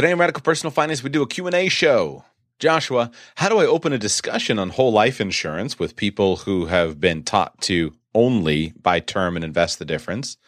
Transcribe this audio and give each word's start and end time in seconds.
Today 0.00 0.12
on 0.12 0.18
Radical 0.18 0.40
Personal 0.40 0.70
Finance, 0.70 1.02
we 1.02 1.10
do 1.10 1.20
a 1.20 1.26
Q&A 1.26 1.68
show. 1.68 2.24
Joshua, 2.58 3.10
how 3.34 3.50
do 3.50 3.58
I 3.58 3.66
open 3.66 3.92
a 3.92 3.98
discussion 3.98 4.58
on 4.58 4.70
whole 4.70 4.92
life 4.92 5.20
insurance 5.20 5.78
with 5.78 5.94
people 5.94 6.36
who 6.36 6.64
have 6.64 6.98
been 6.98 7.22
taught 7.22 7.60
to 7.64 7.92
only 8.14 8.72
buy 8.80 9.00
term 9.00 9.36
and 9.36 9.44
invest 9.44 9.78
the 9.78 9.84
difference? 9.84 10.38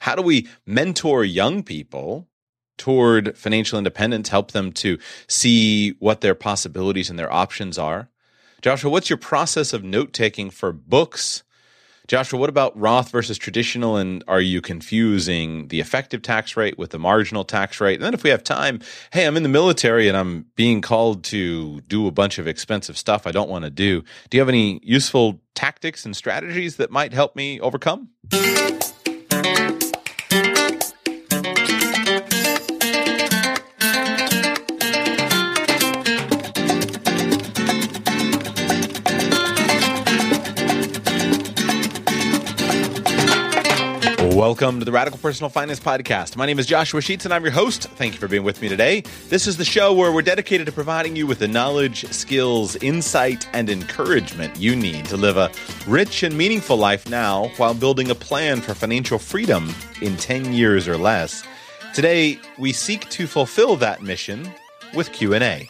How 0.00 0.16
do 0.16 0.22
we 0.22 0.48
mentor 0.66 1.24
young 1.24 1.62
people 1.62 2.26
toward 2.78 3.38
financial 3.38 3.78
independence, 3.78 4.28
help 4.28 4.50
them 4.50 4.72
to 4.72 4.98
see 5.28 5.90
what 6.00 6.20
their 6.20 6.34
possibilities 6.34 7.08
and 7.08 7.16
their 7.16 7.32
options 7.32 7.78
are? 7.78 8.08
Joshua, 8.60 8.90
what's 8.90 9.08
your 9.08 9.18
process 9.18 9.72
of 9.72 9.84
note 9.84 10.12
taking 10.12 10.50
for 10.50 10.72
books 10.72 11.44
Joshua, 12.08 12.38
what 12.38 12.48
about 12.48 12.78
Roth 12.78 13.10
versus 13.10 13.36
traditional? 13.36 13.96
And 13.96 14.22
are 14.28 14.40
you 14.40 14.60
confusing 14.60 15.68
the 15.68 15.80
effective 15.80 16.22
tax 16.22 16.56
rate 16.56 16.78
with 16.78 16.90
the 16.90 16.98
marginal 16.98 17.44
tax 17.44 17.80
rate? 17.80 17.94
And 17.94 18.04
then 18.04 18.14
if 18.14 18.22
we 18.22 18.30
have 18.30 18.44
time, 18.44 18.80
hey, 19.12 19.26
I'm 19.26 19.36
in 19.36 19.42
the 19.42 19.48
military 19.48 20.06
and 20.06 20.16
I'm 20.16 20.46
being 20.54 20.80
called 20.80 21.24
to 21.24 21.80
do 21.82 22.06
a 22.06 22.12
bunch 22.12 22.38
of 22.38 22.46
expensive 22.46 22.96
stuff 22.96 23.26
I 23.26 23.32
don't 23.32 23.50
want 23.50 23.64
to 23.64 23.70
do. 23.70 24.02
Do 24.30 24.36
you 24.36 24.40
have 24.40 24.48
any 24.48 24.78
useful 24.82 25.40
tactics 25.54 26.04
and 26.04 26.14
strategies 26.16 26.76
that 26.76 26.90
might 26.90 27.12
help 27.12 27.34
me 27.34 27.60
overcome? 27.60 28.10
Welcome 44.46 44.78
to 44.78 44.84
the 44.84 44.92
Radical 44.92 45.18
Personal 45.18 45.50
Finance 45.50 45.80
Podcast. 45.80 46.36
My 46.36 46.46
name 46.46 46.60
is 46.60 46.66
Joshua 46.66 47.00
Sheets 47.00 47.24
and 47.24 47.34
I'm 47.34 47.42
your 47.42 47.50
host. 47.50 47.88
Thank 47.96 48.14
you 48.14 48.20
for 48.20 48.28
being 48.28 48.44
with 48.44 48.62
me 48.62 48.68
today. 48.68 49.02
This 49.28 49.48
is 49.48 49.56
the 49.56 49.64
show 49.64 49.92
where 49.92 50.12
we're 50.12 50.22
dedicated 50.22 50.66
to 50.66 50.72
providing 50.72 51.16
you 51.16 51.26
with 51.26 51.40
the 51.40 51.48
knowledge, 51.48 52.04
skills, 52.12 52.76
insight, 52.76 53.48
and 53.52 53.68
encouragement 53.68 54.56
you 54.56 54.76
need 54.76 55.04
to 55.06 55.16
live 55.16 55.36
a 55.36 55.50
rich 55.88 56.22
and 56.22 56.38
meaningful 56.38 56.76
life 56.76 57.10
now 57.10 57.48
while 57.56 57.74
building 57.74 58.08
a 58.08 58.14
plan 58.14 58.60
for 58.60 58.72
financial 58.72 59.18
freedom 59.18 59.74
in 60.00 60.16
10 60.16 60.52
years 60.52 60.86
or 60.86 60.96
less. 60.96 61.42
Today, 61.92 62.38
we 62.56 62.72
seek 62.72 63.10
to 63.10 63.26
fulfill 63.26 63.74
that 63.74 64.00
mission 64.00 64.48
with 64.94 65.10
Q&A. 65.10 65.68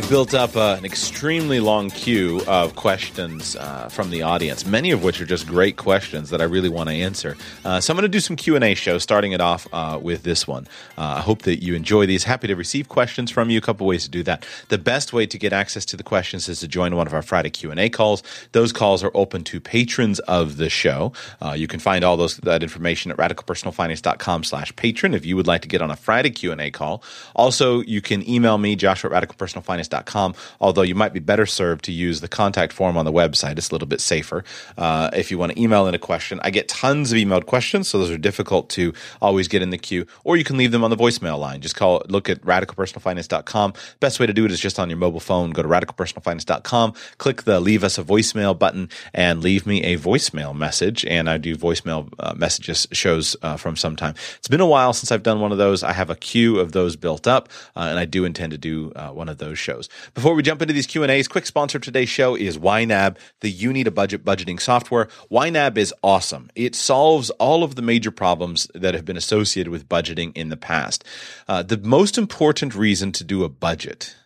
I've 0.00 0.08
built 0.08 0.32
up 0.32 0.56
uh, 0.56 0.76
an 0.78 0.86
extremely 0.86 1.60
long 1.60 1.90
queue 1.90 2.40
of 2.46 2.74
questions 2.74 3.54
uh, 3.54 3.90
from 3.90 4.08
the 4.08 4.22
audience, 4.22 4.64
many 4.64 4.92
of 4.92 5.04
which 5.04 5.20
are 5.20 5.26
just 5.26 5.46
great 5.46 5.76
questions 5.76 6.30
that 6.30 6.40
I 6.40 6.44
really 6.44 6.70
want 6.70 6.88
to 6.88 6.94
answer. 6.94 7.36
Uh, 7.66 7.82
so 7.82 7.92
I'm 7.92 7.96
going 7.96 8.04
to 8.04 8.08
do 8.08 8.18
some 8.18 8.34
Q 8.34 8.54
and 8.56 8.64
A 8.64 8.72
show, 8.74 8.96
starting 8.96 9.32
it 9.32 9.42
off 9.42 9.68
uh, 9.74 9.98
with 10.00 10.22
this 10.22 10.48
one. 10.48 10.66
Uh, 10.96 11.16
I 11.18 11.20
hope 11.20 11.42
that 11.42 11.62
you 11.62 11.74
enjoy 11.74 12.06
these. 12.06 12.24
Happy 12.24 12.46
to 12.46 12.56
receive 12.56 12.88
questions 12.88 13.30
from 13.30 13.50
you. 13.50 13.58
A 13.58 13.60
couple 13.60 13.86
ways 13.86 14.04
to 14.04 14.10
do 14.10 14.22
that. 14.22 14.46
The 14.68 14.78
best 14.78 15.12
way 15.12 15.26
to 15.26 15.38
get 15.38 15.52
access 15.52 15.84
to 15.84 15.98
the 15.98 16.02
questions 16.02 16.48
is 16.48 16.60
to 16.60 16.68
join 16.68 16.96
one 16.96 17.06
of 17.06 17.12
our 17.12 17.20
Friday 17.20 17.50
Q 17.50 17.70
and 17.70 17.78
A 17.78 17.90
calls. 17.90 18.22
Those 18.52 18.72
calls 18.72 19.04
are 19.04 19.10
open 19.12 19.44
to 19.44 19.60
patrons 19.60 20.18
of 20.20 20.56
the 20.56 20.70
show. 20.70 21.12
Uh, 21.42 21.52
you 21.52 21.66
can 21.66 21.78
find 21.78 22.04
all 22.04 22.16
those 22.16 22.38
that 22.38 22.62
information 22.62 23.10
at 23.10 23.18
radicalpersonalfinance.com/slash 23.18 24.74
patron 24.76 25.12
if 25.12 25.26
you 25.26 25.36
would 25.36 25.46
like 25.46 25.60
to 25.60 25.68
get 25.68 25.82
on 25.82 25.90
a 25.90 25.96
Friday 25.96 26.30
Q 26.30 26.52
and 26.52 26.60
A 26.62 26.70
call. 26.70 27.02
Also, 27.36 27.82
you 27.82 28.00
can 28.00 28.26
email 28.26 28.56
me 28.56 28.76
Joshua 28.76 29.14
at 29.14 29.28
radicalpersonalfinance 29.28 29.89
although 30.60 30.82
you 30.82 30.94
might 30.94 31.12
be 31.12 31.20
better 31.20 31.46
served 31.46 31.84
to 31.84 31.92
use 31.92 32.20
the 32.20 32.28
contact 32.28 32.72
form 32.72 32.96
on 32.96 33.04
the 33.04 33.12
website. 33.12 33.58
It's 33.58 33.70
a 33.70 33.74
little 33.74 33.88
bit 33.88 34.00
safer. 34.00 34.44
Uh, 34.76 35.10
if 35.12 35.30
you 35.30 35.38
want 35.38 35.52
to 35.52 35.60
email 35.60 35.86
in 35.86 35.94
a 35.94 35.98
question, 35.98 36.40
I 36.42 36.50
get 36.50 36.68
tons 36.68 37.12
of 37.12 37.18
emailed 37.18 37.46
questions, 37.46 37.88
so 37.88 37.98
those 37.98 38.10
are 38.10 38.18
difficult 38.18 38.68
to 38.70 38.92
always 39.20 39.48
get 39.48 39.62
in 39.62 39.70
the 39.70 39.78
queue, 39.78 40.06
or 40.24 40.36
you 40.36 40.44
can 40.44 40.56
leave 40.56 40.72
them 40.72 40.84
on 40.84 40.90
the 40.90 40.96
voicemail 40.96 41.38
line. 41.38 41.60
Just 41.60 41.76
call, 41.76 42.02
look 42.08 42.28
at 42.28 42.40
radicalpersonalfinance.com. 42.42 43.74
Best 44.00 44.20
way 44.20 44.26
to 44.26 44.32
do 44.32 44.44
it 44.44 44.52
is 44.52 44.60
just 44.60 44.78
on 44.78 44.88
your 44.88 44.98
mobile 44.98 45.20
phone. 45.20 45.50
Go 45.50 45.62
to 45.62 45.68
radicalpersonalfinance.com, 45.68 46.94
click 47.18 47.42
the 47.42 47.60
leave 47.60 47.84
us 47.84 47.98
a 47.98 48.04
voicemail 48.04 48.58
button, 48.58 48.88
and 49.12 49.42
leave 49.42 49.66
me 49.66 49.82
a 49.82 49.98
voicemail 49.98 50.56
message. 50.56 51.04
And 51.04 51.28
I 51.28 51.38
do 51.38 51.56
voicemail 51.56 52.12
uh, 52.18 52.34
messages 52.34 52.86
shows 52.92 53.36
uh, 53.42 53.56
from 53.56 53.76
some 53.76 53.96
time. 53.96 54.14
It's 54.38 54.48
been 54.48 54.60
a 54.60 54.66
while 54.66 54.92
since 54.92 55.12
I've 55.12 55.22
done 55.22 55.40
one 55.40 55.52
of 55.52 55.58
those. 55.58 55.82
I 55.82 55.92
have 55.92 56.10
a 56.10 56.16
queue 56.16 56.58
of 56.58 56.72
those 56.72 56.96
built 56.96 57.26
up, 57.26 57.48
uh, 57.76 57.80
and 57.90 57.98
I 57.98 58.04
do 58.04 58.24
intend 58.24 58.52
to 58.52 58.58
do 58.58 58.92
uh, 58.96 59.10
one 59.10 59.28
of 59.28 59.38
those 59.38 59.58
shows 59.58 59.79
shows. 59.80 60.10
Before 60.14 60.34
we 60.34 60.42
jump 60.42 60.62
into 60.62 60.74
these 60.74 60.86
Q&As, 60.86 61.28
quick 61.28 61.46
sponsor 61.46 61.78
of 61.78 61.82
today's 61.82 62.08
show 62.08 62.34
is 62.34 62.58
YNAB, 62.58 63.16
the 63.40 63.50
You 63.50 63.72
Need 63.72 63.86
a 63.86 63.90
Budget 63.90 64.24
budgeting 64.24 64.60
software. 64.60 65.08
YNAB 65.30 65.76
is 65.76 65.94
awesome. 66.02 66.50
It 66.54 66.74
solves 66.74 67.30
all 67.30 67.62
of 67.62 67.74
the 67.74 67.82
major 67.82 68.10
problems 68.10 68.68
that 68.74 68.94
have 68.94 69.04
been 69.04 69.16
associated 69.16 69.70
with 69.70 69.88
budgeting 69.88 70.36
in 70.36 70.48
the 70.48 70.56
past. 70.56 71.04
Uh, 71.48 71.62
the 71.62 71.78
most 71.78 72.18
important 72.18 72.74
reason 72.74 73.12
to 73.12 73.24
do 73.24 73.44
a 73.44 73.48
budget 73.48 74.16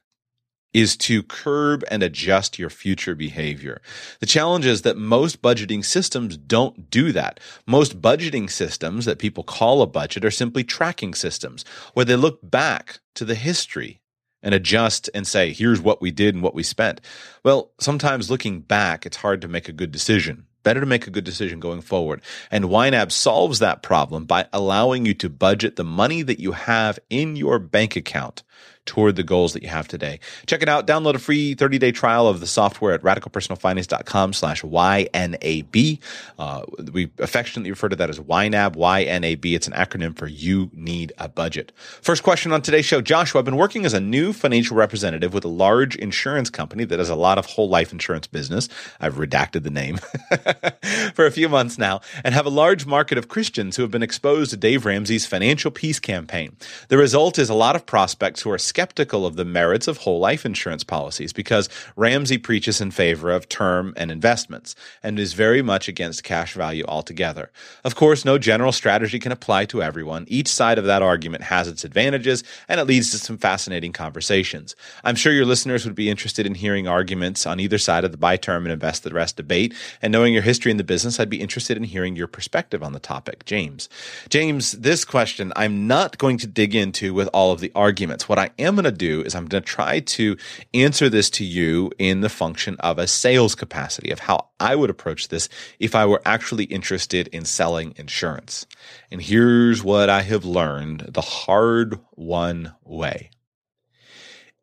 is 0.72 0.97
to 0.97 1.22
curb 1.22 1.84
and 1.88 2.03
adjust 2.03 2.59
your 2.59 2.69
future 2.69 3.14
behavior. 3.14 3.81
The 4.19 4.26
challenge 4.26 4.66
is 4.66 4.82
that 4.82 4.97
most 4.97 5.41
budgeting 5.41 5.84
systems 5.84 6.37
don't 6.37 6.91
do 6.91 7.12
that. 7.12 7.38
Most 7.64 8.03
budgeting 8.03 8.50
systems 8.50 9.04
that 9.04 9.20
people 9.20 9.44
call 9.44 9.82
a 9.82 9.87
budget 9.87 10.25
are 10.25 10.32
simply 10.32 10.64
tracking 10.64 11.14
systems 11.14 11.64
where 11.93 12.04
they 12.04 12.16
look 12.16 12.41
back 12.43 12.98
to 13.14 13.25
the 13.25 13.37
history 13.37 14.00
and 14.44 14.55
adjust 14.55 15.10
and 15.15 15.27
say, 15.27 15.53
here's 15.53 15.81
what 15.81 16.00
we 16.00 16.12
did 16.12 16.34
and 16.34 16.44
what 16.44 16.55
we 16.55 16.62
spent. 16.62 17.00
Well, 17.43 17.72
sometimes 17.81 18.31
looking 18.31 18.60
back, 18.60 19.05
it's 19.05 19.16
hard 19.16 19.41
to 19.41 19.49
make 19.49 19.69
a 19.69 19.72
good 19.72 19.91
decision. 19.91 20.47
Better 20.62 20.81
to 20.81 20.87
make 20.87 21.06
a 21.06 21.10
good 21.10 21.25
decision 21.25 21.60
going 21.60 21.81
forward. 21.81 22.22
And 22.50 22.66
YNAB 22.66 23.10
solves 23.10 23.59
that 23.59 23.82
problem 23.82 24.25
by 24.25 24.47
allowing 24.53 25.05
you 25.05 25.15
to 25.15 25.28
budget 25.28 25.77
the 25.77 25.84
money 25.84 26.22
that 26.22 26.41
you 26.41 26.53
have 26.53 26.99
in 27.10 27.37
your 27.37 27.59
bank 27.59 27.97
account 27.97 28.43
toward 28.86 29.16
the 29.16 29.22
goals 29.22 29.52
that 29.52 29.62
you 29.62 29.68
have 29.68 29.88
today. 29.88 30.20
Check 30.46 30.62
it 30.62 30.68
out. 30.68 30.86
Download 30.86 31.14
a 31.14 31.18
free 31.18 31.54
30-day 31.54 31.92
trial 31.92 32.28
of 32.28 32.40
the 32.40 32.46
software 32.46 32.94
at 32.94 33.02
radicalpersonalfinance.com 33.02 34.32
slash 34.32 34.62
YNAB. 34.62 35.98
Uh, 36.38 36.62
we 36.92 37.10
affectionately 37.18 37.70
refer 37.70 37.88
to 37.88 37.96
that 37.96 38.10
as 38.10 38.18
YNAB, 38.18 38.76
Y-N-A-B. 38.76 39.54
It's 39.54 39.66
an 39.66 39.72
acronym 39.72 40.16
for 40.16 40.26
You 40.26 40.70
Need 40.72 41.12
a 41.18 41.28
Budget. 41.28 41.72
First 41.76 42.22
question 42.22 42.52
on 42.52 42.62
today's 42.62 42.84
show. 42.84 43.00
Joshua, 43.00 43.40
I've 43.40 43.44
been 43.44 43.56
working 43.56 43.86
as 43.86 43.94
a 43.94 44.00
new 44.00 44.32
financial 44.32 44.76
representative 44.76 45.32
with 45.32 45.44
a 45.44 45.48
large 45.48 45.96
insurance 45.96 46.50
company 46.50 46.84
that 46.84 46.98
has 46.98 47.08
a 47.08 47.14
lot 47.14 47.38
of 47.38 47.46
whole 47.46 47.68
life 47.68 47.92
insurance 47.92 48.26
business. 48.26 48.68
I've 49.00 49.14
redacted 49.14 49.62
the 49.62 49.70
name 49.70 49.98
for 51.14 51.26
a 51.26 51.30
few 51.30 51.48
months 51.48 51.78
now 51.78 52.00
and 52.22 52.34
have 52.34 52.46
a 52.46 52.50
large 52.50 52.86
market 52.86 53.18
of 53.18 53.28
Christians 53.28 53.76
who 53.76 53.82
have 53.82 53.90
been 53.90 54.02
exposed 54.02 54.50
to 54.50 54.56
Dave 54.56 54.84
Ramsey's 54.84 55.26
financial 55.26 55.70
peace 55.70 55.98
campaign. 55.98 56.56
The 56.88 56.98
result 56.98 57.38
is 57.38 57.48
a 57.48 57.54
lot 57.54 57.76
of 57.76 57.86
prospects 57.86 58.42
who 58.42 58.50
are 58.50 58.58
skeptical 58.74 59.24
of 59.24 59.36
the 59.36 59.44
merits 59.44 59.86
of 59.86 59.98
whole 59.98 60.18
life 60.18 60.44
insurance 60.44 60.82
policies 60.82 61.32
because 61.32 61.68
Ramsey 61.94 62.38
preaches 62.38 62.80
in 62.80 62.90
favor 62.90 63.30
of 63.30 63.48
term 63.48 63.94
and 63.96 64.10
investments 64.10 64.74
and 65.00 65.16
is 65.16 65.32
very 65.32 65.62
much 65.62 65.86
against 65.86 66.24
cash 66.24 66.54
value 66.54 66.84
altogether. 66.88 67.52
Of 67.84 67.94
course, 67.94 68.24
no 68.24 68.36
general 68.36 68.72
strategy 68.72 69.20
can 69.20 69.30
apply 69.30 69.66
to 69.66 69.80
everyone. 69.80 70.24
Each 70.26 70.48
side 70.48 70.76
of 70.76 70.86
that 70.86 71.02
argument 71.02 71.44
has 71.44 71.68
its 71.68 71.84
advantages 71.84 72.42
and 72.66 72.80
it 72.80 72.88
leads 72.88 73.12
to 73.12 73.18
some 73.18 73.38
fascinating 73.38 73.92
conversations. 73.92 74.74
I'm 75.04 75.14
sure 75.14 75.32
your 75.32 75.46
listeners 75.46 75.84
would 75.84 75.94
be 75.94 76.10
interested 76.10 76.44
in 76.44 76.56
hearing 76.56 76.88
arguments 76.88 77.46
on 77.46 77.60
either 77.60 77.78
side 77.78 78.02
of 78.02 78.10
the 78.10 78.18
buy 78.18 78.36
term 78.36 78.64
and 78.64 78.72
invest 78.72 79.04
the 79.04 79.14
rest 79.14 79.36
debate. 79.36 79.72
And 80.02 80.10
knowing 80.10 80.34
your 80.34 80.42
history 80.42 80.72
in 80.72 80.78
the 80.78 80.82
business, 80.82 81.20
I'd 81.20 81.30
be 81.30 81.40
interested 81.40 81.76
in 81.76 81.84
hearing 81.84 82.16
your 82.16 82.26
perspective 82.26 82.82
on 82.82 82.92
the 82.92 82.98
topic. 82.98 83.44
James. 83.44 83.88
James, 84.30 84.72
this 84.72 85.04
question 85.04 85.52
I'm 85.54 85.86
not 85.86 86.18
going 86.18 86.38
to 86.38 86.48
dig 86.48 86.74
into 86.74 87.14
with 87.14 87.28
all 87.32 87.52
of 87.52 87.60
the 87.60 87.70
arguments. 87.76 88.28
What 88.28 88.40
I 88.40 88.50
going 88.72 88.84
to 88.84 88.91
do 88.91 89.22
is 89.22 89.34
I'm 89.34 89.47
going 89.47 89.62
to 89.62 89.69
try 89.69 90.00
to 90.00 90.36
answer 90.72 91.08
this 91.08 91.28
to 91.30 91.44
you 91.44 91.92
in 91.98 92.22
the 92.22 92.28
function 92.28 92.76
of 92.81 92.99
a 92.99 93.06
sales 93.06 93.55
capacity 93.55 94.11
of 94.11 94.20
how 94.20 94.49
I 94.58 94.75
would 94.75 94.90
approach 94.90 95.28
this 95.28 95.49
if 95.78 95.94
I 95.94 96.06
were 96.06 96.22
actually 96.25 96.64
interested 96.64 97.28
in 97.28 97.44
selling 97.44 97.94
insurance. 97.96 98.66
And 99.11 99.20
here's 99.20 99.84
what 99.84 100.08
I 100.08 100.22
have 100.22 100.44
learned 100.44 101.11
the 101.12 101.20
hard 101.20 102.00
won 102.16 102.75
way. 102.82 103.31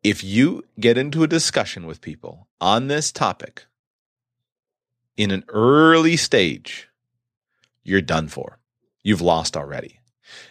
If 0.02 0.24
you 0.24 0.64
get 0.80 0.98
into 0.98 1.22
a 1.22 1.28
discussion 1.28 1.86
with 1.86 2.00
people 2.00 2.48
on 2.60 2.88
this 2.88 3.12
topic 3.12 3.66
in 5.16 5.30
an 5.30 5.44
early 5.48 6.16
stage, 6.16 6.88
you're 7.84 8.00
done 8.00 8.28
for. 8.28 8.58
You've 9.04 9.20
lost 9.20 9.56
already. 9.56 10.00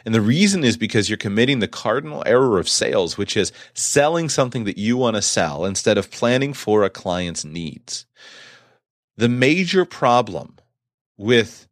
And 0.06 0.14
the 0.14 0.22
reason 0.22 0.64
is 0.64 0.78
because 0.78 1.10
you're 1.10 1.18
committing 1.18 1.60
the 1.60 1.68
cardinal 1.68 2.24
error 2.26 2.60
of 2.60 2.70
sales, 2.70 3.18
which 3.18 3.38
is 3.38 3.52
selling 3.74 4.30
something 4.30 4.64
that 4.66 4.78
you 4.78 4.98
want 4.98 5.16
to 5.16 5.22
sell 5.22 5.66
instead 5.66 5.98
of 5.98 6.12
planning 6.12 6.54
for 6.54 6.84
a 6.84 6.90
client's 6.90 7.46
needs. 7.46 8.06
The 9.18 9.30
major 9.30 9.86
problem 9.86 10.58
with 11.18 11.68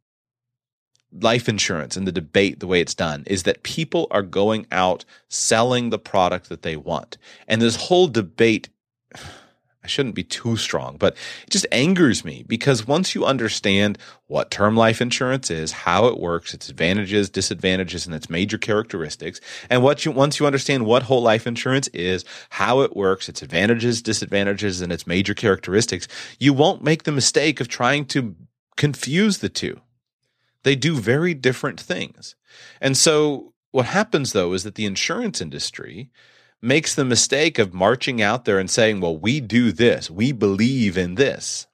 life 1.12 1.48
insurance 1.48 1.96
and 1.96 2.06
the 2.06 2.12
debate, 2.12 2.60
the 2.60 2.66
way 2.66 2.80
it's 2.80 2.94
done, 2.94 3.24
is 3.26 3.42
that 3.42 3.62
people 3.62 4.06
are 4.10 4.22
going 4.22 4.66
out 4.70 5.04
selling 5.28 5.90
the 5.90 5.98
product 5.98 6.48
that 6.48 6.62
they 6.62 6.76
want. 6.76 7.18
And 7.48 7.60
this 7.60 7.76
whole 7.76 8.06
debate 8.06 8.68
I 9.82 9.86
shouldn't 9.86 10.14
be 10.14 10.24
too 10.24 10.56
strong, 10.58 10.98
but 10.98 11.16
it 11.44 11.50
just 11.50 11.66
angers 11.72 12.22
me 12.22 12.44
because 12.46 12.86
once 12.86 13.14
you 13.14 13.24
understand 13.24 13.96
what 14.26 14.50
term 14.50 14.76
life 14.76 15.00
insurance 15.00 15.50
is, 15.50 15.72
how 15.72 16.04
it 16.06 16.18
works, 16.20 16.52
its 16.52 16.68
advantages, 16.68 17.30
disadvantages, 17.30 18.04
and 18.04 18.14
its 18.14 18.28
major 18.28 18.58
characteristics, 18.58 19.40
and 19.70 19.82
what 19.82 20.04
you 20.04 20.12
once 20.12 20.38
you 20.38 20.46
understand 20.46 20.84
what 20.84 21.04
whole 21.04 21.22
life 21.22 21.46
insurance 21.46 21.88
is, 21.88 22.26
how 22.50 22.80
it 22.80 22.94
works, 22.94 23.28
its 23.28 23.40
advantages, 23.40 24.02
disadvantages, 24.02 24.82
and 24.82 24.92
its 24.92 25.06
major 25.06 25.32
characteristics, 25.32 26.06
you 26.38 26.52
won't 26.52 26.84
make 26.84 27.04
the 27.04 27.12
mistake 27.12 27.58
of 27.58 27.68
trying 27.68 28.04
to 28.04 28.36
confuse 28.76 29.38
the 29.38 29.48
two. 29.48 29.80
They 30.62 30.76
do 30.76 30.96
very 30.96 31.32
different 31.32 31.80
things. 31.80 32.36
And 32.82 32.98
so 32.98 33.54
what 33.70 33.86
happens 33.86 34.32
though 34.32 34.52
is 34.52 34.62
that 34.64 34.74
the 34.74 34.84
insurance 34.84 35.40
industry 35.40 36.10
makes 36.62 36.94
the 36.94 37.04
mistake 37.04 37.58
of 37.58 37.74
marching 37.74 38.20
out 38.20 38.44
there 38.44 38.58
and 38.58 38.70
saying, 38.70 39.00
well, 39.00 39.16
we 39.16 39.40
do 39.40 39.72
this, 39.72 40.10
we 40.10 40.32
believe 40.32 40.98
in 40.98 41.14
this. 41.14 41.66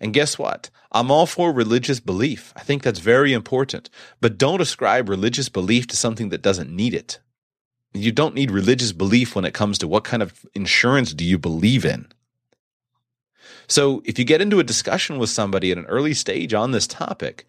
And 0.00 0.12
guess 0.12 0.38
what? 0.38 0.70
I'm 0.92 1.10
all 1.10 1.26
for 1.26 1.52
religious 1.52 2.00
belief. 2.00 2.52
I 2.56 2.60
think 2.60 2.82
that's 2.82 2.98
very 2.98 3.32
important. 3.32 3.90
But 4.20 4.38
don't 4.38 4.60
ascribe 4.60 5.08
religious 5.08 5.48
belief 5.48 5.86
to 5.88 5.96
something 5.96 6.30
that 6.30 6.42
doesn't 6.42 6.74
need 6.74 6.94
it. 6.94 7.18
You 7.92 8.12
don't 8.12 8.34
need 8.34 8.50
religious 8.50 8.92
belief 8.92 9.34
when 9.34 9.44
it 9.44 9.54
comes 9.54 9.78
to 9.78 9.88
what 9.88 10.04
kind 10.04 10.22
of 10.22 10.44
insurance 10.54 11.14
do 11.14 11.24
you 11.24 11.38
believe 11.38 11.84
in. 11.84 12.08
So 13.68 14.02
if 14.04 14.18
you 14.18 14.24
get 14.24 14.40
into 14.40 14.60
a 14.60 14.64
discussion 14.64 15.18
with 15.18 15.30
somebody 15.30 15.72
at 15.72 15.78
an 15.78 15.86
early 15.86 16.14
stage 16.14 16.54
on 16.54 16.72
this 16.72 16.86
topic, 16.86 17.46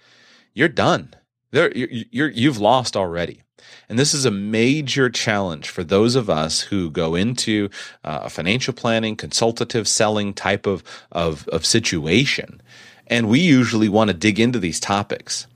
you're 0.54 0.68
done. 0.68 1.14
There, 1.52 1.72
you're, 1.76 2.30
you 2.30 2.50
have 2.50 2.58
lost 2.58 2.98
already. 2.98 3.44
And 3.90 3.98
this 3.98 4.14
is 4.14 4.26
a 4.26 4.32
major 4.32 5.10
challenge 5.10 5.70
for 5.70 5.84
those 5.84 6.16
of 6.16 6.30
us 6.30 6.62
who 6.62 6.90
go 6.90 7.16
into 7.16 7.70
uh, 8.04 8.22
a 8.24 8.30
financial 8.30 8.74
planning, 8.74 9.16
consultative 9.16 9.88
selling 9.88 10.34
type 10.34 10.66
of, 10.66 10.84
of, 11.12 11.48
of 11.50 11.66
situation. 11.66 12.62
And 13.08 13.30
we 13.30 13.40
usually 13.40 13.90
want 13.90 14.10
to 14.10 14.14
dig 14.14 14.40
into 14.40 14.60
these 14.60 14.80
topics. 14.80 15.48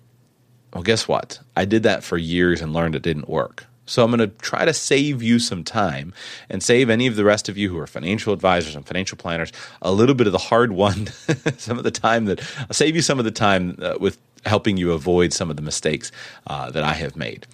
Well, 0.74 0.84
guess 0.84 1.08
what? 1.08 1.40
I 1.56 1.66
did 1.66 1.84
that 1.84 2.04
for 2.04 2.18
years 2.18 2.62
and 2.62 2.74
learned 2.74 2.96
it 2.96 3.02
didn't 3.02 3.28
work. 3.28 3.66
So 3.86 4.06
I'm 4.06 4.12
going 4.12 4.20
to 4.20 4.36
try 4.38 4.64
to 4.64 4.74
save 4.74 5.22
you 5.22 5.38
some 5.38 5.66
time 5.66 6.14
and 6.50 6.64
save 6.64 6.90
any 6.90 7.08
of 7.08 7.18
the 7.18 7.26
rest 7.26 7.50
of 7.50 7.58
you 7.58 7.70
who 7.70 7.78
are 7.78 7.88
financial 7.88 8.32
advisors 8.32 8.74
and 8.74 8.88
financial 8.88 9.18
planners 9.18 9.52
a 9.82 9.92
little 9.92 10.16
bit 10.16 10.28
of 10.28 10.34
the 10.34 10.40
hard 10.40 10.72
one, 10.72 11.08
some 11.58 11.78
of 11.78 11.84
the 11.84 11.92
time 11.92 12.26
that 12.26 12.40
I'll 12.58 12.74
save 12.74 12.96
you 12.96 13.02
some 13.02 13.20
of 13.20 13.26
the 13.26 13.32
time 13.32 13.78
uh, 13.82 13.96
with 14.00 14.18
helping 14.46 14.78
you 14.78 14.94
avoid 14.94 15.34
some 15.34 15.50
of 15.50 15.58
the 15.58 15.62
mistakes 15.62 16.12
uh, 16.48 16.72
that 16.72 16.84
I 16.84 16.94
have 16.94 17.18
made. 17.18 17.46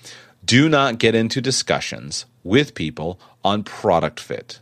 Do 0.48 0.70
not 0.70 0.98
get 0.98 1.14
into 1.14 1.42
discussions 1.42 2.26
with 2.44 2.74
people 2.74 3.20
on 3.44 3.64
product 3.64 4.20
fit. 4.20 4.62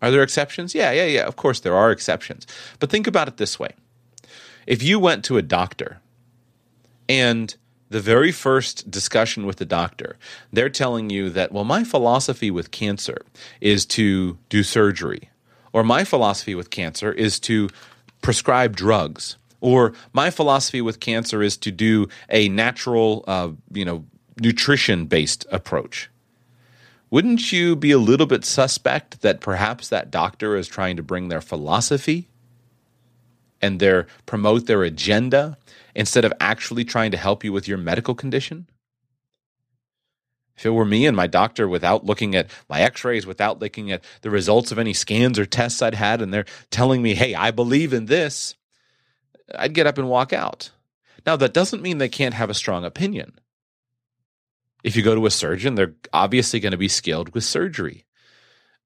Are 0.00 0.10
there 0.10 0.22
exceptions? 0.22 0.74
Yeah, 0.74 0.92
yeah, 0.92 1.04
yeah. 1.04 1.26
Of 1.26 1.36
course, 1.36 1.60
there 1.60 1.76
are 1.76 1.90
exceptions. 1.90 2.46
But 2.78 2.88
think 2.88 3.06
about 3.06 3.28
it 3.28 3.36
this 3.36 3.58
way 3.58 3.72
if 4.66 4.82
you 4.82 4.98
went 4.98 5.24
to 5.26 5.36
a 5.36 5.42
doctor 5.42 6.00
and 7.08 7.54
the 7.90 8.00
very 8.00 8.32
first 8.32 8.90
discussion 8.90 9.44
with 9.44 9.56
the 9.56 9.64
doctor, 9.66 10.16
they're 10.52 10.68
telling 10.70 11.10
you 11.10 11.28
that, 11.30 11.52
well, 11.52 11.64
my 11.64 11.84
philosophy 11.84 12.50
with 12.50 12.70
cancer 12.70 13.18
is 13.60 13.84
to 13.86 14.38
do 14.48 14.62
surgery, 14.62 15.30
or 15.74 15.82
my 15.82 16.04
philosophy 16.04 16.54
with 16.54 16.70
cancer 16.70 17.12
is 17.12 17.38
to 17.40 17.68
prescribe 18.22 18.76
drugs. 18.76 19.36
Or 19.60 19.92
my 20.12 20.30
philosophy 20.30 20.80
with 20.80 21.00
cancer 21.00 21.42
is 21.42 21.56
to 21.58 21.70
do 21.70 22.08
a 22.28 22.48
natural, 22.48 23.24
uh, 23.26 23.50
you 23.72 23.84
know, 23.84 24.04
nutrition 24.40 25.06
based 25.06 25.46
approach. 25.50 26.10
Wouldn't 27.10 27.52
you 27.52 27.74
be 27.74 27.90
a 27.90 27.98
little 27.98 28.26
bit 28.26 28.44
suspect 28.44 29.22
that 29.22 29.40
perhaps 29.40 29.88
that 29.88 30.10
doctor 30.10 30.56
is 30.56 30.68
trying 30.68 30.96
to 30.96 31.02
bring 31.02 31.28
their 31.28 31.40
philosophy 31.40 32.28
and 33.60 33.80
their 33.80 34.06
promote 34.26 34.66
their 34.66 34.82
agenda 34.82 35.56
instead 35.94 36.24
of 36.24 36.32
actually 36.38 36.84
trying 36.84 37.10
to 37.10 37.16
help 37.16 37.42
you 37.42 37.52
with 37.52 37.66
your 37.66 37.78
medical 37.78 38.14
condition? 38.14 38.68
If 40.56 40.66
it 40.66 40.70
were 40.70 40.84
me 40.84 41.06
and 41.06 41.16
my 41.16 41.28
doctor, 41.28 41.68
without 41.68 42.04
looking 42.04 42.34
at 42.34 42.50
my 42.68 42.80
x 42.80 43.04
rays, 43.04 43.26
without 43.26 43.60
looking 43.60 43.92
at 43.92 44.02
the 44.22 44.30
results 44.30 44.72
of 44.72 44.78
any 44.78 44.92
scans 44.92 45.38
or 45.38 45.46
tests 45.46 45.80
I'd 45.80 45.94
had, 45.94 46.20
and 46.20 46.34
they're 46.34 46.46
telling 46.70 47.00
me, 47.00 47.14
hey, 47.14 47.34
I 47.34 47.52
believe 47.52 47.92
in 47.92 48.06
this, 48.06 48.56
I'd 49.54 49.74
get 49.74 49.86
up 49.86 49.98
and 49.98 50.08
walk 50.08 50.32
out. 50.32 50.70
Now, 51.26 51.36
that 51.36 51.54
doesn't 51.54 51.82
mean 51.82 51.98
they 51.98 52.08
can't 52.08 52.34
have 52.34 52.50
a 52.50 52.54
strong 52.54 52.84
opinion. 52.84 53.38
If 54.84 54.96
you 54.96 55.02
go 55.02 55.14
to 55.14 55.26
a 55.26 55.30
surgeon, 55.30 55.74
they're 55.74 55.94
obviously 56.12 56.60
going 56.60 56.72
to 56.72 56.78
be 56.78 56.88
skilled 56.88 57.34
with 57.34 57.44
surgery. 57.44 58.06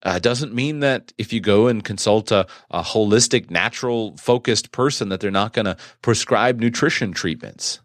Uh, 0.03 0.19
doesn't 0.19 0.55
mean 0.55 0.81
that 0.81 1.13
if 1.17 1.33
you 1.33 1.41
go 1.41 1.69
and 1.69 1.85
consult 1.85 2.33
a, 2.33 2.47
a 2.71 2.83
holistic, 2.83 3.51
natural 3.51 4.17
focused 4.17 4.73
person, 4.73 5.11
that 5.11 5.21
they're 5.21 5.31
not 5.31 5.53
going 5.53 5.67
to 5.67 5.77
prescribe 6.01 6.59
nutrition 6.59 7.13
treatments. 7.13 7.81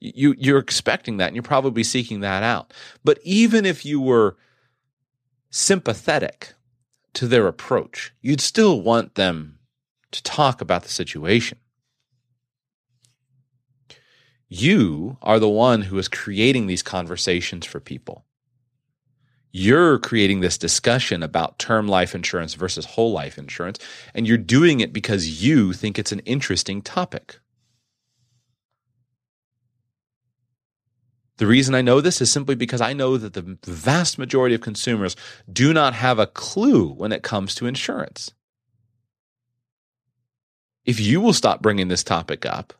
You, 0.00 0.34
you're 0.36 0.58
expecting 0.58 1.18
that 1.18 1.28
and 1.28 1.36
you're 1.36 1.42
probably 1.42 1.84
seeking 1.84 2.20
that 2.20 2.42
out. 2.42 2.74
But 3.04 3.18
even 3.22 3.64
if 3.64 3.84
you 3.84 4.00
were 4.00 4.36
sympathetic 5.50 6.54
to 7.14 7.26
their 7.26 7.46
approach, 7.46 8.12
you'd 8.20 8.40
still 8.40 8.80
want 8.80 9.14
them 9.14 9.59
to 10.12 10.22
talk 10.22 10.60
about 10.60 10.82
the 10.82 10.88
situation. 10.88 11.58
You 14.48 15.16
are 15.22 15.38
the 15.38 15.48
one 15.48 15.82
who 15.82 15.98
is 15.98 16.08
creating 16.08 16.66
these 16.66 16.82
conversations 16.82 17.64
for 17.64 17.78
people. 17.78 18.24
You're 19.52 19.98
creating 19.98 20.40
this 20.40 20.58
discussion 20.58 21.22
about 21.22 21.58
term 21.58 21.88
life 21.88 22.14
insurance 22.14 22.54
versus 22.54 22.84
whole 22.84 23.12
life 23.12 23.38
insurance, 23.38 23.78
and 24.14 24.26
you're 24.26 24.38
doing 24.38 24.80
it 24.80 24.92
because 24.92 25.42
you 25.42 25.72
think 25.72 25.98
it's 25.98 26.12
an 26.12 26.20
interesting 26.20 26.82
topic. 26.82 27.38
The 31.38 31.46
reason 31.46 31.74
I 31.74 31.80
know 31.80 32.00
this 32.00 32.20
is 32.20 32.30
simply 32.30 32.54
because 32.54 32.80
I 32.80 32.92
know 32.92 33.16
that 33.16 33.32
the 33.32 33.56
vast 33.64 34.18
majority 34.18 34.54
of 34.54 34.60
consumers 34.60 35.16
do 35.50 35.72
not 35.72 35.94
have 35.94 36.18
a 36.18 36.26
clue 36.26 36.88
when 36.88 37.12
it 37.12 37.22
comes 37.22 37.54
to 37.56 37.66
insurance 37.66 38.32
if 40.84 41.00
you 41.00 41.20
will 41.20 41.32
stop 41.32 41.62
bringing 41.62 41.88
this 41.88 42.04
topic 42.04 42.46
up, 42.46 42.72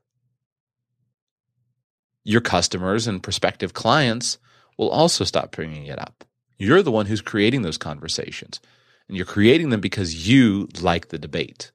your 2.25 2.41
customers 2.41 3.07
and 3.07 3.23
prospective 3.23 3.73
clients 3.75 4.39
will 4.79 4.91
also 4.91 5.25
stop 5.25 5.53
bringing 5.53 5.87
it 5.87 5.99
up. 5.99 6.25
You're 6.59 6.83
the 6.83 6.91
one 6.91 7.07
who's 7.07 7.21
creating 7.21 7.63
those 7.63 7.79
conversations, 7.79 8.61
and 9.09 9.17
you're 9.17 9.27
creating 9.27 9.71
them 9.71 9.81
because 9.81 10.29
you 10.29 10.69
like 10.81 11.09
the 11.09 11.19
debate, 11.19 11.73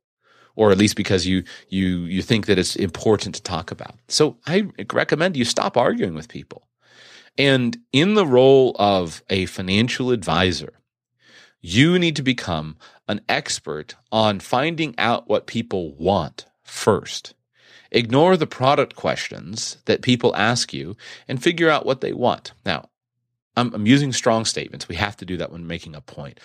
or 0.55 0.71
at 0.71 0.77
least 0.77 0.95
because 0.95 1.25
you 1.25 1.43
you 1.69 1.99
you 2.01 2.21
think 2.21 2.45
that 2.45 2.59
it's 2.59 2.75
important 2.75 3.35
to 3.35 3.41
talk 3.41 3.71
about. 3.71 3.95
So 4.07 4.37
I 4.45 4.67
recommend 4.93 5.35
you 5.35 5.45
stop 5.45 5.75
arguing 5.77 6.13
with 6.13 6.29
people. 6.29 6.67
And 7.37 7.77
in 7.91 8.13
the 8.13 8.25
role 8.25 8.75
of 8.79 9.21
a 9.29 9.45
financial 9.47 10.11
advisor, 10.11 10.73
you 11.61 11.97
need 11.97 12.15
to 12.15 12.23
become 12.23 12.77
an 13.07 13.21
expert 13.29 13.95
on 14.11 14.39
finding 14.39 14.95
out 14.97 15.27
what 15.27 15.47
people 15.47 15.93
want 15.95 16.45
first. 16.63 17.33
Ignore 17.91 18.37
the 18.37 18.47
product 18.47 18.95
questions 18.95 19.77
that 19.85 20.01
people 20.01 20.35
ask 20.35 20.73
you 20.73 20.97
and 21.27 21.41
figure 21.41 21.69
out 21.69 21.85
what 21.85 22.01
they 22.01 22.13
want. 22.13 22.51
Now, 22.65 22.89
I'm, 23.57 23.73
I'm, 23.73 23.85
using 23.85 24.11
strong 24.11 24.43
statements. 24.45 24.89
We 24.89 24.95
have 24.95 25.15
to 25.17 25.25
do 25.25 25.37
that 25.37 25.51
when 25.51 25.65
making 25.65 25.95
a 25.95 26.01
point. 26.01 26.39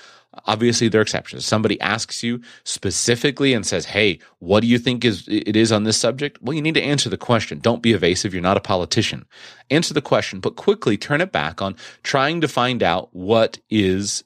Obviously, 0.47 0.88
there 0.88 1.00
are 1.00 1.02
exceptions. 1.02 1.45
Somebody 1.45 1.81
asks 1.81 2.23
you 2.23 2.40
specifically 2.62 3.52
and 3.52 3.67
says, 3.67 3.87
"Hey, 3.87 4.21
what 4.38 4.61
do 4.61 4.69
you 4.69 4.79
think 4.79 5.05
is 5.05 5.26
it 5.26 5.57
is 5.57 5.73
on 5.73 5.83
this 5.83 5.97
subject?" 5.97 6.38
Well, 6.40 6.55
you 6.55 6.62
need 6.62 6.75
to 6.75 6.83
answer 6.83 7.09
the 7.09 7.17
question. 7.17 7.59
Don't 7.59 7.83
be 7.83 7.93
evasive. 7.93 8.33
You're 8.33 8.43
not 8.43 8.57
a 8.57 8.61
politician. 8.61 9.26
Answer 9.71 9.93
the 9.93 10.00
question, 10.00 10.38
but 10.38 10.55
quickly 10.55 10.97
turn 10.97 11.21
it 11.21 11.33
back 11.33 11.61
on 11.61 11.75
trying 12.05 12.40
to 12.43 12.49
find 12.49 12.81
out 12.81 13.09
what 13.12 13.59
is 13.71 14.23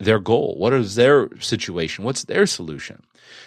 their 0.00 0.18
goal? 0.18 0.54
What 0.56 0.72
is 0.72 0.94
their 0.94 1.28
situation? 1.38 2.04
What's 2.04 2.24
their 2.24 2.46
solution? 2.46 3.04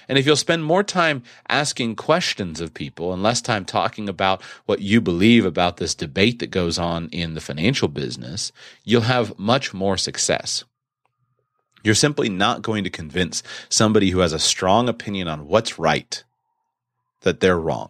And 0.08 0.18
if 0.18 0.26
you'll 0.26 0.36
spend 0.36 0.64
more 0.64 0.84
time 0.84 1.24
asking 1.50 1.96
questions 1.96 2.62
of 2.62 2.74
people 2.74 3.12
and 3.12 3.24
less 3.24 3.42
time 3.42 3.66
talking 3.66 4.08
about 4.08 4.42
what 4.66 4.80
you 4.80 5.02
believe 5.02 5.46
about 5.46 5.78
this 5.78 5.96
debate 5.96 6.40
that 6.40 6.52
goes 6.52 6.78
on 6.78 7.10
in 7.10 7.34
the 7.34 7.42
financial 7.42 7.88
business, 7.88 8.52
you'll 8.84 9.02
have 9.02 9.38
much 9.38 9.74
more 9.74 9.98
success. 9.98 10.64
You're 11.84 11.96
simply 11.96 12.30
not 12.30 12.62
going 12.62 12.86
to 12.86 12.90
convince 12.90 13.44
somebody 13.68 14.12
who 14.12 14.20
has 14.20 14.32
a 14.32 14.40
strong 14.40 14.88
opinion 14.88 15.28
on 15.28 15.48
what's 15.48 15.78
right 15.78 16.24
that 17.22 17.40
they're 17.40 17.60
wrong. 17.60 17.90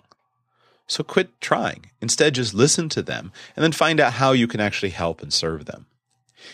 So 0.88 1.04
quit 1.04 1.40
trying. 1.42 1.92
Instead, 2.02 2.36
just 2.36 2.54
listen 2.54 2.90
to 2.90 3.02
them 3.02 3.32
and 3.56 3.64
then 3.64 3.72
find 3.72 4.00
out 4.00 4.14
how 4.14 4.32
you 4.32 4.48
can 4.48 4.60
actually 4.60 4.90
help 4.90 5.22
and 5.22 5.32
serve 5.32 5.66
them. 5.66 5.86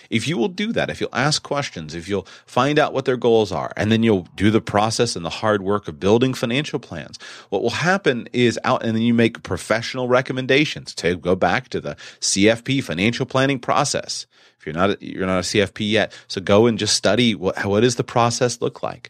If 0.10 0.28
you 0.28 0.38
will 0.38 0.48
do 0.48 0.72
that, 0.74 0.90
if 0.90 1.00
you'll 1.00 1.10
ask 1.14 1.44
questions, 1.44 1.96
if 1.96 2.08
you'll 2.08 2.28
find 2.46 2.80
out 2.80 2.94
what 2.94 3.06
their 3.06 3.18
goals 3.18 3.52
are, 3.52 3.72
and 3.76 3.92
then 3.92 4.04
you'll 4.04 4.28
do 4.36 4.52
the 4.52 4.62
process 4.62 5.16
and 5.16 5.26
the 5.26 5.30
hard 5.30 5.62
work 5.62 5.88
of 5.88 6.00
building 6.00 6.34
financial 6.34 6.80
plans, 6.80 7.20
what 7.50 7.62
will 7.62 7.70
happen 7.70 8.28
is 8.34 8.60
out, 8.64 8.84
and 8.84 8.96
then 8.96 9.04
you 9.04 9.14
make 9.14 9.44
professional 9.44 10.08
recommendations 10.08 10.94
to 10.96 11.16
go 11.16 11.36
back 11.36 11.70
to 11.70 11.80
the 11.80 11.96
CFP 12.22 12.84
financial 12.84 13.26
planning 13.26 13.60
process. 13.60 14.26
If 14.60 14.66
you're 14.66 14.76
not, 14.76 15.02
you're 15.02 15.26
not 15.26 15.40
a 15.40 15.42
CFP 15.42 15.90
yet, 15.90 16.14
so 16.28 16.42
go 16.42 16.68
and 16.68 16.78
just 16.78 16.96
study 16.96 17.34
what, 17.34 17.64
what 17.66 17.80
does 17.80 17.96
the 17.96 18.04
process 18.04 18.62
look 18.62 18.84
like? 18.84 19.10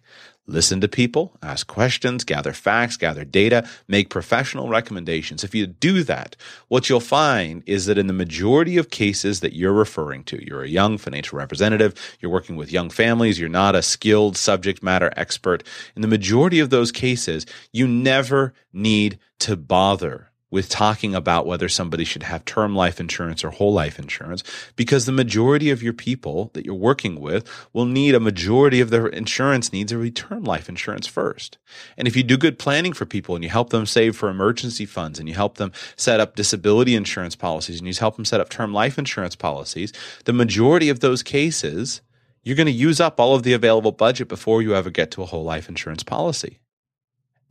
Listen 0.50 0.82
to 0.82 0.88
people, 0.88 1.38
ask 1.42 1.68
questions, 1.68 2.24
gather 2.24 2.54
facts, 2.54 2.98
gather 2.98 3.24
data, 3.24 3.68
make 3.88 4.10
professional 4.10 4.70
recommendations. 4.70 5.44
If 5.44 5.54
you 5.54 5.68
do 5.68 6.04
that, 6.04 6.36
what 6.68 6.90
you'll 6.90 7.00
find 7.00 7.64
is 7.66 7.86
that 7.86 7.98
in 7.98 8.08
the 8.08 8.14
majority 8.14 8.78
of 8.78 8.90
cases 8.90 9.40
that 9.42 9.54
you're 9.54 9.74
referring 9.74 10.24
to, 10.26 10.44
you're 10.46 10.64
a 10.64 10.68
young 10.68 10.98
financial 10.98 11.38
representative, 11.38 11.94
you're 12.20 12.32
working 12.32 12.56
with 12.56 12.72
young 12.72 12.90
families, 12.90 13.40
you're 13.40 13.50
not 13.50 13.76
a 13.76 13.82
skilled 13.82 14.36
subject 14.36 14.82
matter 14.82 15.14
expert. 15.16 15.64
In 15.96 16.02
the 16.02 16.08
majority 16.08 16.60
of 16.60 16.70
those 16.70 16.92
cases, 16.92 17.46
you 17.72 17.88
never 17.88 18.54
need 18.74 19.20
to 19.40 19.56
bother 19.56 20.29
with 20.52 20.70
talking 20.70 21.14
about 21.14 21.46
whether 21.46 21.70
somebody 21.70 22.04
should 22.04 22.24
have 22.24 22.44
term 22.46 22.76
life 22.76 23.00
insurance 23.00 23.44
or 23.44 23.52
whole 23.52 23.74
life 23.74 24.00
insurance 24.00 24.44
because 24.76 25.06
the 25.06 25.12
majority 25.12 25.70
of 25.70 25.84
your 25.84 25.94
people 25.94 26.50
that 26.54 26.66
you're 26.66 26.76
working 26.76 27.20
with 27.20 27.48
will 27.74 27.86
need 27.86 28.16
a 28.16 28.20
majority 28.20 28.82
of 28.82 28.90
their 28.90 29.08
insurance 29.08 29.72
needs 29.72 29.92
a 29.92 30.10
term 30.12 30.44
life 30.44 30.68
insurance 30.68 31.06
first. 31.06 31.58
And 31.98 32.08
if 32.08 32.16
you 32.16 32.24
do 32.24 32.38
good 32.38 32.58
planning 32.58 32.94
for 32.94 33.06
people 33.06 33.36
and 33.36 33.44
you 33.44 33.50
help 33.50 33.70
them 33.70 33.86
save 33.86 34.16
for 34.16 34.30
emergency 34.30 34.86
funds 34.86 35.20
and 35.20 35.28
you 35.28 35.36
help 35.36 35.58
them 35.58 35.72
set 35.96 36.20
up 36.20 36.36
disability 36.36 36.96
insurance 36.96 37.36
policies 37.36 37.80
and 37.80 37.88
you 37.88 37.94
help 37.94 38.16
them 38.16 38.26
set 38.26 38.42
up 38.42 38.50
term 38.50 38.74
life 38.74 38.98
insurance 38.98 39.36
policies, 39.36 39.94
the 40.26 40.34
majority 40.34 40.90
of 40.90 41.00
those 41.00 41.22
cases, 41.22 42.02
you're 42.44 42.56
going 42.56 42.66
to 42.66 42.72
use 42.72 43.00
up 43.00 43.20
all 43.20 43.36
of 43.36 43.44
the 43.44 43.54
available 43.54 43.92
budget 43.92 44.28
before 44.28 44.62
you 44.62 44.74
ever 44.74 44.90
get 44.90 45.12
to 45.12 45.22
a 45.22 45.26
whole 45.26 45.44
life 45.44 45.70
insurance 45.70 46.04
policy. 46.04 46.60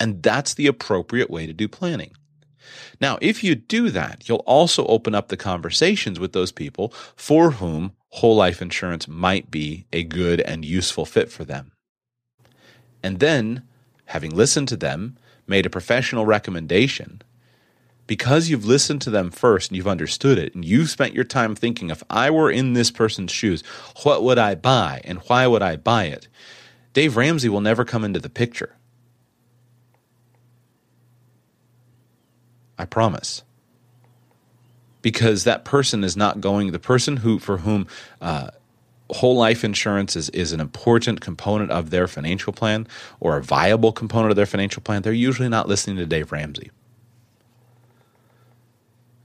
And 0.00 0.22
that's 0.22 0.54
the 0.54 0.66
appropriate 0.66 1.30
way 1.30 1.46
to 1.46 1.52
do 1.52 1.68
planning. 1.68 2.12
Now, 3.00 3.18
if 3.20 3.44
you 3.44 3.54
do 3.54 3.90
that, 3.90 4.28
you'll 4.28 4.38
also 4.38 4.86
open 4.86 5.14
up 5.14 5.28
the 5.28 5.36
conversations 5.36 6.18
with 6.18 6.32
those 6.32 6.52
people 6.52 6.92
for 7.16 7.52
whom 7.52 7.92
whole 8.10 8.36
life 8.36 8.62
insurance 8.62 9.06
might 9.06 9.50
be 9.50 9.86
a 9.92 10.02
good 10.02 10.40
and 10.40 10.64
useful 10.64 11.04
fit 11.04 11.30
for 11.30 11.44
them. 11.44 11.72
And 13.02 13.20
then, 13.20 13.62
having 14.06 14.34
listened 14.34 14.68
to 14.68 14.76
them, 14.76 15.16
made 15.46 15.66
a 15.66 15.70
professional 15.70 16.26
recommendation, 16.26 17.22
because 18.06 18.48
you've 18.48 18.64
listened 18.64 19.02
to 19.02 19.10
them 19.10 19.30
first 19.30 19.70
and 19.70 19.76
you've 19.76 19.86
understood 19.86 20.38
it 20.38 20.54
and 20.54 20.64
you've 20.64 20.90
spent 20.90 21.14
your 21.14 21.24
time 21.24 21.54
thinking, 21.54 21.90
if 21.90 22.02
I 22.08 22.30
were 22.30 22.50
in 22.50 22.72
this 22.72 22.90
person's 22.90 23.30
shoes, 23.30 23.62
what 24.02 24.22
would 24.22 24.38
I 24.38 24.54
buy 24.54 25.02
and 25.04 25.18
why 25.26 25.46
would 25.46 25.62
I 25.62 25.76
buy 25.76 26.04
it? 26.04 26.26
Dave 26.94 27.16
Ramsey 27.16 27.50
will 27.50 27.60
never 27.60 27.84
come 27.84 28.04
into 28.04 28.18
the 28.18 28.30
picture. 28.30 28.77
I 32.78 32.84
promise. 32.84 33.42
Because 35.02 35.44
that 35.44 35.64
person 35.64 36.04
is 36.04 36.16
not 36.16 36.40
going, 36.40 36.72
the 36.72 36.78
person 36.78 37.18
who, 37.18 37.38
for 37.38 37.58
whom, 37.58 37.86
uh, 38.20 38.50
whole 39.10 39.36
life 39.36 39.64
insurance 39.64 40.16
is, 40.16 40.28
is 40.30 40.52
an 40.52 40.60
important 40.60 41.20
component 41.20 41.70
of 41.70 41.90
their 41.90 42.06
financial 42.06 42.52
plan 42.52 42.86
or 43.20 43.36
a 43.36 43.42
viable 43.42 43.92
component 43.92 44.30
of 44.30 44.36
their 44.36 44.46
financial 44.46 44.82
plan, 44.82 45.02
they're 45.02 45.12
usually 45.12 45.48
not 45.48 45.68
listening 45.68 45.96
to 45.96 46.06
Dave 46.06 46.30
Ramsey. 46.30 46.70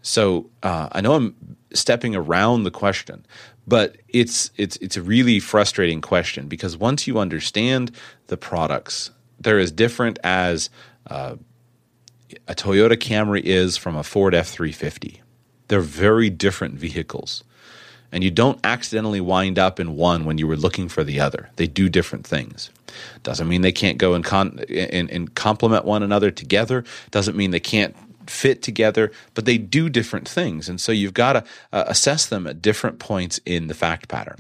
So 0.02 0.50
uh, 0.62 0.90
I 0.92 1.02
know 1.02 1.14
I'm 1.16 1.36
stepping 1.74 2.16
around 2.16 2.64
the 2.64 2.72
question, 2.72 3.26
but 3.66 3.96
it's 4.10 4.52
it's 4.58 4.76
it's 4.78 4.98
a 4.98 5.02
really 5.02 5.40
frustrating 5.40 6.02
question 6.02 6.48
because 6.48 6.78
once 6.78 7.08
you 7.08 7.18
understand 7.18 7.92
the 8.28 8.36
products, 8.36 9.12
they're 9.40 9.60
as 9.60 9.72
different 9.72 10.20
as 10.24 10.70
uh, 11.08 11.36
a 12.48 12.56
Toyota 12.56 12.96
Camry 12.96 13.42
is 13.42 13.78
from 13.78 13.96
a 13.96 14.04
Ford 14.04 14.34
F 14.34 14.50
350. 14.50 15.22
They're 15.68 15.82
very 15.82 16.30
different 16.30 16.76
vehicles. 16.76 17.44
And 18.12 18.24
you 18.24 18.30
don't 18.30 18.60
accidentally 18.64 19.22
wind 19.22 19.58
up 19.58 19.80
in 19.80 19.96
one 19.96 20.26
when 20.26 20.38
you 20.38 20.46
were 20.46 20.56
looking 20.56 20.88
for 20.88 21.04
the 21.04 21.20
other. 21.20 21.50
They 21.56 21.66
do 21.66 21.90
different 21.90 22.28
things. 22.28 22.70
Doesn't 23.24 23.48
mean 23.48 23.62
they 23.62 23.72
can't 23.72 23.98
go 23.98 24.14
and, 24.14 24.24
con- 24.24 24.60
and, 24.70 25.10
and 25.10 25.34
complement 25.34 25.84
one 25.84 26.04
another 26.04 26.30
together. 26.30 26.84
Doesn't 27.10 27.36
mean 27.36 27.50
they 27.50 27.60
can't 27.60 27.96
fit 28.30 28.62
together, 28.62 29.12
but 29.34 29.46
they 29.46 29.58
do 29.58 29.90
different 29.90 30.28
things. 30.28 30.70
And 30.70 30.80
so 30.80 30.92
you've 30.92 31.16
got 31.16 31.34
to 31.34 31.44
uh, 31.72 31.86
assess 31.88 32.28
them 32.28 32.46
at 32.46 32.62
different 32.62 33.00
points 33.00 33.40
in 33.46 33.68
the 33.68 33.74
fact 33.74 34.08
pattern. 34.08 34.38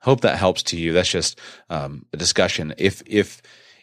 Hope 0.00 0.20
that 0.20 0.36
helps 0.36 0.62
to 0.64 0.76
you. 0.76 0.92
That's 0.92 1.10
just 1.10 1.38
um, 1.70 2.04
a 2.12 2.18
discussion. 2.18 2.74
If 2.76 3.02
if 3.06 3.40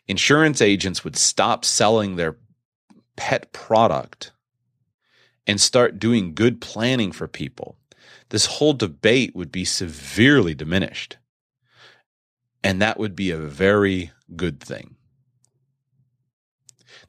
insurance 0.08 0.62
agents 0.62 1.04
would 1.04 1.16
stop 1.16 1.66
selling 1.66 2.16
their 2.16 2.36
pet 3.16 3.52
product 3.54 4.32
and 5.48 5.60
start 5.60 6.00
doing 6.00 6.34
good 6.34 6.62
planning 6.62 7.12
for 7.12 7.28
people, 7.28 7.78
this 8.30 8.46
whole 8.46 8.74
debate 8.74 9.36
would 9.36 9.52
be 9.52 9.66
severely 9.66 10.54
diminished. 10.54 11.18
And 12.64 12.82
that 12.82 13.00
would 13.00 13.16
be 13.16 13.32
a 13.32 13.38
very 13.38 14.12
good 14.36 14.60
thing. 14.60 14.96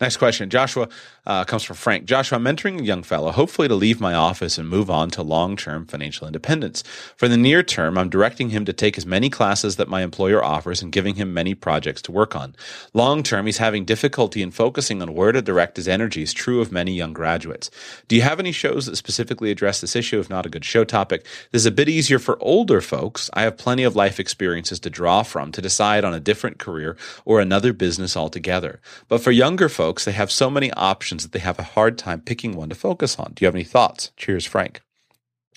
Next 0.03 0.17
question. 0.17 0.51
Joshua 0.51 0.89
uh, 1.27 1.45
comes 1.45 1.63
from 1.63 1.77
Frank. 1.77 2.07
Joshua, 2.07 2.37
I'm 2.37 2.43
mentoring 2.43 2.81
a 2.81 2.85
young 2.85 3.05
fellow, 3.05 3.31
hopefully 3.31 3.69
to 3.69 3.77
leave 3.77 4.01
my 4.01 4.15
office 4.15 4.59
and 4.59 4.69
move 4.69 4.91
on 4.91 5.11
to 5.11 5.23
long 5.23 5.55
term 5.57 5.87
financial 5.87 6.27
independence. 6.27 6.83
For 7.17 7.29
the 7.29 7.37
near 7.37 7.63
term, 7.63 7.97
I'm 7.97 8.09
directing 8.09 8.51
him 8.51 8.65
to 8.65 8.73
take 8.73 8.99
as 8.99 9.07
many 9.07 9.31
classes 9.31 9.77
that 9.77 9.87
my 9.87 10.03
employer 10.03 10.43
offers 10.43 10.83
and 10.83 10.91
giving 10.91 11.15
him 11.15 11.33
many 11.33 11.55
projects 11.55 12.03
to 12.03 12.13
work 12.13 12.35
on. 12.35 12.57
Long 12.93 13.23
term, 13.23 13.47
he's 13.47 13.59
having 13.59 13.85
difficulty 13.85 14.43
in 14.43 14.51
focusing 14.51 15.01
on 15.01 15.15
where 15.15 15.31
to 15.31 15.41
direct 15.41 15.77
his 15.77 15.87
energies, 15.87 16.33
true 16.33 16.61
of 16.61 16.73
many 16.73 16.95
young 16.95 17.13
graduates. 17.13 17.71
Do 18.09 18.17
you 18.17 18.23
have 18.23 18.41
any 18.41 18.51
shows 18.51 18.87
that 18.87 18.97
specifically 18.97 19.53
address 19.53 19.81
this 19.81 19.95
issue? 19.95 20.19
If 20.19 20.29
not 20.29 20.47
a 20.47 20.51
good 20.51 20.65
show 20.65 20.83
topic, 20.83 21.25
this 21.53 21.63
is 21.63 21.67
a 21.67 21.71
bit 21.71 21.89
easier 21.89 22.19
for 22.19 22.43
older 22.43 22.81
folks. 22.81 23.31
I 23.35 23.43
have 23.43 23.57
plenty 23.57 23.85
of 23.85 23.95
life 23.95 24.19
experiences 24.19 24.81
to 24.81 24.91
draw 24.91 25.23
from 25.23 25.53
to 25.53 25.63
decide 25.63 26.05
on 26.05 26.13
a 26.13 26.19
different 26.19 26.59
career 26.59 26.97
or 27.25 27.41
another 27.41 27.73
business 27.73 28.17
altogether. 28.17 28.81
But 29.07 29.21
for 29.21 29.31
younger 29.31 29.69
folks, 29.69 29.92
they 30.05 30.13
have 30.13 30.31
so 30.31 30.51
many 30.51 30.73
options 30.73 31.13
options 31.13 31.23
that 31.23 31.33
they 31.33 31.41
have 31.41 31.59
a 31.59 31.63
hard 31.63 31.99
time 31.99 32.21
picking 32.21 32.57
one 32.57 32.69
to 32.69 32.75
focus 32.75 33.19
on. 33.19 33.33
Do 33.35 33.43
you 33.43 33.47
have 33.47 33.55
any 33.55 33.65
thoughts? 33.65 34.13
Cheers, 34.17 34.47
Frank. 34.47 34.81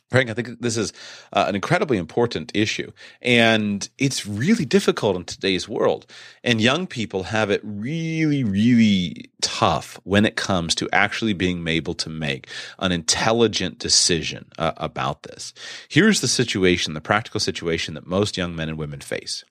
Frank, 0.09 0.29
I 0.29 0.33
think 0.33 0.59
this 0.59 0.77
is 0.77 0.93
uh, 1.33 1.45
an 1.47 1.55
incredibly 1.55 1.97
important 1.97 2.51
issue, 2.53 2.91
and 3.21 3.89
it's 3.97 4.25
really 4.25 4.65
difficult 4.65 5.15
in 5.15 5.23
today's 5.25 5.67
world. 5.67 6.05
And 6.43 6.61
young 6.61 6.87
people 6.87 7.23
have 7.23 7.49
it 7.49 7.61
really, 7.63 8.43
really 8.43 9.29
tough 9.41 9.99
when 10.03 10.25
it 10.25 10.35
comes 10.35 10.75
to 10.75 10.89
actually 10.93 11.33
being 11.33 11.67
able 11.67 11.95
to 11.95 12.09
make 12.09 12.49
an 12.79 12.91
intelligent 12.91 13.79
decision 13.79 14.45
uh, 14.59 14.73
about 14.77 15.23
this. 15.23 15.53
Here's 15.89 16.21
the 16.21 16.27
situation, 16.27 16.93
the 16.93 17.01
practical 17.01 17.39
situation 17.39 17.95
that 17.95 18.05
most 18.05 18.37
young 18.37 18.55
men 18.55 18.69
and 18.69 18.77
women 18.77 19.01
face. 19.01 19.43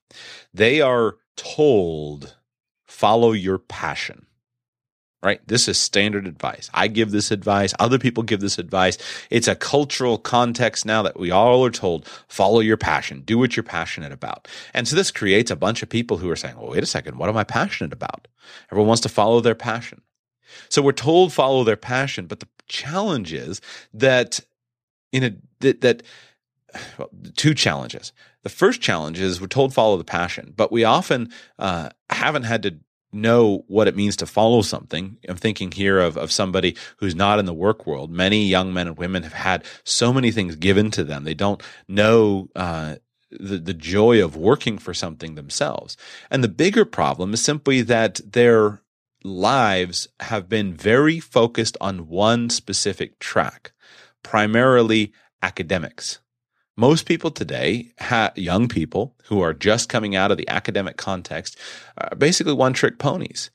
They 0.53 0.81
are 0.81 1.17
told, 1.37 2.37
follow 2.87 3.33
your 3.33 3.59
passion 3.59 4.27
right? 5.25 5.41
This 5.49 5.69
is 5.69 5.79
standard 5.79 6.27
advice. 6.27 6.69
I 6.75 6.87
give 6.87 7.11
this 7.11 7.31
advice. 7.31 7.73
Other 7.79 7.99
people 7.99 8.23
give 8.23 8.41
this 8.41 8.59
advice. 8.59 8.99
It's 9.31 9.49
a 9.49 9.57
cultural 9.57 10.19
context 10.19 10.85
now 10.85 11.03
that 11.03 11.19
we 11.19 11.31
all 11.31 11.65
are 11.65 11.71
told, 11.71 12.07
follow 12.29 12.61
your 12.61 12.77
passion, 12.77 13.23
do 13.23 13.39
what 13.39 13.57
you're 13.57 13.65
passionate 13.65 14.13
about. 14.13 14.47
And 14.75 14.87
so 14.87 14.95
this 14.95 15.11
creates 15.11 15.51
a 15.51 15.57
bunch 15.57 15.83
of 15.83 15.89
people 15.89 16.19
who 16.19 16.31
are 16.31 16.37
saying, 16.37 16.57
well, 16.59 16.71
wait 16.71 16.83
a 16.83 16.87
second, 16.87 17.17
what 17.17 17.31
am 17.31 17.39
I 17.39 17.45
passionate 17.45 17.95
about? 17.95 18.29
Everyone 18.71 18.89
wants 18.89 19.01
to 19.03 19.09
follow 19.09 19.41
their 19.41 19.55
passion. 19.55 20.03
So 20.69 20.83
we're 20.83 20.93
told 20.93 21.33
follow 21.33 21.65
their 21.65 21.77
passion, 21.77 22.27
but 22.27 22.41
the 22.41 22.49
challenge 22.69 23.33
is 23.33 23.63
that 23.95 24.41
in 25.11 25.25
a, 25.25 25.33
that, 25.61 25.81
that 25.81 26.03
well, 26.99 27.09
two 27.35 27.55
challenges. 27.55 28.13
The 28.43 28.51
first 28.51 28.83
challenge 28.83 29.21
is 29.21 29.41
we're 29.41 29.47
told 29.47 29.73
follow 29.73 29.97
the 29.97 30.05
passion, 30.05 30.53
but 30.55 30.71
we 30.71 30.85
often 30.85 31.31
uh, 31.59 31.89
haven't 32.11 32.43
had 32.43 32.63
to 32.65 32.77
know 33.15 33.65
what 33.69 33.89
it 33.89 33.97
means 33.97 34.17
to 34.17 34.27
follow 34.27 34.63
something. 34.63 35.17
I'm 35.29 35.37
thinking 35.37 35.71
here 35.71 35.99
of, 35.99 36.17
of 36.17 36.33
somebody 36.33 36.77
who's 36.99 37.15
not 37.15 37.39
in 37.39 37.47
the 37.47 37.55
work 37.55 37.87
world. 37.87 38.11
Many 38.11 38.45
young 38.45 38.73
men 38.73 38.89
and 38.89 38.99
women 38.99 39.23
have 39.23 39.33
had 39.33 39.65
so 39.85 40.13
many 40.13 40.31
things 40.31 40.57
given 40.57 40.91
to 40.93 41.05
them. 41.05 41.25
They 41.25 41.35
don't 41.35 41.63
know, 41.89 42.49
uh, 42.55 42.97
the, 43.31 43.59
the 43.59 43.75
joy 43.75 44.23
of 44.23 44.37
working 44.37 44.79
for 44.79 44.95
something 44.95 45.35
themselves. 45.35 45.97
And 46.31 46.45
the 46.45 46.49
bigger 46.49 46.85
problem 46.85 47.35
is 47.35 47.43
simply 47.43 47.83
that 47.83 48.21
their 48.25 48.81
lives 49.25 50.09
have 50.21 50.49
been 50.49 50.75
very 50.75 51.19
focused 51.19 51.77
on 51.81 52.09
one 52.09 52.51
specific 52.51 53.19
track, 53.19 53.73
primarily 54.23 55.13
academics. 55.43 56.21
Most 56.77 57.07
people 57.07 57.31
today, 57.31 57.93
ha- 58.01 58.33
young 58.35 58.67
people 58.67 59.15
who 59.25 59.41
are 59.41 59.55
just 59.55 59.89
coming 59.89 60.17
out 60.17 60.33
of 60.33 60.39
the 60.39 60.49
academic 60.49 60.97
context, 60.97 61.57
are 61.97 62.17
basically 62.17 62.53
one 62.53 62.73
trick 62.73 62.99
ponies. 62.99 63.51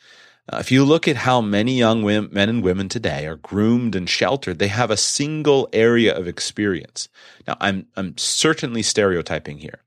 Uh, 0.51 0.57
if 0.57 0.71
you 0.71 0.85
look 0.85 1.05
at 1.05 1.17
how 1.17 1.41
many 1.41 1.77
young 1.77 2.01
women, 2.01 2.29
men 2.31 2.47
and 2.47 2.63
women 2.63 2.87
today 2.87 3.27
are 3.27 3.35
groomed 3.35 3.93
and 3.93 4.09
sheltered, 4.09 4.57
they 4.57 4.69
have 4.69 4.89
a 4.89 4.97
single 4.97 5.67
area 5.73 6.17
of 6.17 6.27
experience. 6.27 7.09
Now, 7.45 7.57
I'm 7.59 7.87
I'm 7.97 8.17
certainly 8.17 8.83
stereotyping 8.83 9.57
here, 9.57 9.81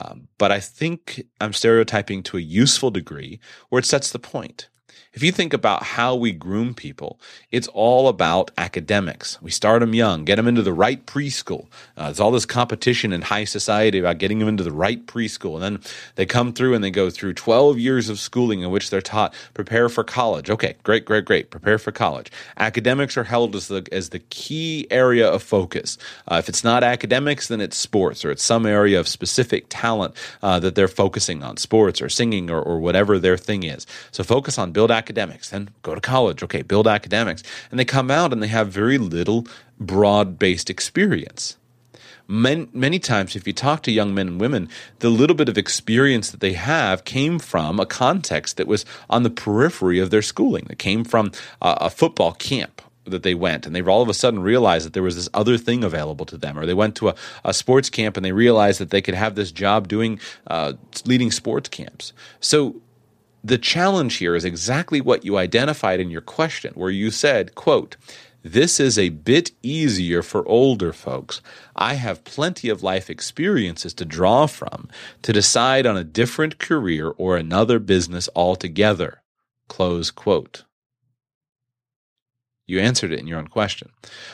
um, 0.00 0.28
but 0.38 0.50
I 0.50 0.58
think 0.58 1.22
I'm 1.38 1.52
stereotyping 1.52 2.22
to 2.24 2.38
a 2.38 2.40
useful 2.40 2.90
degree 2.90 3.40
where 3.68 3.80
it 3.80 3.84
sets 3.84 4.10
the 4.10 4.18
point. 4.18 4.69
If 5.12 5.24
you 5.24 5.32
think 5.32 5.52
about 5.52 5.82
how 5.82 6.14
we 6.14 6.30
groom 6.30 6.72
people, 6.72 7.18
it's 7.50 7.66
all 7.68 8.06
about 8.06 8.52
academics. 8.56 9.42
We 9.42 9.50
start 9.50 9.80
them 9.80 9.92
young, 9.92 10.24
get 10.24 10.36
them 10.36 10.46
into 10.46 10.62
the 10.62 10.72
right 10.72 11.04
preschool. 11.04 11.66
Uh, 11.96 12.04
there's 12.04 12.20
all 12.20 12.30
this 12.30 12.46
competition 12.46 13.12
in 13.12 13.22
high 13.22 13.42
society 13.42 13.98
about 13.98 14.18
getting 14.18 14.38
them 14.38 14.46
into 14.46 14.62
the 14.62 14.70
right 14.70 15.04
preschool. 15.06 15.54
And 15.54 15.62
then 15.64 15.92
they 16.14 16.26
come 16.26 16.52
through 16.52 16.74
and 16.74 16.84
they 16.84 16.92
go 16.92 17.10
through 17.10 17.34
12 17.34 17.76
years 17.76 18.08
of 18.08 18.20
schooling 18.20 18.60
in 18.60 18.70
which 18.70 18.90
they're 18.90 19.00
taught 19.00 19.34
prepare 19.52 19.88
for 19.88 20.04
college. 20.04 20.48
Okay, 20.48 20.76
great, 20.84 21.06
great, 21.06 21.24
great. 21.24 21.50
Prepare 21.50 21.78
for 21.78 21.90
college. 21.90 22.30
Academics 22.56 23.16
are 23.16 23.24
held 23.24 23.56
as 23.56 23.66
the, 23.66 23.84
as 23.90 24.10
the 24.10 24.20
key 24.20 24.86
area 24.92 25.28
of 25.28 25.42
focus. 25.42 25.98
Uh, 26.28 26.36
if 26.36 26.48
it's 26.48 26.62
not 26.62 26.84
academics, 26.84 27.48
then 27.48 27.60
it's 27.60 27.76
sports 27.76 28.24
or 28.24 28.30
it's 28.30 28.44
some 28.44 28.64
area 28.64 29.00
of 29.00 29.08
specific 29.08 29.66
talent 29.70 30.14
uh, 30.40 30.60
that 30.60 30.76
they're 30.76 30.86
focusing 30.86 31.42
on, 31.42 31.56
sports 31.56 32.00
or 32.00 32.08
singing 32.08 32.48
or, 32.48 32.62
or 32.62 32.78
whatever 32.78 33.18
their 33.18 33.36
thing 33.36 33.64
is. 33.64 33.88
So 34.12 34.22
focus 34.22 34.56
on 34.56 34.70
build 34.70 34.92
academics, 35.00 35.50
then 35.50 35.70
go 35.82 35.94
to 35.94 36.00
college. 36.00 36.42
Okay, 36.42 36.62
build 36.62 36.86
academics. 36.86 37.42
And 37.70 37.78
they 37.78 37.84
come 37.84 38.10
out 38.10 38.32
and 38.32 38.42
they 38.42 38.48
have 38.48 38.68
very 38.68 38.98
little 38.98 39.46
broad 39.78 40.38
based 40.38 40.68
experience. 40.68 41.56
Many, 42.28 42.68
many 42.72 43.00
times, 43.00 43.34
if 43.34 43.44
you 43.46 43.52
talk 43.52 43.82
to 43.82 43.90
young 43.90 44.14
men 44.14 44.28
and 44.28 44.40
women, 44.40 44.68
the 45.00 45.10
little 45.10 45.34
bit 45.34 45.48
of 45.48 45.58
experience 45.58 46.30
that 46.30 46.40
they 46.40 46.52
have 46.52 47.02
came 47.04 47.40
from 47.40 47.80
a 47.80 47.86
context 47.86 48.56
that 48.56 48.68
was 48.68 48.84
on 49.08 49.24
the 49.24 49.30
periphery 49.30 49.98
of 49.98 50.10
their 50.10 50.22
schooling, 50.22 50.66
that 50.68 50.78
came 50.78 51.02
from 51.02 51.32
a, 51.60 51.70
a 51.80 51.90
football 51.90 52.32
camp 52.32 52.82
that 53.04 53.22
they 53.22 53.34
went 53.34 53.66
and 53.66 53.74
they 53.74 53.82
all 53.82 54.02
of 54.02 54.08
a 54.08 54.14
sudden 54.14 54.40
realized 54.40 54.86
that 54.86 54.92
there 54.92 55.02
was 55.02 55.16
this 55.16 55.28
other 55.34 55.56
thing 55.58 55.82
available 55.82 56.26
to 56.26 56.36
them 56.36 56.58
or 56.58 56.66
they 56.66 56.74
went 56.74 56.94
to 56.94 57.08
a, 57.08 57.14
a 57.44 57.52
sports 57.52 57.90
camp 57.90 58.16
and 58.16 58.24
they 58.24 58.32
realized 58.32 58.78
that 58.78 58.90
they 58.90 59.02
could 59.02 59.14
have 59.14 59.34
this 59.34 59.50
job 59.50 59.88
doing 59.88 60.20
uh, 60.46 60.74
leading 61.06 61.30
sports 61.30 61.68
camps 61.68 62.12
so 62.40 62.80
the 63.42 63.58
challenge 63.58 64.16
here 64.16 64.34
is 64.34 64.44
exactly 64.44 65.00
what 65.00 65.24
you 65.24 65.38
identified 65.38 66.00
in 66.00 66.10
your 66.10 66.20
question, 66.20 66.72
where 66.74 66.90
you 66.90 67.10
said, 67.10 67.54
quote, 67.54 67.96
this 68.42 68.80
is 68.80 68.98
a 68.98 69.10
bit 69.10 69.52
easier 69.62 70.22
for 70.22 70.48
older 70.48 70.92
folks. 70.92 71.42
I 71.76 71.94
have 71.94 72.24
plenty 72.24 72.70
of 72.70 72.82
life 72.82 73.10
experiences 73.10 73.92
to 73.94 74.06
draw 74.06 74.46
from 74.46 74.88
to 75.22 75.32
decide 75.32 75.84
on 75.84 75.96
a 75.96 76.04
different 76.04 76.58
career 76.58 77.08
or 77.18 77.36
another 77.36 77.78
business 77.78 78.30
altogether. 78.34 79.22
Close 79.68 80.10
quote. 80.10 80.64
You 82.70 82.80
answered 82.80 83.12
it 83.12 83.18
in 83.18 83.26
your 83.26 83.38
own 83.38 83.48
question. 83.48 83.90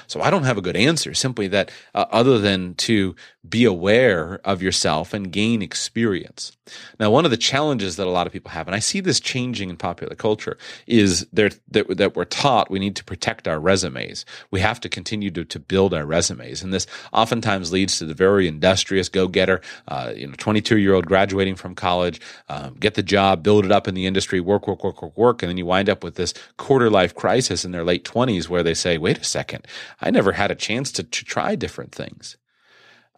So 0.07 0.21
I 0.21 0.31
don't 0.31 0.45
have 0.45 0.59
a 0.59 0.63
good 0.63 0.77
answer, 0.77 1.15
simply 1.15 1.49
that 1.49 1.71
uh, 1.95 2.05
other 2.11 2.39
than 2.39 2.75
to 2.75 3.17
be 3.49 3.65
aware 3.65 4.41
of 4.45 4.63
yourself 4.63 5.15
and 5.15 5.33
gain 5.33 5.63
experience. 5.63 6.53
Now, 6.99 7.11
one 7.11 7.25
of 7.25 7.31
the 7.31 7.37
challenges 7.37 7.97
that 7.97 8.07
a 8.07 8.11
lot 8.11 8.27
of 8.27 8.33
people 8.33 8.51
have, 8.51 8.67
and 8.67 8.75
I 8.75 8.81
see 8.81 9.01
this 9.01 9.21
changing 9.21 9.71
in 9.71 9.77
popular 9.77 10.17
culture, 10.17 10.59
is 10.87 11.27
that, 11.33 11.59
that 11.71 12.17
we're 12.17 12.25
taught 12.25 12.71
we 12.71 12.79
need 12.79 12.97
to 12.97 13.05
protect 13.05 13.47
our 13.47 13.61
resumes. 13.61 14.27
We 14.51 14.61
have 14.61 14.81
to 14.81 14.89
continue 14.89 15.31
to, 15.31 15.45
to 15.45 15.61
build 15.61 15.95
our 15.95 16.05
resumes. 16.05 16.63
And 16.63 16.75
this 16.75 16.87
oftentimes 17.13 17.73
leads 17.73 17.99
to 17.99 18.05
the 18.05 18.15
very 18.15 18.49
industrious 18.49 19.09
go 19.09 19.29
getter, 19.29 19.61
uh, 19.89 20.13
you 20.17 20.27
know, 20.27 20.35
22 20.37 20.79
year 20.79 20.95
old 20.95 21.07
graduating 21.07 21.55
from 21.55 21.75
college, 21.75 22.21
um, 22.49 22.75
get 22.75 22.95
the 22.95 23.03
job, 23.03 23.43
build 23.43 23.65
it 23.65 23.73
up 23.73 23.87
in 23.87 23.95
the 23.95 24.07
industry, 24.07 24.41
work, 24.41 24.67
work, 24.67 24.83
work, 24.83 25.01
work, 25.03 25.17
work. 25.17 25.43
And 25.43 25.51
then 25.51 25.59
you 25.59 25.67
wind 25.67 25.89
up 25.89 26.03
with 26.03 26.17
this 26.17 26.35
quarter 26.57 26.91
life 26.91 27.15
crisis 27.15 27.65
in 27.65 27.71
their 27.71 27.85
late 27.85 28.05
20s 28.05 28.26
20s 28.27 28.49
where 28.49 28.63
they 28.63 28.75
say, 28.75 28.99
wait 28.99 29.19
a 29.19 29.25
second, 29.25 29.67
I 30.01 30.11
never 30.11 30.33
had 30.33 30.51
a 30.51 30.57
chance 30.57 30.93
to, 30.93 31.03
to 31.03 31.25
try 31.25 31.55
different 31.55 31.93
things. 31.93 32.37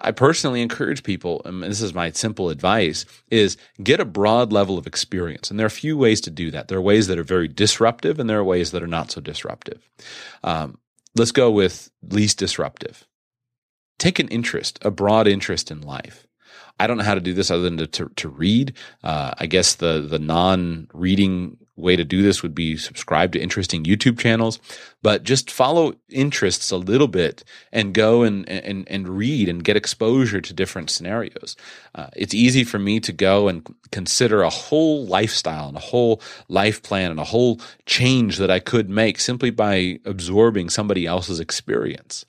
I 0.00 0.12
personally 0.12 0.62
encourage 0.62 1.02
people, 1.02 1.42
and 1.44 1.62
this 1.62 1.80
is 1.80 1.92
my 1.92 2.12
simple 2.12 2.50
advice, 2.50 3.04
is 3.30 3.56
get 3.82 3.98
a 3.98 4.04
broad 4.04 4.52
level 4.52 4.78
of 4.78 4.86
experience. 4.86 5.50
And 5.50 5.58
there 5.58 5.64
are 5.64 5.66
a 5.66 5.70
few 5.70 5.98
ways 5.98 6.20
to 6.22 6.30
do 6.30 6.52
that. 6.52 6.68
There 6.68 6.78
are 6.78 6.82
ways 6.82 7.08
that 7.08 7.18
are 7.18 7.24
very 7.24 7.48
disruptive 7.48 8.20
and 8.20 8.30
there 8.30 8.38
are 8.38 8.44
ways 8.44 8.70
that 8.70 8.82
are 8.82 8.88
not 8.88 9.10
so 9.10 9.20
disruptive. 9.20 9.88
Um, 10.44 10.78
let's 11.16 11.32
go 11.32 11.50
with 11.50 11.90
least 12.02 12.38
disruptive. 12.38 13.06
Take 13.98 14.20
an 14.20 14.28
interest, 14.28 14.78
a 14.82 14.92
broad 14.92 15.26
interest 15.26 15.70
in 15.72 15.80
life. 15.80 16.28
I 16.78 16.86
don't 16.86 16.98
know 16.98 17.04
how 17.04 17.14
to 17.14 17.20
do 17.20 17.34
this 17.34 17.50
other 17.50 17.62
than 17.62 17.78
to, 17.78 17.86
to, 17.88 18.08
to 18.14 18.28
read. 18.28 18.74
Uh, 19.02 19.34
I 19.36 19.46
guess 19.46 19.74
the, 19.74 20.00
the 20.00 20.20
non 20.20 20.86
reading 20.94 21.56
way 21.78 21.96
to 21.96 22.04
do 22.04 22.22
this 22.22 22.42
would 22.42 22.54
be 22.54 22.76
subscribe 22.76 23.32
to 23.32 23.40
interesting 23.40 23.84
YouTube 23.84 24.18
channels, 24.18 24.58
but 25.02 25.22
just 25.22 25.50
follow 25.50 25.94
interests 26.08 26.70
a 26.70 26.76
little 26.76 27.08
bit 27.08 27.44
and 27.72 27.94
go 27.94 28.22
and, 28.22 28.48
and, 28.48 28.86
and 28.88 29.08
read 29.08 29.48
and 29.48 29.64
get 29.64 29.76
exposure 29.76 30.40
to 30.40 30.52
different 30.52 30.90
scenarios. 30.90 31.56
Uh, 31.94 32.08
it's 32.16 32.34
easy 32.34 32.64
for 32.64 32.78
me 32.78 33.00
to 33.00 33.12
go 33.12 33.48
and 33.48 33.66
consider 33.92 34.42
a 34.42 34.50
whole 34.50 35.06
lifestyle 35.06 35.68
and 35.68 35.76
a 35.76 35.80
whole 35.80 36.20
life 36.48 36.82
plan 36.82 37.10
and 37.10 37.20
a 37.20 37.24
whole 37.24 37.60
change 37.86 38.38
that 38.38 38.50
I 38.50 38.58
could 38.58 38.90
make 38.90 39.20
simply 39.20 39.50
by 39.50 40.00
absorbing 40.04 40.68
somebody 40.70 41.06
else's 41.06 41.40
experience. 41.40 42.24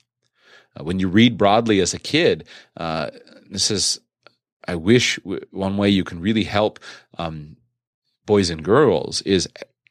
Uh, 0.76 0.84
when 0.84 1.00
you 1.00 1.08
read 1.08 1.36
broadly 1.36 1.80
as 1.80 1.92
a 1.92 1.98
kid, 1.98 2.44
uh, 2.76 3.10
this 3.50 3.70
is 3.70 4.00
I 4.68 4.76
wish 4.76 5.18
one 5.50 5.76
way 5.78 5.88
you 5.88 6.04
can 6.04 6.20
really 6.20 6.44
help 6.44 6.78
um, 7.18 7.56
boys 8.30 8.48
and 8.48 8.62
girls 8.62 9.22
is 9.22 9.48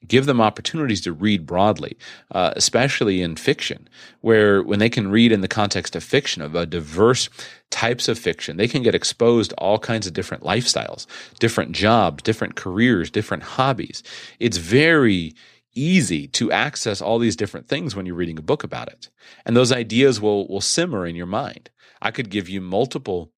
give 0.08 0.26
them 0.26 0.40
opportunities 0.40 1.02
to 1.02 1.12
read 1.12 1.46
broadly, 1.46 1.98
uh, 2.32 2.54
especially 2.56 3.22
in 3.22 3.36
fiction, 3.36 3.90
where 4.22 4.64
when 4.64 4.80
they 4.80 4.90
can 4.90 5.12
read 5.12 5.34
in 5.34 5.42
the 5.42 5.56
context 5.60 5.94
of 5.94 6.02
fiction, 6.02 6.42
of 6.42 6.56
a 6.56 6.66
diverse 6.66 7.28
types 7.70 8.08
of 8.08 8.18
fiction, 8.18 8.56
they 8.56 8.70
can 8.70 8.82
get 8.82 8.96
exposed 8.96 9.50
to 9.50 9.56
all 9.58 9.78
kinds 9.78 10.08
of 10.08 10.14
different 10.14 10.42
lifestyles, 10.42 11.06
different 11.40 11.74
jobs, 11.74 12.24
different 12.24 12.56
careers, 12.56 13.12
different 13.12 13.44
hobbies. 13.44 14.04
It's 14.40 14.56
very 14.56 15.34
easy 15.76 16.26
to 16.30 16.50
access 16.50 17.02
all 17.02 17.20
these 17.20 17.36
different 17.36 17.68
things 17.68 17.94
when 17.94 18.06
you're 18.06 18.16
reading 18.16 18.40
a 18.40 18.50
book 18.52 18.64
about 18.64 18.88
it. 18.88 19.10
And 19.46 19.54
those 19.54 19.74
ideas 19.74 20.22
will, 20.22 20.48
will 20.48 20.62
simmer 20.62 21.06
in 21.06 21.18
your 21.18 21.26
mind. 21.44 21.72
I 22.02 22.12
could 22.12 22.30
give 22.30 22.48
you 22.48 22.62
multiple 22.62 23.34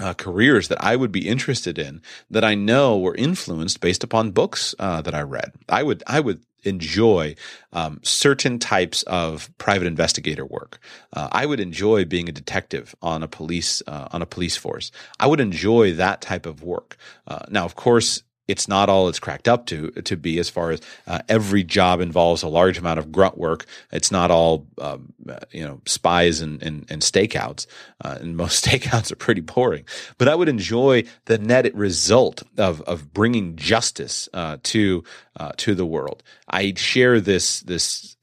uh, 0.00 0.14
careers 0.14 0.68
that 0.68 0.82
I 0.82 0.96
would 0.96 1.12
be 1.12 1.28
interested 1.28 1.78
in 1.78 2.02
that 2.30 2.44
I 2.44 2.54
know 2.54 2.98
were 2.98 3.14
influenced 3.14 3.80
based 3.80 4.04
upon 4.04 4.30
books 4.30 4.74
uh, 4.78 5.02
that 5.02 5.14
I 5.14 5.22
read. 5.22 5.52
I 5.68 5.82
would 5.82 6.02
I 6.06 6.20
would 6.20 6.40
enjoy 6.64 7.36
um, 7.72 8.00
certain 8.02 8.58
types 8.58 9.02
of 9.04 9.50
private 9.58 9.86
investigator 9.86 10.44
work. 10.44 10.80
Uh, 11.12 11.28
I 11.30 11.46
would 11.46 11.60
enjoy 11.60 12.04
being 12.04 12.28
a 12.28 12.32
detective 12.32 12.94
on 13.00 13.22
a 13.22 13.28
police 13.28 13.82
uh, 13.86 14.08
on 14.12 14.22
a 14.22 14.26
police 14.26 14.56
force. 14.56 14.90
I 15.20 15.26
would 15.26 15.40
enjoy 15.40 15.94
that 15.94 16.20
type 16.20 16.46
of 16.46 16.62
work. 16.62 16.96
Uh, 17.26 17.40
now, 17.48 17.64
of 17.64 17.76
course, 17.76 18.22
it's 18.48 18.66
not 18.66 18.88
all 18.88 19.08
it's 19.08 19.20
cracked 19.20 19.46
up 19.46 19.66
to 19.66 19.90
to 19.90 20.16
be 20.16 20.38
as 20.38 20.48
far 20.48 20.70
as 20.70 20.80
uh, 21.06 21.20
every 21.28 21.62
job 21.62 22.00
involves 22.00 22.42
a 22.42 22.48
large 22.48 22.78
amount 22.78 22.98
of 22.98 23.12
grunt 23.12 23.36
work. 23.36 23.66
It's 23.92 24.10
not 24.10 24.30
all 24.30 24.66
um, 24.78 25.12
you 25.52 25.64
know 25.64 25.80
spies 25.84 26.40
and 26.40 26.60
and, 26.62 26.86
and 26.90 27.02
stakeouts, 27.02 27.66
uh, 28.02 28.18
and 28.20 28.36
most 28.36 28.64
stakeouts 28.66 29.12
are 29.12 29.16
pretty 29.16 29.42
boring. 29.42 29.84
But 30.16 30.28
I 30.28 30.34
would 30.34 30.48
enjoy 30.48 31.04
the 31.26 31.38
net 31.38 31.72
result 31.74 32.42
of 32.56 32.80
of 32.82 33.12
bringing 33.12 33.54
justice 33.54 34.28
uh, 34.32 34.56
to 34.64 35.04
uh, 35.36 35.52
to 35.58 35.74
the 35.74 35.86
world. 35.86 36.22
I 36.48 36.72
share 36.74 37.20
this 37.20 37.60
this 37.60 38.16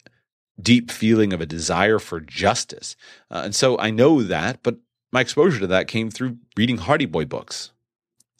deep 0.60 0.90
feeling 0.90 1.34
of 1.34 1.42
a 1.42 1.46
desire 1.46 2.00
for 2.00 2.20
justice, 2.20 2.96
uh, 3.30 3.44
and 3.46 3.56
so 3.56 3.78
I 3.78 3.92
know 3.92 4.24
that, 4.24 4.60
but. 4.64 4.78
My 5.12 5.22
exposure 5.22 5.60
to 5.60 5.68
that 5.68 5.88
came 5.88 6.12
through 6.12 6.40
reading 6.58 6.78
Hardy 6.78 7.06
Boy 7.06 7.24
books. 7.24 7.72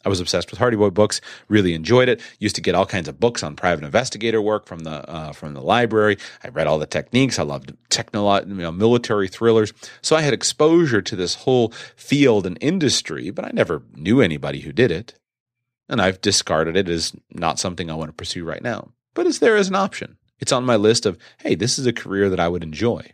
I 0.06 0.08
was 0.08 0.20
obsessed 0.20 0.52
with 0.52 0.60
Hardy 0.60 0.76
Boy 0.76 0.90
books. 0.90 1.20
Really 1.48 1.74
enjoyed 1.74 2.08
it. 2.08 2.22
Used 2.38 2.54
to 2.54 2.62
get 2.62 2.76
all 2.76 2.86
kinds 2.86 3.08
of 3.08 3.18
books 3.18 3.42
on 3.42 3.56
private 3.56 3.84
investigator 3.84 4.40
work 4.40 4.64
from 4.64 4.80
the 4.80 5.10
uh, 5.10 5.32
from 5.32 5.52
the 5.52 5.60
library. 5.60 6.16
I 6.44 6.48
read 6.48 6.68
all 6.68 6.78
the 6.78 6.86
techniques. 6.86 7.40
I 7.40 7.42
loved 7.42 7.74
technolo- 7.90 8.46
you 8.46 8.54
know, 8.54 8.70
military 8.70 9.26
thrillers. 9.26 9.72
So 10.02 10.14
I 10.14 10.20
had 10.22 10.32
exposure 10.32 11.02
to 11.02 11.16
this 11.16 11.34
whole 11.34 11.72
field 11.96 12.46
and 12.46 12.56
industry, 12.60 13.30
but 13.30 13.44
I 13.44 13.50
never 13.52 13.82
knew 13.94 14.20
anybody 14.20 14.60
who 14.60 14.70
did 14.70 14.92
it, 14.92 15.14
and 15.88 16.00
I've 16.00 16.20
discarded 16.20 16.76
it 16.76 16.88
as 16.88 17.12
not 17.32 17.58
something 17.58 17.90
I 17.90 17.94
want 17.94 18.10
to 18.10 18.14
pursue 18.14 18.44
right 18.44 18.62
now. 18.62 18.92
But 19.12 19.26
it's 19.26 19.40
there 19.40 19.56
as 19.56 19.68
an 19.68 19.74
option. 19.74 20.18
It's 20.38 20.52
on 20.52 20.64
my 20.64 20.76
list 20.76 21.04
of 21.04 21.18
hey, 21.40 21.56
this 21.56 21.80
is 21.80 21.86
a 21.86 21.92
career 21.92 22.30
that 22.30 22.38
I 22.38 22.46
would 22.46 22.62
enjoy. 22.62 23.12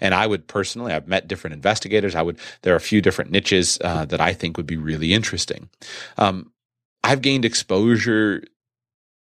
And 0.00 0.14
I 0.14 0.26
would 0.26 0.46
personally, 0.46 0.92
I've 0.92 1.08
met 1.08 1.28
different 1.28 1.54
investigators. 1.54 2.14
I 2.14 2.22
would, 2.22 2.38
there 2.62 2.72
are 2.74 2.76
a 2.76 2.80
few 2.80 3.00
different 3.00 3.30
niches 3.30 3.78
uh, 3.82 4.04
that 4.06 4.20
I 4.20 4.34
think 4.34 4.56
would 4.56 4.66
be 4.66 4.76
really 4.76 5.12
interesting. 5.12 5.68
Um, 6.18 6.52
I've 7.04 7.22
gained 7.22 7.44
exposure 7.44 8.42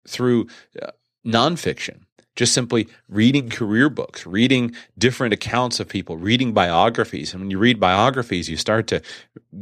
through 0.07 0.47
uh, 0.81 0.91
nonfiction, 1.25 2.01
just 2.35 2.53
simply 2.53 2.87
reading 3.09 3.49
career 3.49 3.89
books, 3.89 4.25
reading 4.25 4.75
different 4.97 5.33
accounts 5.33 5.79
of 5.79 5.87
people, 5.89 6.17
reading 6.17 6.53
biographies. 6.53 7.33
And 7.33 7.41
when 7.41 7.51
you 7.51 7.59
read 7.59 7.79
biographies, 7.79 8.49
you 8.49 8.57
start 8.57 8.87
to 8.87 9.01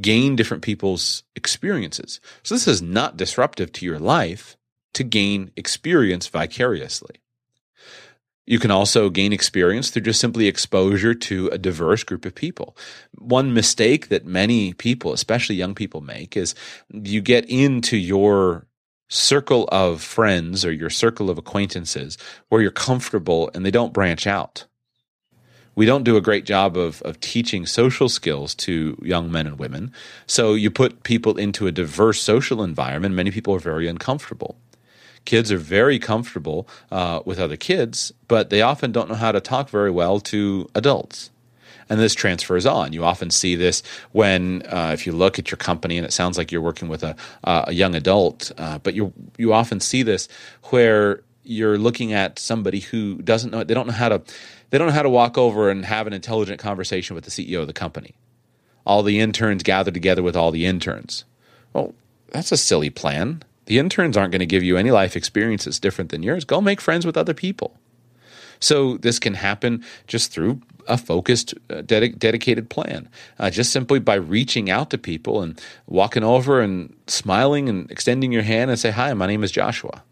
gain 0.01 0.35
different 0.35 0.63
people's 0.63 1.23
experiences. 1.35 2.19
So 2.43 2.55
this 2.55 2.67
is 2.67 2.81
not 2.81 3.17
disruptive 3.17 3.71
to 3.71 3.85
your 3.85 3.99
life. 3.99 4.57
to 4.95 5.03
gain 5.03 5.51
experience 5.57 6.27
vicariously. 6.27 7.17
You 8.45 8.59
can 8.59 8.69
also 8.69 9.09
gain 9.09 9.33
experience 9.33 9.89
through 9.89 10.03
just 10.03 10.21
simply 10.21 10.47
exposure 10.47 11.15
to 11.15 11.47
a 11.47 11.57
diverse 11.57 12.03
group 12.03 12.25
of 12.25 12.35
people. 12.35 12.77
One 13.17 13.53
mistake 13.53 14.09
that 14.09 14.25
many 14.25 14.73
people, 14.73 15.13
especially 15.13 15.55
young 15.55 15.73
people, 15.73 16.01
make 16.01 16.37
is 16.37 16.53
you 16.91 17.21
get 17.21 17.45
into 17.49 17.97
your 17.97 18.67
circle 19.09 19.67
of 19.71 20.01
friends 20.01 20.63
or 20.63 20.71
your 20.71 20.89
circle 20.89 21.29
of 21.29 21.37
acquaintances 21.37 22.17
where 22.49 22.61
you're 22.61 22.71
comfortable 22.71 23.49
and 23.53 23.65
they 23.65 23.71
don't 23.71 23.93
branch 23.93 24.27
out. 24.27 24.65
We 25.75 25.85
don't 25.85 26.03
do 26.03 26.15
a 26.15 26.21
great 26.21 26.45
job 26.45 26.77
of, 26.77 27.01
of 27.01 27.19
teaching 27.19 27.65
social 27.65 28.07
skills 28.07 28.55
to 28.55 28.97
young 29.01 29.29
men 29.31 29.45
and 29.45 29.59
women. 29.59 29.91
So 30.25 30.53
you 30.53 30.71
put 30.71 31.03
people 31.03 31.37
into 31.37 31.67
a 31.67 31.71
diverse 31.71 32.21
social 32.21 32.63
environment. 32.63 33.13
Many 33.13 33.31
people 33.31 33.53
are 33.53 33.59
very 33.59 33.87
uncomfortable 33.87 34.55
kids 35.25 35.51
are 35.51 35.57
very 35.57 35.99
comfortable 35.99 36.67
uh, 36.91 37.21
with 37.25 37.39
other 37.39 37.57
kids, 37.57 38.13
but 38.27 38.49
they 38.49 38.61
often 38.61 38.91
don't 38.91 39.09
know 39.09 39.15
how 39.15 39.31
to 39.31 39.41
talk 39.41 39.69
very 39.69 39.91
well 39.91 40.19
to 40.19 40.69
adults. 40.75 41.31
And 41.87 41.99
this 41.99 42.15
transfers 42.15 42.65
on. 42.65 42.93
You 42.93 43.03
often 43.03 43.29
see 43.29 43.55
this 43.55 43.83
when, 44.11 44.63
uh, 44.63 44.89
if 44.93 45.05
you 45.05 45.11
look 45.11 45.37
at 45.37 45.51
your 45.51 45.57
company, 45.57 45.97
and 45.97 46.05
it 46.05 46.13
sounds 46.13 46.35
like 46.35 46.51
you're 46.51 46.61
working 46.61 46.87
with 46.87 47.03
a, 47.03 47.15
uh, 47.43 47.65
a 47.67 47.73
young 47.73 47.93
adult, 47.93 48.51
uh, 48.57 48.79
but 48.79 48.95
you 48.95 49.13
you 49.37 49.53
often 49.53 49.79
see 49.79 50.01
this 50.01 50.27
where 50.71 51.21
you're 51.43 51.77
looking 51.77 52.11
at 52.11 52.39
somebody 52.39 52.79
who 52.79 53.21
doesn't 53.21 53.51
know 53.51 53.63
they 53.63 53.75
don't 53.75 53.85
know 53.85 53.93
how 53.93 54.09
to 54.09 54.21
they 54.71 54.79
don't 54.79 54.87
know 54.87 54.93
how 54.93 55.03
to 55.03 55.09
walk 55.09 55.37
over 55.37 55.69
and 55.69 55.85
have 55.85 56.07
an 56.07 56.13
intelligent 56.13 56.59
conversation 56.59 57.15
with 57.15 57.23
the 57.23 57.29
CEO 57.29 57.61
of 57.61 57.67
the 57.67 57.73
company. 57.73 58.15
All 58.83 59.03
the 59.03 59.19
interns 59.19 59.61
gather 59.61 59.91
together 59.91 60.23
with 60.23 60.35
all 60.35 60.49
the 60.49 60.65
interns. 60.65 61.23
Well, 61.73 61.93
that's 62.31 62.51
a 62.51 62.57
silly 62.57 62.89
plan. 62.89 63.43
The 63.65 63.79
interns 63.79 64.15
aren't 64.15 64.31
going 64.31 64.39
to 64.39 64.45
give 64.45 64.63
you 64.63 64.77
any 64.77 64.91
life 64.91 65.15
experience 65.15 65.65
that's 65.65 65.79
different 65.79 66.11
than 66.11 66.23
yours. 66.23 66.45
Go 66.45 66.61
make 66.61 66.81
friends 66.81 67.05
with 67.05 67.17
other 67.17 67.33
people. 67.33 67.77
So 68.59 68.97
this 68.97 69.19
can 69.19 69.33
happen 69.33 69.83
just 70.07 70.31
through 70.31 70.61
a 70.87 70.97
focused, 70.97 71.53
uh, 71.69 71.81
ded- 71.81 72.19
dedicated 72.19 72.69
plan. 72.69 73.09
Uh, 73.39 73.49
just 73.49 73.71
simply 73.71 73.99
by 73.99 74.15
reaching 74.15 74.69
out 74.69 74.89
to 74.91 74.97
people 74.97 75.41
and 75.41 75.59
walking 75.87 76.23
over 76.23 76.61
and 76.61 76.95
smiling 77.07 77.67
and 77.67 77.89
extending 77.91 78.31
your 78.31 78.43
hand 78.43 78.69
and 78.69 78.79
say, 78.79 78.91
"Hi, 78.91 79.13
my 79.13 79.27
name 79.27 79.43
is 79.43 79.51
Joshua." 79.51 80.03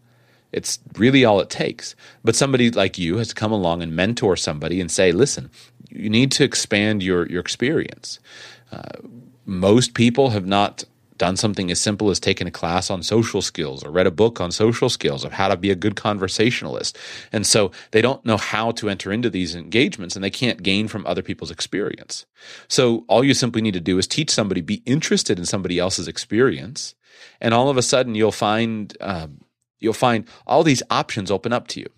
It's 0.52 0.78
really 0.96 1.24
all 1.24 1.40
it 1.40 1.50
takes. 1.50 1.96
But 2.22 2.36
somebody 2.36 2.70
like 2.70 2.98
you 2.98 3.16
has 3.18 3.28
to 3.28 3.34
come 3.34 3.52
along 3.52 3.82
and 3.82 3.96
mentor 3.96 4.36
somebody 4.36 4.80
and 4.80 4.90
say, 4.90 5.10
"Listen, 5.10 5.50
you 5.90 6.10
need 6.10 6.30
to 6.32 6.44
expand 6.44 7.02
your 7.02 7.26
your 7.28 7.40
experience." 7.40 8.18
Uh, 8.70 8.82
most 9.46 9.94
people 9.94 10.30
have 10.30 10.46
not 10.46 10.84
done 11.16 11.36
something 11.36 11.70
as 11.70 11.80
simple 11.80 12.10
as 12.10 12.18
taken 12.18 12.46
a 12.46 12.50
class 12.50 12.90
on 12.90 13.02
social 13.02 13.40
skills 13.42 13.84
or 13.84 13.90
read 13.90 14.06
a 14.06 14.10
book 14.10 14.40
on 14.40 14.50
social 14.50 14.88
skills 14.88 15.24
of 15.24 15.32
how 15.32 15.48
to 15.48 15.56
be 15.56 15.70
a 15.70 15.76
good 15.76 15.96
conversationalist. 15.96 16.98
And 17.32 17.46
so 17.46 17.70
they 17.92 18.02
don't 18.02 18.24
know 18.24 18.36
how 18.36 18.72
to 18.72 18.88
enter 18.88 19.12
into 19.12 19.30
these 19.30 19.54
engagements 19.54 20.16
and 20.16 20.24
they 20.24 20.30
can't 20.30 20.62
gain 20.62 20.88
from 20.88 21.06
other 21.06 21.22
people's 21.22 21.50
experience. 21.50 22.26
So 22.68 23.04
all 23.08 23.24
you 23.24 23.34
simply 23.34 23.62
need 23.62 23.74
to 23.74 23.80
do 23.80 23.98
is 23.98 24.06
teach 24.06 24.30
somebody, 24.30 24.60
be 24.60 24.82
interested 24.86 25.38
in 25.38 25.46
somebody 25.46 25.78
else's 25.78 26.08
experience. 26.08 26.94
And 27.40 27.54
all 27.54 27.68
of 27.68 27.76
a 27.76 27.82
sudden 27.82 28.14
you'll 28.14 28.32
find, 28.32 28.96
um, 29.00 29.44
you'll 29.78 29.92
find 29.92 30.26
all 30.46 30.64
these 30.64 30.82
options 30.90 31.30
open 31.30 31.52
up 31.52 31.68
to 31.68 31.80
you. 31.80 31.90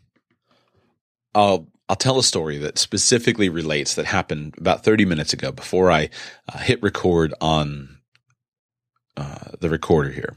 I'll 1.35 1.69
I'll 1.89 1.97
tell 1.97 2.19
a 2.19 2.25
story 2.25 2.59
that 2.59 2.79
specifically 2.79 3.49
relates 3.49 3.95
that 3.95 4.07
happened 4.07 4.57
about 4.59 4.83
30 4.83 5.05
minutes 5.05 5.33
ago 5.33 5.53
before 5.53 5.91
I 5.91 6.11
uh, 6.53 6.59
hit 6.59 6.83
record 6.83 7.33
on 7.41 7.96
uh, 9.17 9.51
the 9.61 9.71
recorder 9.71 10.11
here. 10.11 10.37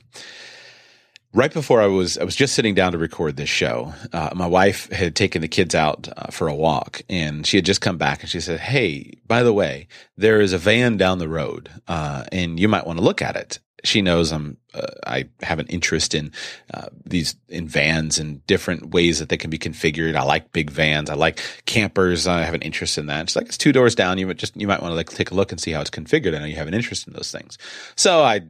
Right 1.32 1.54
before 1.54 1.80
I 1.80 1.86
was, 1.86 2.18
I 2.18 2.24
was 2.24 2.36
just 2.36 2.56
sitting 2.56 2.74
down 2.74 2.94
to 2.94 2.98
record 2.98 3.38
this 3.38 3.50
show. 3.50 3.94
Uh, 4.12 4.32
my 4.34 4.48
wife 4.48 4.92
had 4.92 5.15
taken 5.15 5.44
the 5.44 5.48
kids 5.48 5.76
out 5.76 6.10
uh, 6.18 6.32
for 6.32 6.48
a 6.48 6.56
walk, 6.56 7.04
and 7.08 7.46
she 7.46 7.58
had 7.58 7.65
just 7.65 7.82
come 7.82 8.00
back, 8.00 8.22
and 8.22 8.30
she 8.30 8.39
said, 8.42 8.60
"Hey, 8.60 9.13
by 9.28 9.44
the 9.44 9.54
way, 9.54 9.88
there 10.18 10.42
is 10.42 10.54
a 10.54 10.58
van 10.58 10.98
down 10.98 11.20
the 11.20 11.30
road, 11.30 11.70
uh, 11.88 12.24
and 12.32 12.60
you 12.60 12.68
might 12.68 12.88
want 12.88 12.98
to 12.98 13.06
look 13.06 13.22
at 13.22 13.36
it." 13.36 13.60
She 13.84 14.02
knows 14.02 14.32
I'm 14.32 14.58
uh, 14.74 14.88
I 15.06 15.30
have 15.42 15.60
an 15.60 15.68
interest 15.68 16.13
in 16.13 16.32
uh, 16.74 16.88
these 17.06 17.36
in 17.48 17.68
vans 17.68 18.20
and 18.20 18.46
different 18.46 18.92
ways 18.92 19.20
that 19.20 19.30
they 19.30 19.38
can 19.38 19.50
be 19.50 19.58
configured. 19.58 20.15
I 20.15 20.24
like 20.24 20.52
big 20.52 20.70
vans. 20.70 21.10
I 21.10 21.15
like 21.15 21.42
campers. 21.65 22.28
I 22.28 22.44
have 22.44 22.54
an 22.54 22.62
interest 22.62 22.98
in 22.98 23.08
that. 23.08 23.30
She's 23.30 23.36
like, 23.36 23.48
it's 23.48 23.58
two 23.58 23.72
doors 23.72 23.96
down. 23.96 24.18
You 24.18 24.28
might 24.28 24.38
just 24.38 24.56
you 24.56 24.68
might 24.68 24.82
want 24.82 24.92
to 24.92 24.96
like 24.96 25.10
take 25.10 25.32
a 25.32 25.36
look 25.36 25.52
and 25.52 25.60
see 25.60 25.72
how 25.72 25.82
it's 25.82 25.89
configured. 25.89 26.36
I 26.36 26.39
know 26.39 26.46
you 26.46 26.56
have 26.56 26.68
an 26.68 26.74
interest 26.74 27.08
in 27.08 27.13
those 27.13 27.32
things. 27.32 27.58
So 27.96 28.22
I 28.22 28.42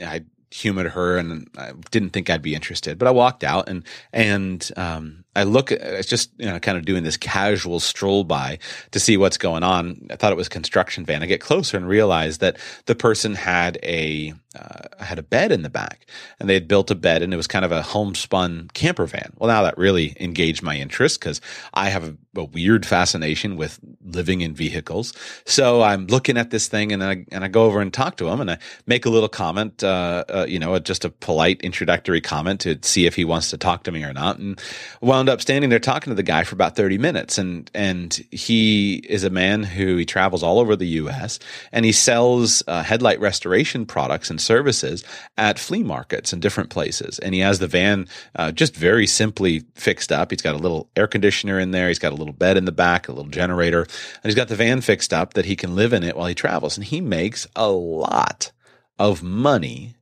I 0.00 0.24
humored 0.54 0.86
her 0.86 1.16
and 1.16 1.48
I 1.58 1.72
didn't 1.90 2.10
think 2.10 2.30
I'd 2.30 2.40
be 2.40 2.54
interested, 2.54 2.96
but 2.96 3.08
I 3.08 3.10
walked 3.10 3.42
out 3.42 3.68
and 3.68 3.82
and 4.12 4.70
um, 4.76 5.24
I 5.34 5.42
look 5.42 5.72
it's 5.72 6.08
just 6.08 6.30
you 6.38 6.46
know 6.46 6.60
kind 6.60 6.78
of 6.78 6.84
doing 6.84 7.02
this 7.02 7.16
casual 7.16 7.80
stroll 7.80 8.22
by 8.22 8.60
to 8.92 9.00
see 9.00 9.16
what's 9.16 9.36
going 9.36 9.64
on. 9.64 10.06
I 10.10 10.16
thought 10.16 10.30
it 10.30 10.36
was 10.36 10.48
construction 10.48 11.04
van. 11.04 11.24
I 11.24 11.26
get 11.26 11.40
closer 11.40 11.76
and 11.76 11.88
realize 11.88 12.38
that 12.38 12.58
the 12.86 12.94
person 12.94 13.34
had 13.34 13.78
a 13.82 14.32
uh, 14.54 15.02
had 15.04 15.18
a 15.18 15.22
bed 15.22 15.52
in 15.52 15.62
the 15.62 15.70
back, 15.70 16.06
and 16.38 16.48
they 16.48 16.54
had 16.54 16.68
built 16.68 16.90
a 16.90 16.94
bed, 16.94 17.22
and 17.22 17.32
it 17.32 17.36
was 17.36 17.46
kind 17.46 17.64
of 17.64 17.72
a 17.72 17.82
homespun 17.82 18.70
camper 18.74 19.06
van. 19.06 19.32
Well, 19.36 19.48
now 19.48 19.62
that 19.62 19.76
really 19.76 20.16
engaged 20.20 20.62
my 20.62 20.76
interest 20.76 21.20
because 21.20 21.40
I 21.72 21.88
have 21.88 22.04
a, 22.04 22.16
a, 22.36 22.44
weird 22.44 22.86
fascination 22.86 23.56
with 23.56 23.80
living 24.04 24.40
in 24.40 24.54
vehicles. 24.54 25.12
So 25.44 25.82
I'm 25.82 26.06
looking 26.06 26.36
at 26.36 26.50
this 26.50 26.68
thing, 26.68 26.92
and 26.92 27.02
I 27.02 27.26
and 27.32 27.44
I 27.44 27.48
go 27.48 27.64
over 27.64 27.80
and 27.80 27.92
talk 27.92 28.16
to 28.18 28.28
him, 28.28 28.40
and 28.40 28.50
I 28.50 28.58
make 28.86 29.06
a 29.06 29.10
little 29.10 29.28
comment, 29.28 29.82
uh, 29.82 30.24
uh, 30.28 30.46
you 30.48 30.58
know, 30.58 30.78
just 30.78 31.04
a 31.04 31.10
polite 31.10 31.60
introductory 31.62 32.20
comment 32.20 32.60
to 32.60 32.78
see 32.82 33.06
if 33.06 33.14
he 33.14 33.24
wants 33.24 33.50
to 33.50 33.58
talk 33.58 33.84
to 33.84 33.92
me 33.92 34.04
or 34.04 34.12
not, 34.12 34.38
and 34.38 34.60
wound 35.00 35.28
up 35.28 35.40
standing 35.40 35.70
there 35.70 35.78
talking 35.78 36.10
to 36.10 36.14
the 36.14 36.22
guy 36.22 36.44
for 36.44 36.54
about 36.54 36.76
30 36.76 36.98
minutes. 36.98 37.38
And, 37.38 37.70
and 37.74 38.14
he 38.30 38.96
is 39.08 39.24
a 39.24 39.30
man 39.30 39.62
who 39.62 39.96
he 39.96 40.04
travels 40.04 40.42
all 40.42 40.58
over 40.58 40.76
the 40.76 40.86
U.S. 40.86 41.38
and 41.72 41.84
he 41.84 41.92
sells 41.92 42.62
uh, 42.66 42.82
headlight 42.82 43.20
restoration 43.20 43.86
products 43.86 44.30
and 44.30 44.40
services 44.44 45.04
at 45.36 45.58
flea 45.58 45.82
markets 45.82 46.32
and 46.32 46.42
different 46.42 46.70
places. 46.70 47.18
And 47.18 47.34
he 47.34 47.40
has 47.40 47.58
the 47.58 47.66
van 47.66 48.06
uh, 48.36 48.52
just 48.52 48.76
very 48.76 49.06
simply 49.06 49.64
fixed 49.74 50.12
up. 50.12 50.30
He's 50.30 50.42
got 50.42 50.54
a 50.54 50.58
little 50.58 50.88
air 50.96 51.06
conditioner 51.06 51.58
in 51.58 51.70
there. 51.70 51.88
He's 51.88 51.98
got 51.98 52.12
a 52.12 52.16
little 52.16 52.34
bed 52.34 52.56
in 52.56 52.64
the 52.64 52.72
back, 52.72 53.08
a 53.08 53.12
little 53.12 53.30
generator, 53.30 53.82
and 53.82 54.24
he's 54.24 54.34
got 54.34 54.48
the 54.48 54.56
van 54.56 54.80
fixed 54.80 55.12
up 55.12 55.34
that 55.34 55.46
he 55.46 55.56
can 55.56 55.74
live 55.74 55.92
in 55.92 56.02
it 56.02 56.16
while 56.16 56.26
he 56.26 56.34
travels. 56.34 56.76
And 56.76 56.84
he 56.84 57.00
makes 57.00 57.46
a 57.56 57.70
lot 57.70 58.52
of 58.98 59.22
money 59.22 59.96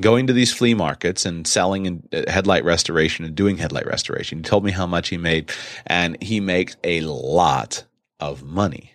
going 0.00 0.26
to 0.26 0.32
these 0.32 0.52
flea 0.52 0.74
markets 0.74 1.24
and 1.24 1.46
selling 1.46 1.86
and 1.86 2.08
uh, 2.12 2.30
headlight 2.30 2.64
restoration 2.64 3.24
and 3.24 3.34
doing 3.34 3.56
headlight 3.56 3.86
restoration. 3.86 4.38
He 4.38 4.44
told 4.44 4.64
me 4.64 4.72
how 4.72 4.86
much 4.86 5.08
he 5.08 5.16
made, 5.16 5.50
and 5.86 6.22
he 6.22 6.40
makes 6.40 6.76
a 6.84 7.00
lot 7.00 7.84
of 8.20 8.42
money. 8.42 8.94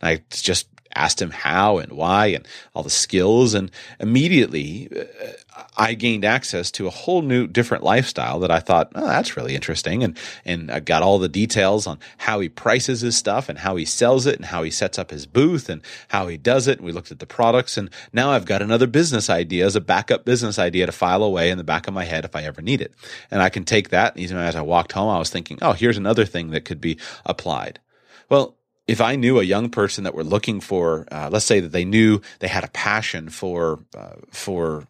And 0.00 0.08
I 0.08 0.22
just 0.30 0.68
asked 0.94 1.20
him 1.20 1.30
how 1.30 1.78
and 1.78 1.92
why 1.92 2.26
and 2.26 2.46
all 2.74 2.82
the 2.82 2.90
skills. 2.90 3.54
And 3.54 3.70
immediately 3.98 4.88
uh, 4.94 5.62
I 5.76 5.94
gained 5.94 6.24
access 6.24 6.70
to 6.72 6.86
a 6.86 6.90
whole 6.90 7.22
new 7.22 7.46
different 7.46 7.84
lifestyle 7.84 8.40
that 8.40 8.50
I 8.50 8.60
thought, 8.60 8.92
oh, 8.94 9.06
that's 9.06 9.36
really 9.36 9.54
interesting. 9.54 10.02
And, 10.02 10.18
and 10.44 10.70
I 10.70 10.80
got 10.80 11.02
all 11.02 11.18
the 11.18 11.28
details 11.28 11.86
on 11.86 11.98
how 12.18 12.40
he 12.40 12.48
prices 12.48 13.00
his 13.00 13.16
stuff 13.16 13.48
and 13.48 13.58
how 13.58 13.76
he 13.76 13.84
sells 13.84 14.26
it 14.26 14.36
and 14.36 14.46
how 14.46 14.62
he 14.62 14.70
sets 14.70 14.98
up 14.98 15.10
his 15.10 15.26
booth 15.26 15.68
and 15.68 15.82
how 16.08 16.26
he 16.28 16.36
does 16.36 16.66
it. 16.68 16.78
And 16.78 16.86
we 16.86 16.92
looked 16.92 17.12
at 17.12 17.18
the 17.18 17.26
products 17.26 17.76
and 17.76 17.90
now 18.12 18.30
I've 18.30 18.46
got 18.46 18.62
another 18.62 18.86
business 18.86 19.30
idea 19.30 19.66
as 19.66 19.76
a 19.76 19.80
backup 19.80 20.24
business 20.24 20.58
idea 20.58 20.86
to 20.86 20.92
file 20.92 21.22
away 21.22 21.50
in 21.50 21.58
the 21.58 21.64
back 21.64 21.88
of 21.88 21.94
my 21.94 22.04
head 22.04 22.24
if 22.24 22.36
I 22.36 22.42
ever 22.42 22.62
need 22.62 22.80
it. 22.80 22.94
And 23.30 23.42
I 23.42 23.48
can 23.48 23.64
take 23.64 23.90
that. 23.90 24.16
Even 24.16 24.36
as 24.36 24.56
I 24.56 24.62
walked 24.62 24.92
home, 24.92 25.08
I 25.08 25.18
was 25.18 25.30
thinking, 25.30 25.58
oh, 25.62 25.72
here's 25.72 25.98
another 25.98 26.24
thing 26.24 26.50
that 26.50 26.64
could 26.64 26.80
be 26.80 26.98
applied. 27.24 27.80
Well, 28.28 28.56
if 28.90 29.00
I 29.00 29.14
knew 29.14 29.38
a 29.38 29.44
young 29.44 29.70
person 29.70 30.02
that 30.02 30.16
were 30.16 30.24
looking 30.24 30.60
for, 30.60 31.06
uh, 31.12 31.30
let's 31.30 31.44
say 31.44 31.60
that 31.60 31.70
they 31.70 31.84
knew 31.84 32.20
they 32.40 32.48
had 32.48 32.64
a 32.64 32.68
passion 32.68 33.28
for 33.28 33.84
uh, 33.96 34.16
for 34.32 34.88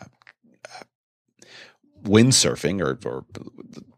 uh, 0.00 0.06
windsurfing 2.02 2.80
or, 2.80 2.98
or 3.06 3.26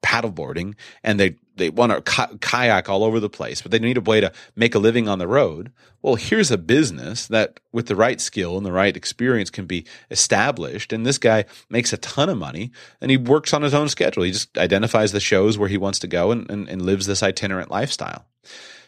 paddleboarding, 0.03 0.75
and 1.05 1.21
they 1.21 1.37
they 1.55 1.71
want 1.71 1.93
to 1.93 2.03
k- 2.03 2.37
kayak 2.41 2.89
all 2.89 3.05
over 3.05 3.21
the 3.21 3.31
place, 3.31 3.63
but 3.63 3.71
they 3.71 3.79
need 3.79 3.97
a 3.97 4.01
way 4.01 4.21
to 4.21 4.33
make 4.57 4.75
a 4.75 4.81
living 4.81 5.09
on 5.09 5.21
the 5.21 5.29
road. 5.29 5.71
Well, 6.03 6.17
here's 6.17 6.51
a 6.51 6.59
business 6.59 7.29
that, 7.29 7.61
with 7.73 7.87
the 7.87 7.97
right 7.97 8.21
skill 8.21 8.57
and 8.57 8.67
the 8.67 8.73
right 8.73 8.97
experience, 8.97 9.51
can 9.51 9.67
be 9.67 9.87
established. 10.11 10.93
And 10.93 11.07
this 11.07 11.19
guy 11.19 11.45
makes 11.71 11.93
a 11.93 11.99
ton 11.99 12.29
of 12.29 12.37
money, 12.37 12.73
and 13.01 13.13
he 13.13 13.17
works 13.17 13.55
on 13.55 13.63
his 13.63 13.75
own 13.75 13.89
schedule. 13.89 14.25
He 14.25 14.33
just 14.33 14.59
identifies 14.59 15.13
the 15.13 15.21
shows 15.21 15.57
where 15.57 15.69
he 15.69 15.79
wants 15.79 16.01
to 16.01 16.09
go 16.09 16.33
and, 16.33 16.51
and, 16.51 16.69
and 16.69 16.83
lives 16.83 17.07
this 17.07 17.23
itinerant 17.23 17.71
lifestyle. 17.71 18.27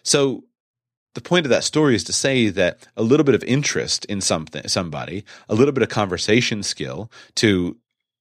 So 0.02 0.44
the 1.18 1.28
point 1.28 1.44
of 1.44 1.50
that 1.50 1.64
story 1.64 1.96
is 1.96 2.04
to 2.04 2.12
say 2.12 2.48
that 2.48 2.86
a 2.96 3.02
little 3.02 3.24
bit 3.24 3.34
of 3.34 3.42
interest 3.42 4.04
in 4.04 4.20
something, 4.20 4.68
somebody, 4.68 5.24
a 5.48 5.54
little 5.56 5.72
bit 5.72 5.82
of 5.82 5.88
conversation 5.88 6.62
skill 6.62 7.10
to 7.34 7.76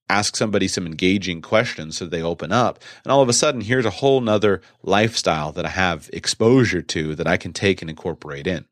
ask 0.10 0.36
somebody 0.36 0.68
some 0.68 0.88
engaging 0.88 1.40
questions 1.40 1.96
so 1.96 2.08
they 2.08 2.24
open 2.24 2.52
up. 2.52 2.80
And 3.04 3.12
all 3.12 3.22
of 3.22 3.30
a 3.30 3.34
sudden, 3.34 3.62
here's 3.62 3.86
a 3.86 3.92
whole 3.92 4.20
nother 4.20 4.62
lifestyle 4.82 5.52
that 5.52 5.64
I 5.64 5.70
have 5.70 6.10
exposure 6.12 6.82
to 6.82 7.14
that 7.14 7.28
I 7.28 7.38
can 7.38 7.54
take 7.54 7.84
and 7.84 7.90
incorporate 7.90 8.48
in. 8.48 8.66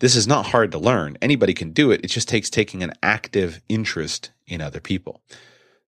This 0.00 0.14
is 0.14 0.26
not 0.26 0.48
hard 0.48 0.70
to 0.72 0.78
learn. 0.78 1.16
Anybody 1.22 1.54
can 1.54 1.70
do 1.70 1.90
it. 1.90 2.04
It 2.04 2.08
just 2.08 2.28
takes 2.28 2.50
taking 2.50 2.82
an 2.82 2.92
active 3.02 3.62
interest 3.70 4.32
in 4.46 4.60
other 4.60 4.80
people. 4.80 5.22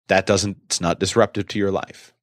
that 0.09 0.25
doesn't, 0.25 0.57
it's 0.65 0.81
not 0.81 1.01
disruptive 1.01 1.49
to 1.49 1.59
your 1.59 1.71
life. 1.71 2.15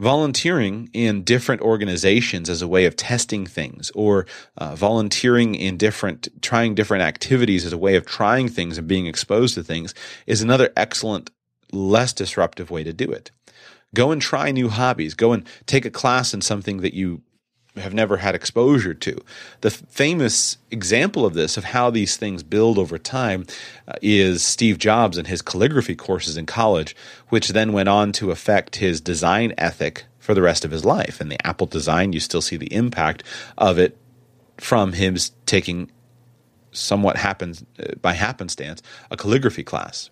Volunteering 0.00 0.88
in 0.94 1.24
different 1.24 1.60
organizations 1.60 2.48
as 2.48 2.62
a 2.62 2.68
way 2.68 2.86
of 2.86 2.96
testing 2.96 3.44
things, 3.44 3.92
or 3.94 4.24
uh, 4.56 4.74
volunteering 4.74 5.54
in 5.54 5.76
different, 5.76 6.26
trying 6.40 6.74
different 6.74 7.02
activities 7.02 7.66
as 7.66 7.74
a 7.74 7.78
way 7.78 7.96
of 7.96 8.06
trying 8.06 8.48
things 8.48 8.78
and 8.78 8.88
being 8.88 9.06
exposed 9.06 9.54
to 9.56 9.62
things 9.62 9.92
is 10.26 10.40
another 10.40 10.72
excellent, 10.74 11.30
less 11.70 12.14
disruptive 12.14 12.70
way 12.70 12.82
to 12.82 12.94
do 12.94 13.12
it. 13.12 13.30
Go 13.94 14.10
and 14.10 14.22
try 14.22 14.50
new 14.50 14.70
hobbies. 14.70 15.12
Go 15.12 15.32
and 15.32 15.46
take 15.66 15.84
a 15.84 15.90
class 15.90 16.32
in 16.32 16.40
something 16.40 16.78
that 16.78 16.94
you 16.94 17.20
have 17.76 17.94
never 17.94 18.16
had 18.16 18.34
exposure 18.34 18.94
to. 18.94 19.16
The 19.60 19.70
famous 19.70 20.58
example 20.70 21.24
of 21.24 21.34
this, 21.34 21.56
of 21.56 21.64
how 21.64 21.90
these 21.90 22.16
things 22.16 22.42
build 22.42 22.78
over 22.78 22.98
time, 22.98 23.46
uh, 23.86 23.94
is 24.02 24.42
Steve 24.42 24.78
Jobs 24.78 25.16
and 25.16 25.28
his 25.28 25.42
calligraphy 25.42 25.94
courses 25.94 26.36
in 26.36 26.46
college, 26.46 26.96
which 27.28 27.50
then 27.50 27.72
went 27.72 27.88
on 27.88 28.12
to 28.12 28.30
affect 28.30 28.76
his 28.76 29.00
design 29.00 29.54
ethic 29.56 30.04
for 30.18 30.34
the 30.34 30.42
rest 30.42 30.64
of 30.64 30.70
his 30.70 30.84
life. 30.84 31.20
And 31.20 31.30
the 31.30 31.46
Apple 31.46 31.66
design, 31.66 32.12
you 32.12 32.20
still 32.20 32.42
see 32.42 32.56
the 32.56 32.72
impact 32.72 33.22
of 33.56 33.78
it 33.78 33.96
from 34.58 34.92
him 34.92 35.16
taking 35.46 35.90
somewhat 36.72 37.16
happens 37.16 37.64
uh, 37.78 37.94
by 38.00 38.12
happenstance 38.12 38.82
a 39.10 39.16
calligraphy 39.16 39.64
class 39.64 40.10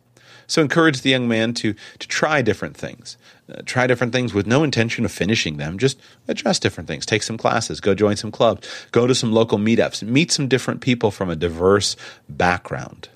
so 0.48 0.62
encourage 0.62 1.02
the 1.02 1.10
young 1.10 1.28
man 1.28 1.54
to 1.54 1.74
to 2.00 2.08
try 2.08 2.42
different 2.42 2.76
things, 2.76 3.16
uh, 3.52 3.62
try 3.64 3.86
different 3.86 4.12
things 4.12 4.34
with 4.34 4.46
no 4.46 4.64
intention 4.64 5.04
of 5.04 5.12
finishing 5.12 5.58
them. 5.58 5.78
Just 5.78 6.00
address 6.26 6.58
different 6.58 6.88
things. 6.88 7.06
Take 7.06 7.22
some 7.22 7.38
classes. 7.38 7.80
Go 7.80 7.94
join 7.94 8.16
some 8.16 8.32
clubs. 8.32 8.68
Go 8.90 9.06
to 9.06 9.14
some 9.14 9.32
local 9.32 9.58
meetups. 9.58 10.02
Meet 10.02 10.32
some 10.32 10.48
different 10.48 10.80
people 10.80 11.12
from 11.12 11.30
a 11.30 11.36
diverse 11.36 11.94
background. 12.28 13.08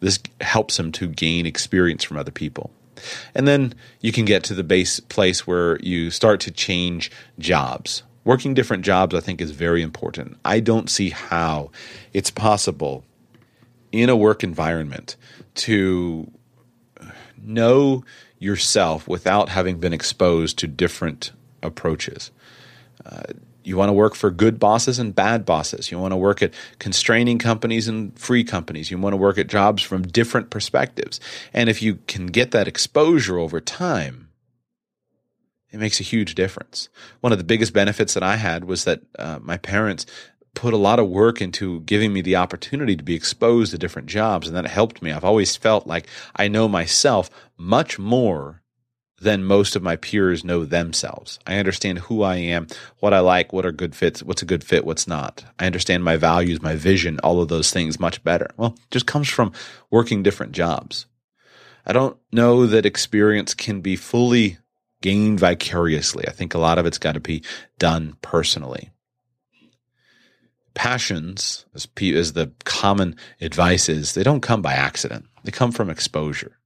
This 0.00 0.18
helps 0.40 0.78
him 0.78 0.90
to 0.92 1.06
gain 1.06 1.46
experience 1.46 2.02
from 2.02 2.16
other 2.16 2.32
people. 2.32 2.70
And 3.34 3.46
then 3.46 3.74
you 4.00 4.12
can 4.12 4.24
get 4.24 4.42
to 4.44 4.54
the 4.54 4.64
base 4.64 5.00
place 5.00 5.46
where 5.46 5.78
you 5.80 6.10
start 6.10 6.40
to 6.40 6.50
change 6.50 7.10
jobs. 7.38 8.02
Working 8.24 8.54
different 8.54 8.84
jobs, 8.84 9.14
I 9.14 9.20
think, 9.20 9.40
is 9.40 9.50
very 9.50 9.82
important. 9.82 10.36
I 10.44 10.60
don't 10.60 10.90
see 10.90 11.10
how 11.10 11.70
it's 12.12 12.30
possible 12.30 13.04
in 13.92 14.08
a 14.08 14.16
work 14.16 14.44
environment 14.44 15.16
to 15.54 16.30
know 17.42 18.04
yourself 18.38 19.06
without 19.06 19.48
having 19.48 19.78
been 19.78 19.92
exposed 19.92 20.58
to 20.58 20.66
different 20.66 21.32
approaches. 21.62 22.30
Uh, 23.04 23.22
you 23.62 23.76
want 23.76 23.88
to 23.88 23.94
work 23.94 24.14
for 24.14 24.30
good 24.30 24.58
bosses 24.58 24.98
and 24.98 25.14
bad 25.14 25.44
bosses. 25.44 25.90
You 25.90 25.98
want 25.98 26.12
to 26.12 26.16
work 26.16 26.42
at 26.42 26.54
constraining 26.78 27.38
companies 27.38 27.88
and 27.88 28.18
free 28.18 28.42
companies. 28.42 28.90
You 28.90 28.98
want 28.98 29.12
to 29.12 29.18
work 29.18 29.38
at 29.38 29.48
jobs 29.48 29.82
from 29.82 30.02
different 30.02 30.50
perspectives. 30.50 31.20
And 31.52 31.68
if 31.68 31.82
you 31.82 31.96
can 32.06 32.26
get 32.26 32.52
that 32.52 32.66
exposure 32.66 33.38
over 33.38 33.60
time, 33.60 34.30
it 35.70 35.78
makes 35.78 36.00
a 36.00 36.04
huge 36.04 36.34
difference. 36.34 36.88
One 37.20 37.32
of 37.32 37.38
the 37.38 37.44
biggest 37.44 37.72
benefits 37.72 38.14
that 38.14 38.22
I 38.22 38.36
had 38.36 38.64
was 38.64 38.84
that 38.84 39.02
uh, 39.18 39.38
my 39.40 39.56
parents 39.56 40.04
put 40.54 40.74
a 40.74 40.78
lot 40.78 40.98
of 40.98 41.08
work 41.08 41.40
into 41.40 41.80
giving 41.80 42.12
me 42.12 42.20
the 42.20 42.36
opportunity 42.36 42.96
to 42.96 43.04
be 43.04 43.14
exposed 43.14 43.72
to 43.72 43.78
different 43.78 44.08
jobs, 44.08 44.48
and 44.48 44.56
that 44.56 44.66
helped 44.66 45.02
me. 45.02 45.12
I've 45.12 45.24
always 45.24 45.56
felt 45.56 45.86
like 45.86 46.06
I 46.36 46.48
know 46.48 46.68
myself 46.68 47.30
much 47.56 47.98
more 47.98 48.62
than 49.20 49.44
most 49.44 49.76
of 49.76 49.82
my 49.82 49.96
peers 49.96 50.44
know 50.44 50.64
themselves. 50.64 51.38
I 51.46 51.58
understand 51.58 51.98
who 51.98 52.22
I 52.22 52.36
am, 52.36 52.66
what 53.00 53.12
I 53.12 53.20
like, 53.20 53.52
what 53.52 53.66
are 53.66 53.72
good 53.72 53.94
fits, 53.94 54.22
what's 54.22 54.42
a 54.42 54.46
good 54.46 54.64
fit, 54.64 54.84
what's 54.84 55.06
not. 55.06 55.44
I 55.58 55.66
understand 55.66 56.02
my 56.02 56.16
values, 56.16 56.62
my 56.62 56.74
vision, 56.74 57.20
all 57.22 57.42
of 57.42 57.48
those 57.48 57.70
things 57.70 58.00
much 58.00 58.24
better. 58.24 58.48
Well, 58.56 58.76
just 58.90 59.06
comes 59.06 59.28
from 59.28 59.52
working 59.90 60.22
different 60.22 60.52
jobs. 60.52 61.06
I 61.84 61.92
don't 61.92 62.16
know 62.32 62.66
that 62.66 62.86
experience 62.86 63.52
can 63.52 63.82
be 63.82 63.96
fully 63.96 64.58
gained 65.02 65.40
vicariously. 65.40 66.26
I 66.26 66.32
think 66.32 66.54
a 66.54 66.58
lot 66.58 66.78
of 66.78 66.86
it's 66.86 66.98
got 66.98 67.12
to 67.12 67.20
be 67.20 67.42
done 67.78 68.16
personally 68.22 68.90
passions, 70.74 71.66
as, 71.74 71.88
as 72.00 72.32
the 72.32 72.52
common 72.64 73.16
advice 73.40 73.88
is, 73.88 74.14
they 74.14 74.22
don't 74.22 74.40
come 74.40 74.62
by 74.62 74.74
accident. 74.74 75.26
They 75.44 75.50
come 75.50 75.72
from 75.72 75.90
exposure. 75.90 76.58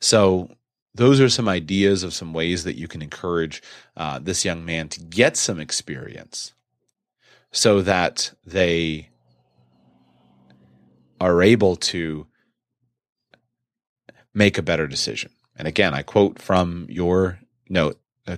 So 0.00 0.50
those 0.94 1.20
are 1.20 1.28
some 1.28 1.48
ideas 1.48 2.02
of 2.02 2.14
some 2.14 2.32
ways 2.32 2.64
that 2.64 2.76
you 2.76 2.88
can 2.88 3.02
encourage 3.02 3.62
uh, 3.96 4.18
this 4.18 4.44
young 4.44 4.64
man 4.64 4.88
to 4.88 5.00
get 5.00 5.36
some 5.36 5.60
experience 5.60 6.52
so 7.52 7.82
that 7.82 8.32
they 8.44 9.08
are 11.20 11.42
able 11.42 11.76
to 11.76 12.26
make 14.32 14.56
a 14.56 14.62
better 14.62 14.86
decision. 14.86 15.30
And 15.56 15.68
again, 15.68 15.92
I 15.92 16.02
quote 16.02 16.38
from 16.38 16.86
your 16.88 17.40
note, 17.68 18.00
uh, 18.26 18.36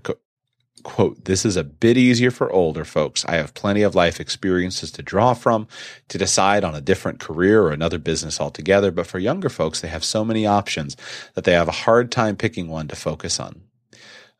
quote, 0.82 1.24
this 1.24 1.44
is 1.44 1.56
a 1.56 1.64
bit 1.64 1.96
easier 1.96 2.30
for 2.30 2.52
older 2.52 2.84
folks. 2.84 3.24
I 3.26 3.36
have 3.36 3.54
plenty 3.54 3.82
of 3.82 3.94
life 3.94 4.20
experiences 4.20 4.90
to 4.92 5.02
draw 5.02 5.34
from 5.34 5.68
to 6.08 6.18
decide 6.18 6.64
on 6.64 6.74
a 6.74 6.80
different 6.80 7.20
career 7.20 7.62
or 7.62 7.70
another 7.70 7.98
business 7.98 8.40
altogether. 8.40 8.90
But 8.90 9.06
for 9.06 9.18
younger 9.18 9.48
folks, 9.48 9.80
they 9.80 9.88
have 9.88 10.04
so 10.04 10.24
many 10.24 10.46
options 10.46 10.96
that 11.34 11.44
they 11.44 11.52
have 11.52 11.68
a 11.68 11.72
hard 11.72 12.10
time 12.10 12.36
picking 12.36 12.68
one 12.68 12.88
to 12.88 12.96
focus 12.96 13.40
on. 13.40 13.62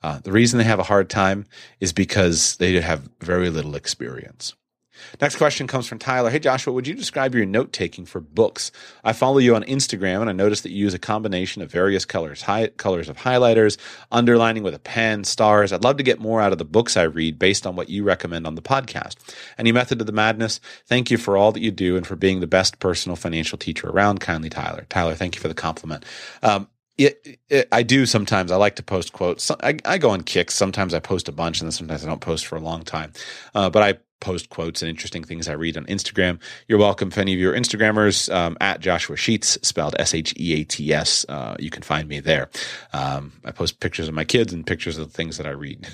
Uh, 0.02 0.18
the 0.18 0.32
reason 0.32 0.58
they 0.58 0.64
have 0.64 0.80
a 0.80 0.84
hard 0.84 1.08
time 1.08 1.46
is 1.80 1.92
because 1.92 2.56
they 2.56 2.80
have 2.80 3.08
very 3.20 3.50
little 3.50 3.76
experience. 3.76 4.54
Next 5.20 5.36
question 5.36 5.66
comes 5.66 5.86
from 5.86 5.98
Tyler. 5.98 6.30
Hey, 6.30 6.38
Joshua, 6.38 6.72
would 6.72 6.86
you 6.86 6.94
describe 6.94 7.34
your 7.34 7.46
note 7.46 7.72
taking 7.72 8.04
for 8.04 8.20
books? 8.20 8.72
I 9.04 9.12
follow 9.12 9.38
you 9.38 9.54
on 9.54 9.62
Instagram 9.64 10.20
and 10.20 10.30
I 10.30 10.32
noticed 10.32 10.62
that 10.62 10.70
you 10.70 10.78
use 10.78 10.94
a 10.94 10.98
combination 10.98 11.62
of 11.62 11.70
various 11.70 12.04
colors, 12.04 12.42
high, 12.42 12.68
colors 12.68 13.08
of 13.08 13.16
highlighters, 13.16 13.78
underlining 14.10 14.62
with 14.62 14.74
a 14.74 14.78
pen, 14.78 15.24
stars. 15.24 15.72
I'd 15.72 15.84
love 15.84 15.96
to 15.98 16.02
get 16.02 16.20
more 16.20 16.40
out 16.40 16.52
of 16.52 16.58
the 16.58 16.64
books 16.64 16.96
I 16.96 17.02
read 17.02 17.38
based 17.38 17.66
on 17.66 17.76
what 17.76 17.88
you 17.88 18.04
recommend 18.04 18.46
on 18.46 18.54
the 18.54 18.62
podcast. 18.62 19.16
Any 19.58 19.72
method 19.72 20.00
of 20.00 20.06
the 20.06 20.12
madness? 20.12 20.60
Thank 20.86 21.10
you 21.10 21.18
for 21.18 21.36
all 21.36 21.52
that 21.52 21.60
you 21.60 21.70
do 21.70 21.96
and 21.96 22.06
for 22.06 22.16
being 22.16 22.40
the 22.40 22.46
best 22.46 22.78
personal 22.78 23.16
financial 23.16 23.58
teacher 23.58 23.88
around. 23.88 24.20
Kindly, 24.20 24.50
Tyler. 24.50 24.86
Tyler, 24.88 25.14
thank 25.14 25.34
you 25.34 25.40
for 25.40 25.48
the 25.48 25.54
compliment. 25.54 26.04
Um, 26.42 26.68
it, 26.98 27.38
it, 27.48 27.68
I 27.72 27.82
do 27.82 28.06
sometimes. 28.06 28.50
I 28.50 28.56
like 28.56 28.76
to 28.76 28.82
post 28.82 29.12
quotes. 29.12 29.50
I, 29.50 29.78
I, 29.84 29.98
go 29.98 30.10
on 30.10 30.22
kicks. 30.22 30.54
Sometimes 30.54 30.92
I 30.94 31.00
post 31.00 31.28
a 31.28 31.32
bunch, 31.32 31.60
and 31.60 31.66
then 31.66 31.72
sometimes 31.72 32.04
I 32.04 32.08
don't 32.08 32.20
post 32.20 32.46
for 32.46 32.56
a 32.56 32.60
long 32.60 32.82
time. 32.82 33.12
Uh, 33.54 33.70
but 33.70 33.82
I 33.82 33.98
post 34.22 34.48
quotes 34.48 34.80
and 34.80 34.88
interesting 34.88 35.24
things 35.24 35.48
I 35.48 35.52
read 35.52 35.76
on 35.76 35.84
Instagram. 35.86 36.40
You're 36.68 36.78
welcome 36.78 37.08
if 37.08 37.18
any 37.18 37.34
of 37.34 37.40
your 37.40 37.52
Instagrammers 37.52 38.32
um, 38.32 38.56
at 38.60 38.80
Joshua 38.80 39.16
Sheets, 39.16 39.58
spelled 39.62 39.94
S 39.98 40.14
H 40.14 40.32
E 40.38 40.60
A 40.60 40.64
T 40.64 40.94
S. 40.94 41.26
Uh, 41.28 41.56
you 41.58 41.68
can 41.68 41.82
find 41.82 42.08
me 42.08 42.20
there. 42.20 42.48
Um, 42.94 43.32
I 43.44 43.50
post 43.50 43.80
pictures 43.80 44.08
of 44.08 44.14
my 44.14 44.24
kids 44.24 44.52
and 44.52 44.66
pictures 44.66 44.96
of 44.96 45.08
the 45.08 45.12
things 45.12 45.36
that 45.36 45.46
I 45.46 45.50
read. 45.50 45.86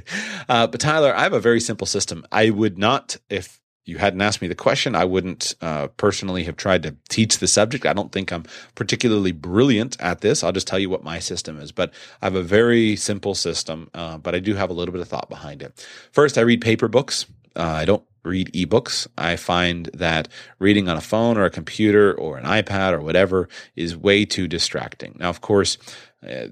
uh, 0.48 0.68
but 0.68 0.80
Tyler, 0.80 1.14
I 1.14 1.24
have 1.24 1.34
a 1.34 1.40
very 1.40 1.60
simple 1.60 1.86
system. 1.86 2.24
I 2.30 2.50
would 2.50 2.78
not, 2.78 3.16
if 3.28 3.60
you 3.84 3.98
hadn't 3.98 4.20
asked 4.20 4.40
me 4.40 4.46
the 4.46 4.54
question, 4.54 4.94
I 4.94 5.04
wouldn't 5.04 5.56
uh, 5.60 5.88
personally 5.88 6.44
have 6.44 6.56
tried 6.56 6.84
to 6.84 6.94
teach 7.08 7.38
the 7.38 7.48
subject. 7.48 7.84
I 7.84 7.92
don't 7.92 8.12
think 8.12 8.32
I'm 8.32 8.44
particularly 8.76 9.32
brilliant 9.32 10.00
at 10.00 10.20
this. 10.20 10.44
I'll 10.44 10.52
just 10.52 10.68
tell 10.68 10.78
you 10.78 10.88
what 10.88 11.02
my 11.02 11.18
system 11.18 11.58
is. 11.58 11.72
But 11.72 11.92
I 12.20 12.26
have 12.26 12.36
a 12.36 12.42
very 12.42 12.94
simple 12.94 13.34
system, 13.34 13.90
uh, 13.92 14.18
but 14.18 14.36
I 14.36 14.38
do 14.38 14.54
have 14.54 14.70
a 14.70 14.72
little 14.72 14.92
bit 14.92 15.00
of 15.00 15.08
thought 15.08 15.28
behind 15.28 15.62
it. 15.62 15.84
First, 16.12 16.38
I 16.38 16.42
read 16.42 16.60
paper 16.60 16.86
books. 16.86 17.26
Uh, 17.56 17.62
I 17.62 17.84
don't 17.84 18.04
read 18.24 18.52
ebooks. 18.52 19.06
I 19.18 19.36
find 19.36 19.86
that 19.94 20.28
reading 20.58 20.88
on 20.88 20.96
a 20.96 21.00
phone 21.00 21.36
or 21.36 21.44
a 21.44 21.50
computer 21.50 22.14
or 22.14 22.38
an 22.38 22.44
iPad 22.44 22.92
or 22.92 23.00
whatever 23.00 23.48
is 23.74 23.96
way 23.96 24.24
too 24.24 24.46
distracting. 24.46 25.16
Now, 25.18 25.28
of 25.28 25.40
course, 25.40 25.78
uh, 26.28 26.48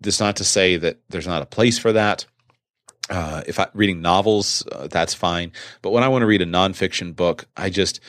this 0.00 0.20
not 0.20 0.36
to 0.36 0.44
say 0.44 0.76
that 0.76 0.98
there's 1.10 1.26
not 1.26 1.42
a 1.42 1.46
place 1.46 1.78
for 1.78 1.92
that. 1.92 2.26
Uh, 3.08 3.42
if 3.46 3.58
I 3.58 3.68
reading 3.74 4.00
novels, 4.00 4.66
uh, 4.72 4.88
that's 4.88 5.14
fine. 5.14 5.52
But 5.80 5.90
when 5.90 6.02
I 6.02 6.08
want 6.08 6.22
to 6.22 6.26
read 6.26 6.42
a 6.42 6.46
nonfiction 6.46 7.14
book, 7.14 7.46
I 7.56 7.70
just 7.70 8.00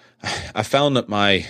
I 0.54 0.62
found 0.62 0.96
that 0.96 1.08
my 1.08 1.46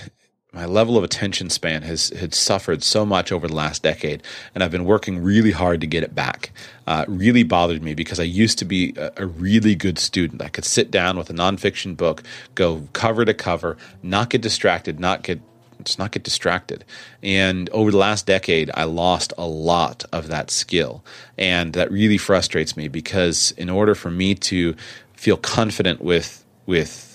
my 0.53 0.67
level 0.67 0.97
of 0.97 1.05
attention 1.05 1.49
span 1.49 1.83
has 1.83 2.11
had 2.11 2.35
suffered 2.35 2.83
so 2.83 3.07
much 3.07 3.31
over 3.31 3.47
the 3.47 3.55
last 3.55 3.83
decade, 3.83 4.23
and 4.55 4.65
I've 4.65 4.71
been 4.71 4.85
working 4.85 5.23
really 5.23 5.53
hard 5.53 5.81
to 5.81 5.87
get 5.87 6.03
it 6.03 6.15
back. 6.15 6.51
Uh, 6.87 7.05
really 7.07 7.45
bothered 7.45 7.83
me 7.83 7.95
because 7.95 8.19
I 8.19 8.25
used 8.25 8.59
to 8.59 8.65
be 8.65 8.93
a, 8.97 9.13
a, 9.19 9.27
really 9.27 9.77
good 9.77 9.97
student. 9.97 10.43
I 10.43 10.49
could 10.49 10.65
sit 10.65 10.91
down 10.91 11.17
with 11.17 11.31
a 11.31 11.33
nonfiction 11.33 11.97
book, 11.97 12.25
go 12.57 12.89
cover 12.93 13.25
to 13.25 13.33
cover, 13.33 13.77
not 14.03 14.31
get 14.31 14.41
distracted, 14.41 14.99
not 14.99 15.23
get 15.23 15.41
just 15.85 15.99
not 15.99 16.11
get 16.11 16.25
distracted. 16.25 16.85
And 17.23 17.71
over 17.71 17.91
the 17.91 17.97
last 17.97 18.27
decade, 18.27 18.71
I 18.75 18.85
lost 18.85 19.33
a 19.39 19.47
lot 19.47 20.05
of 20.13 20.27
that 20.29 20.51
skill, 20.51 21.05
and 21.39 21.75
that 21.75 21.93
really 21.93 22.19
frustrates 22.19 22.77
me 22.77 22.89
because 22.89 23.53
in 23.53 23.71
order 23.71 23.95
for 23.95 24.11
me 24.11 24.35
to 24.35 24.75
feel 25.15 25.37
confident 25.37 26.03
with 26.03 26.45
with 26.67 27.10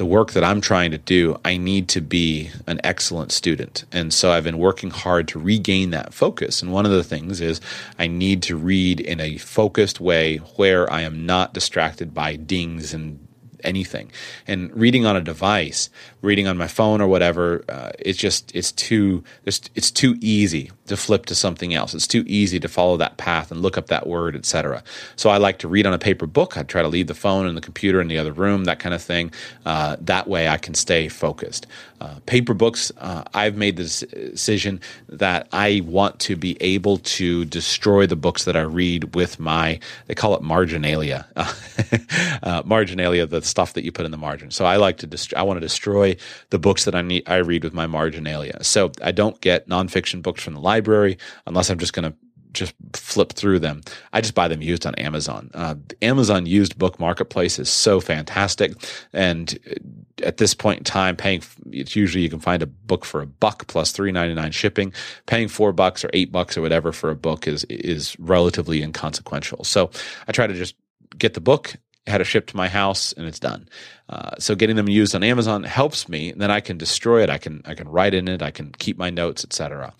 the 0.00 0.06
work 0.06 0.32
that 0.32 0.42
I'm 0.42 0.62
trying 0.62 0.92
to 0.92 0.96
do, 0.96 1.38
I 1.44 1.58
need 1.58 1.86
to 1.90 2.00
be 2.00 2.50
an 2.66 2.80
excellent 2.82 3.32
student. 3.32 3.84
And 3.92 4.14
so 4.14 4.32
I've 4.32 4.44
been 4.44 4.56
working 4.56 4.88
hard 4.88 5.28
to 5.28 5.38
regain 5.38 5.90
that 5.90 6.14
focus. 6.14 6.62
And 6.62 6.72
one 6.72 6.86
of 6.86 6.90
the 6.90 7.04
things 7.04 7.42
is 7.42 7.60
I 7.98 8.06
need 8.06 8.42
to 8.44 8.56
read 8.56 8.98
in 8.98 9.20
a 9.20 9.36
focused 9.36 10.00
way 10.00 10.38
where 10.56 10.90
I 10.90 11.02
am 11.02 11.26
not 11.26 11.52
distracted 11.52 12.14
by 12.14 12.36
dings 12.36 12.94
and 12.94 13.18
anything. 13.62 14.10
And 14.46 14.74
reading 14.74 15.04
on 15.04 15.16
a 15.16 15.20
device 15.20 15.90
reading 16.22 16.46
on 16.46 16.56
my 16.56 16.68
phone 16.68 17.00
or 17.00 17.08
whatever, 17.08 17.64
uh, 17.68 17.92
it's 17.98 18.18
just 18.18 18.54
it's 18.54 18.72
too 18.72 19.24
it's 19.44 19.90
too 19.90 20.16
easy 20.20 20.70
to 20.86 20.96
flip 20.96 21.26
to 21.26 21.34
something 21.34 21.72
else. 21.72 21.94
It's 21.94 22.06
too 22.06 22.24
easy 22.26 22.58
to 22.60 22.68
follow 22.68 22.96
that 22.96 23.16
path 23.16 23.50
and 23.50 23.62
look 23.62 23.78
up 23.78 23.86
that 23.86 24.06
word, 24.06 24.34
etc. 24.34 24.82
So 25.16 25.30
I 25.30 25.36
like 25.36 25.58
to 25.60 25.68
read 25.68 25.86
on 25.86 25.92
a 25.92 25.98
paper 25.98 26.26
book. 26.26 26.56
I 26.56 26.62
try 26.64 26.82
to 26.82 26.88
leave 26.88 27.06
the 27.06 27.14
phone 27.14 27.46
and 27.46 27.56
the 27.56 27.60
computer 27.60 28.00
in 28.00 28.08
the 28.08 28.18
other 28.18 28.32
room, 28.32 28.64
that 28.64 28.80
kind 28.80 28.94
of 28.94 29.02
thing. 29.02 29.32
Uh, 29.64 29.96
that 30.00 30.26
way, 30.26 30.48
I 30.48 30.56
can 30.56 30.74
stay 30.74 31.08
focused. 31.08 31.66
Uh, 32.00 32.18
paper 32.24 32.54
books, 32.54 32.90
uh, 32.96 33.22
I've 33.34 33.56
made 33.56 33.76
the 33.76 33.84
decision 33.84 34.80
that 35.10 35.46
I 35.52 35.82
want 35.84 36.18
to 36.20 36.34
be 36.34 36.56
able 36.60 36.96
to 36.96 37.44
destroy 37.44 38.06
the 38.06 38.16
books 38.16 38.44
that 38.44 38.56
I 38.56 38.62
read 38.62 39.14
with 39.14 39.38
my, 39.38 39.78
they 40.06 40.14
call 40.14 40.34
it 40.34 40.42
marginalia. 40.42 41.26
uh, 42.42 42.62
marginalia, 42.64 43.26
the 43.26 43.42
stuff 43.42 43.74
that 43.74 43.84
you 43.84 43.92
put 43.92 44.06
in 44.06 44.12
the 44.12 44.16
margin. 44.16 44.50
So 44.50 44.64
I 44.64 44.76
like 44.76 44.96
to, 44.98 45.06
dest- 45.06 45.34
I 45.34 45.42
want 45.42 45.58
to 45.58 45.60
destroy 45.60 46.09
the 46.50 46.58
books 46.58 46.84
that 46.84 46.94
I 46.94 47.02
need, 47.02 47.28
I 47.28 47.36
read 47.36 47.64
with 47.64 47.74
my 47.74 47.86
marginalia. 47.86 48.62
So 48.62 48.92
I 49.02 49.12
don't 49.12 49.40
get 49.40 49.68
nonfiction 49.68 50.22
books 50.22 50.42
from 50.42 50.54
the 50.54 50.60
library 50.60 51.18
unless 51.46 51.70
I'm 51.70 51.78
just 51.78 51.92
going 51.92 52.10
to 52.10 52.16
just 52.52 52.74
flip 52.94 53.32
through 53.32 53.60
them. 53.60 53.80
I 54.12 54.20
just 54.20 54.34
buy 54.34 54.48
them 54.48 54.62
used 54.62 54.86
on 54.86 54.94
Amazon. 54.96 55.50
Uh, 55.54 55.76
Amazon 56.02 56.46
used 56.46 56.78
book 56.78 56.98
marketplace 56.98 57.58
is 57.58 57.70
so 57.70 58.00
fantastic, 58.00 58.72
and 59.12 59.56
uh, 59.70 60.26
at 60.26 60.36
this 60.38 60.54
point 60.54 60.78
in 60.78 60.84
time, 60.84 61.16
paying 61.16 61.42
it's 61.70 61.94
usually 61.94 62.22
you 62.22 62.30
can 62.30 62.40
find 62.40 62.62
a 62.62 62.66
book 62.66 63.04
for 63.04 63.22
a 63.22 63.26
buck 63.26 63.66
plus 63.68 63.92
three 63.92 64.12
ninety 64.12 64.34
nine 64.34 64.52
shipping. 64.52 64.92
Paying 65.26 65.48
four 65.48 65.72
bucks 65.72 66.04
or 66.04 66.10
eight 66.12 66.32
bucks 66.32 66.58
or 66.58 66.62
whatever 66.62 66.92
for 66.92 67.10
a 67.10 67.16
book 67.16 67.46
is 67.46 67.64
is 67.64 68.16
relatively 68.18 68.82
inconsequential. 68.82 69.64
So 69.64 69.90
I 70.26 70.32
try 70.32 70.46
to 70.48 70.54
just 70.54 70.74
get 71.18 71.34
the 71.34 71.40
book 71.40 71.76
had 72.10 72.20
it 72.20 72.24
shipped 72.24 72.50
to 72.50 72.56
my 72.56 72.68
house 72.68 73.12
and 73.12 73.26
it's 73.26 73.38
done. 73.38 73.68
Uh, 74.08 74.32
so 74.38 74.54
getting 74.54 74.76
them 74.76 74.88
used 74.88 75.14
on 75.14 75.22
Amazon 75.22 75.62
helps 75.62 76.08
me. 76.08 76.32
Then 76.36 76.50
I 76.50 76.60
can 76.60 76.76
destroy 76.76 77.22
it. 77.22 77.30
I 77.30 77.38
can 77.38 77.62
I 77.64 77.74
can 77.74 77.88
write 77.88 78.12
in 78.12 78.28
it. 78.28 78.42
I 78.42 78.50
can 78.50 78.72
keep 78.72 78.98
my 78.98 79.10
notes, 79.10 79.44
etc. 79.44 79.94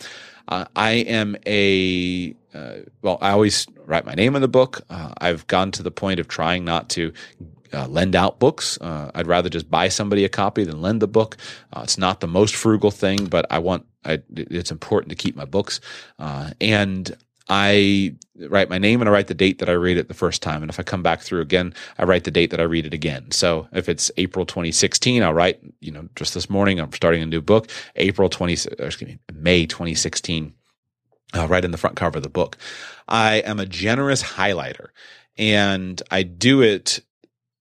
Uh, 0.48 0.64
I 0.74 0.90
am 0.90 1.36
a 1.46 2.34
uh, 2.52 2.72
well. 3.02 3.18
I 3.20 3.30
always 3.30 3.66
write 3.86 4.04
my 4.04 4.14
name 4.14 4.34
in 4.34 4.42
the 4.42 4.48
book. 4.48 4.82
Uh, 4.90 5.14
I've 5.18 5.46
gone 5.46 5.70
to 5.72 5.82
the 5.82 5.92
point 5.92 6.18
of 6.18 6.26
trying 6.26 6.64
not 6.64 6.90
to 6.90 7.12
uh, 7.72 7.86
lend 7.86 8.16
out 8.16 8.40
books. 8.40 8.76
Uh, 8.80 9.12
I'd 9.14 9.28
rather 9.28 9.48
just 9.48 9.70
buy 9.70 9.88
somebody 9.88 10.24
a 10.24 10.28
copy 10.28 10.64
than 10.64 10.82
lend 10.82 11.00
the 11.00 11.08
book. 11.08 11.36
It's 11.76 11.98
not 11.98 12.20
the 12.20 12.26
most 12.26 12.56
frugal 12.56 12.90
thing, 12.90 13.26
but 13.26 13.46
I 13.50 13.60
want. 13.60 13.86
I, 14.04 14.20
it's 14.34 14.72
important 14.72 15.10
to 15.10 15.16
keep 15.16 15.36
my 15.36 15.44
books, 15.44 15.78
and 16.18 17.16
I 17.52 18.14
write 18.38 18.70
my 18.70 18.78
name 18.78 19.02
and 19.02 19.08
I 19.08 19.12
write 19.12 19.26
the 19.26 19.34
date 19.34 19.58
that 19.58 19.68
I 19.68 19.72
read 19.72 19.98
it 19.98 20.06
the 20.06 20.14
first 20.14 20.40
time. 20.40 20.62
And 20.62 20.70
if 20.70 20.78
I 20.78 20.84
come 20.84 21.02
back 21.02 21.20
through 21.20 21.40
again, 21.40 21.74
I 21.98 22.04
write 22.04 22.22
the 22.22 22.30
date 22.30 22.52
that 22.52 22.60
I 22.60 22.62
read 22.62 22.86
it 22.86 22.94
again. 22.94 23.32
So 23.32 23.66
if 23.72 23.88
it's 23.88 24.08
April 24.16 24.46
2016, 24.46 25.20
I'll 25.24 25.34
write, 25.34 25.60
you 25.80 25.90
know, 25.90 26.08
just 26.14 26.32
this 26.32 26.48
morning, 26.48 26.78
I'm 26.78 26.92
starting 26.92 27.22
a 27.22 27.26
new 27.26 27.40
book, 27.40 27.68
April 27.96 28.28
20, 28.28 28.52
excuse 28.52 29.02
me, 29.02 29.18
May 29.34 29.66
2016. 29.66 30.54
Uh, 31.32 31.46
right 31.46 31.64
in 31.64 31.70
the 31.70 31.78
front 31.78 31.94
cover 31.94 32.16
of 32.18 32.24
the 32.24 32.28
book. 32.28 32.56
I 33.06 33.36
am 33.36 33.60
a 33.60 33.66
generous 33.66 34.20
highlighter 34.20 34.88
and 35.38 36.02
I 36.10 36.24
do 36.24 36.60
it 36.60 36.98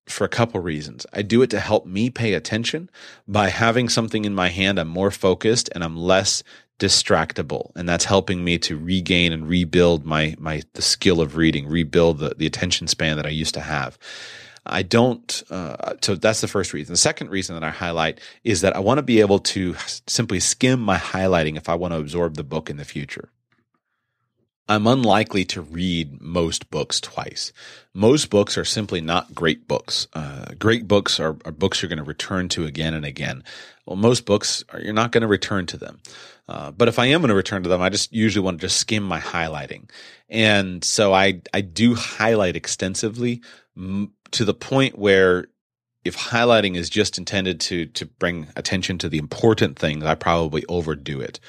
for 0.08 0.24
a 0.24 0.30
couple 0.30 0.60
reasons. 0.60 1.06
I 1.14 1.22
do 1.22 1.44
it 1.44 1.52
to 1.52 1.60
help 1.60 1.86
me 1.86 2.10
pay 2.10 2.34
attention. 2.34 2.90
By 3.28 3.50
having 3.50 3.88
something 3.88 4.26
in 4.26 4.34
my 4.34 4.50
hand, 4.50 4.80
I'm 4.80 4.88
more 4.88 5.12
focused 5.12 5.70
and 5.76 5.84
I'm 5.84 5.96
less 5.96 6.44
distractible. 6.80 7.72
And 7.76 7.88
that's 7.88 8.06
helping 8.06 8.44
me 8.44 8.58
to 8.60 8.78
regain 8.78 9.32
and 9.32 9.48
rebuild 9.48 10.06
my 10.06 10.36
my 10.40 10.64
the 10.74 10.82
skill 10.82 11.22
of 11.22 11.36
reading 11.36 11.68
rebuild 11.68 12.20
the, 12.20 12.34
the 12.36 12.48
attention 12.48 12.88
span 12.88 13.18
that 13.18 13.26
i 13.26 13.30
used 13.30 13.54
to 13.54 13.62
have. 13.62 13.98
I 14.66 14.84
don't 14.84 15.44
uh, 15.50 15.96
so 16.02 16.16
that's 16.16 16.42
the 16.42 16.48
first 16.48 16.74
reason. 16.74 16.94
The 16.94 16.98
second 16.98 17.30
reason 17.30 17.56
that 17.56 17.64
i 17.64 17.70
highlight 17.70 18.20
is 18.44 18.62
that 18.62 18.76
i 18.76 18.80
want 18.80 18.98
to 18.98 19.04
be 19.04 19.20
able 19.20 19.40
to 19.40 19.76
simply 20.08 20.40
skim 20.40 20.80
my 20.80 20.98
highlighting 20.98 21.58
if 21.58 21.70
i 21.70 21.76
want 21.76 21.94
to 21.94 22.00
absorb 22.00 22.36
the 22.36 22.44
book 22.44 22.70
in 22.70 22.78
the 22.78 22.86
future 22.86 23.30
I'm 24.70 24.86
unlikely 24.86 25.46
to 25.46 25.62
read 25.62 26.22
most 26.22 26.70
books 26.70 27.02
twice. 27.02 27.52
Most 27.96 28.30
books 28.30 28.56
are 28.56 28.64
simply 28.64 29.02
not 29.02 29.34
great 29.34 29.68
books. 29.68 30.08
Uh, 30.14 30.46
great 30.60 30.88
books 30.88 31.20
are, 31.20 31.36
are, 31.44 31.52
books 31.52 31.82
you're 31.82 31.90
going 31.90 31.98
to 31.98 32.04
return 32.04 32.50
to 32.50 32.66
again 32.66 32.94
and 32.94 33.04
again. 33.04 33.44
Well, 33.88 33.96
most 33.96 34.28
books 34.28 34.64
are, 34.70 34.80
you're 34.80 34.94
not 34.94 35.12
going 35.12 35.24
to 35.24 35.28
return 35.28 35.66
to 35.68 35.78
them. 35.78 36.00
Uh, 36.48 36.70
but 36.70 36.88
if 36.88 37.00
I 37.00 37.08
am 37.08 37.22
going 37.22 37.30
to 37.30 37.36
return 37.36 37.64
to 37.64 37.70
them, 37.70 37.82
I 37.82 37.90
just 37.90 38.14
usually 38.14 38.46
want 38.46 38.60
to 38.60 38.68
just 38.68 38.78
skim 38.78 39.04
my 39.04 39.20
highlighting, 39.20 39.90
and 40.30 40.84
so 40.84 41.14
I 41.14 41.42
I 41.54 41.62
do 41.62 41.94
highlight 41.94 42.56
extensively 42.56 43.44
m- 43.78 44.14
to 44.32 44.46
the 44.46 44.56
point 44.56 44.98
where 44.98 45.46
if 46.06 46.18
highlighting 46.18 46.76
is 46.76 46.90
just 46.90 47.20
intended 47.20 47.60
to 47.62 47.86
to 47.88 48.08
bring 48.08 48.48
attention 48.56 48.98
to 49.00 49.10
the 49.10 49.20
important 49.20 49.78
things, 49.78 50.04
I 50.04 50.16
probably 50.16 50.66
overdo 50.68 51.22
it 51.22 51.40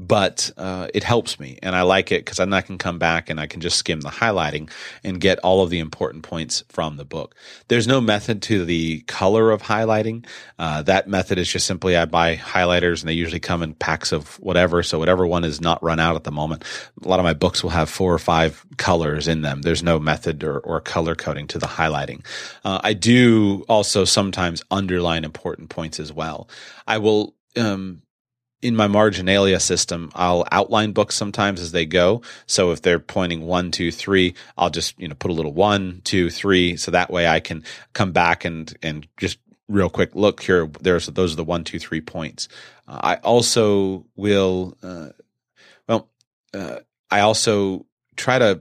but 0.00 0.50
uh, 0.56 0.88
it 0.94 1.04
helps 1.04 1.38
me 1.38 1.58
and 1.62 1.76
I 1.76 1.82
like 1.82 2.10
it 2.10 2.24
because 2.24 2.38
then 2.38 2.54
I 2.54 2.62
can 2.62 2.78
come 2.78 2.98
back 2.98 3.28
and 3.28 3.38
I 3.38 3.46
can 3.46 3.60
just 3.60 3.76
skim 3.76 4.00
the 4.00 4.08
highlighting 4.08 4.70
and 5.04 5.20
get 5.20 5.38
all 5.40 5.62
of 5.62 5.68
the 5.68 5.78
important 5.78 6.24
points 6.24 6.64
from 6.70 6.96
the 6.96 7.04
book. 7.04 7.34
There's 7.68 7.86
no 7.86 8.00
method 8.00 8.40
to 8.44 8.64
the 8.64 9.00
color 9.00 9.50
of 9.50 9.60
highlighting. 9.60 10.24
Uh, 10.58 10.80
that 10.82 11.06
method 11.06 11.36
is 11.36 11.52
just 11.52 11.66
simply 11.66 11.98
I 11.98 12.06
buy 12.06 12.36
highlighters 12.36 13.00
and 13.00 13.10
they 13.10 13.12
usually 13.12 13.40
come 13.40 13.62
in 13.62 13.74
packs 13.74 14.10
of 14.10 14.40
whatever. 14.40 14.82
So 14.82 14.98
whatever 14.98 15.26
one 15.26 15.44
is 15.44 15.60
not 15.60 15.82
run 15.82 16.00
out 16.00 16.16
at 16.16 16.24
the 16.24 16.32
moment. 16.32 16.64
A 17.04 17.06
lot 17.06 17.20
of 17.20 17.24
my 17.24 17.34
books 17.34 17.62
will 17.62 17.70
have 17.70 17.90
four 17.90 18.14
or 18.14 18.18
five 18.18 18.64
colors 18.78 19.28
in 19.28 19.42
them. 19.42 19.60
There's 19.60 19.82
no 19.82 19.98
method 19.98 20.42
or, 20.42 20.60
or 20.60 20.80
color 20.80 21.14
coding 21.14 21.46
to 21.48 21.58
the 21.58 21.66
highlighting. 21.66 22.24
Uh, 22.64 22.80
I 22.82 22.94
do 22.94 23.66
also 23.68 24.06
sometimes 24.06 24.62
underline 24.70 25.26
important 25.26 25.68
points 25.68 26.00
as 26.00 26.10
well. 26.10 26.48
I 26.86 26.96
will 26.96 27.34
um, 27.58 28.00
in 28.62 28.76
my 28.76 28.86
marginalia 28.86 29.58
system, 29.58 30.10
I'll 30.14 30.44
outline 30.52 30.92
books 30.92 31.14
sometimes 31.14 31.60
as 31.60 31.72
they 31.72 31.86
go. 31.86 32.22
So 32.46 32.72
if 32.72 32.82
they're 32.82 32.98
pointing 32.98 33.42
one, 33.42 33.70
two, 33.70 33.90
three, 33.90 34.34
I'll 34.58 34.70
just, 34.70 34.98
you 35.00 35.08
know, 35.08 35.14
put 35.14 35.30
a 35.30 35.34
little 35.34 35.54
one, 35.54 36.02
two, 36.04 36.30
three. 36.30 36.76
So 36.76 36.90
that 36.90 37.10
way 37.10 37.26
I 37.26 37.40
can 37.40 37.64
come 37.94 38.12
back 38.12 38.44
and, 38.44 38.72
and 38.82 39.06
just 39.16 39.38
real 39.68 39.88
quick 39.88 40.14
look 40.14 40.42
here. 40.42 40.66
There's, 40.80 41.06
those 41.06 41.32
are 41.32 41.36
the 41.36 41.44
one, 41.44 41.64
two, 41.64 41.78
three 41.78 42.00
points. 42.00 42.48
Uh, 42.86 43.00
I 43.02 43.14
also 43.16 44.04
will, 44.16 44.76
uh, 44.82 45.10
well, 45.88 46.10
uh, 46.52 46.80
I 47.10 47.20
also 47.20 47.86
try 48.16 48.38
to 48.38 48.60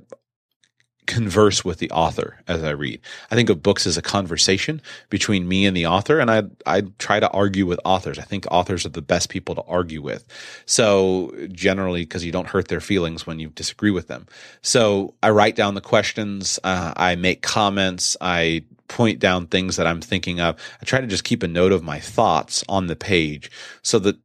converse 1.10 1.65
with 1.65 1.80
the 1.80 1.89
author 1.89 2.38
as 2.48 2.63
I 2.63 2.69
read. 2.69 3.02
I 3.32 3.36
think 3.36 3.50
of 3.50 3.63
books 3.63 3.88
as 3.88 3.98
a 3.98 4.02
conversation 4.02 4.80
between 5.10 5.48
me 5.48 5.65
and 5.65 5.76
the 5.76 5.88
author, 5.88 6.19
and 6.19 6.30
I 6.30 6.43
I 6.65 6.82
try 7.00 7.19
to 7.19 7.30
argue 7.32 7.65
with 7.65 7.80
authors. 7.84 8.19
I 8.19 8.22
think 8.22 8.45
authors 8.52 8.86
are 8.86 8.89
the 8.89 9.02
best 9.02 9.30
people 9.30 9.56
to 9.56 9.63
argue 9.63 10.04
with. 10.04 10.24
So 10.65 11.34
generally, 11.52 12.04
because 12.04 12.24
you 12.24 12.32
don't 12.32 12.48
hurt 12.48 12.67
their 12.67 12.80
feelings 12.80 13.26
when 13.26 13.39
you 13.39 13.50
disagree 13.50 13.91
with 13.91 14.08
them. 14.08 14.28
So 14.62 15.15
I 15.24 15.32
write 15.32 15.56
down 15.56 15.74
the 15.74 15.82
questions. 15.82 16.60
Uh, 16.63 16.93
I 16.95 17.15
make 17.15 17.41
comments. 17.41 18.15
I 18.22 18.63
point 18.88 19.19
down 19.19 19.48
things 19.48 19.78
that 19.78 19.88
I'm 19.88 20.02
thinking 20.02 20.39
of. 20.39 20.58
I 20.80 20.86
try 20.86 21.02
to 21.02 21.08
just 21.08 21.24
keep 21.24 21.41
a 21.41 21.48
note 21.48 21.72
of 21.72 21.84
my 21.84 22.00
thoughts 22.00 22.63
on 22.69 22.86
the 22.86 22.95
page 22.95 23.50
so 23.82 23.98
that 24.00 24.15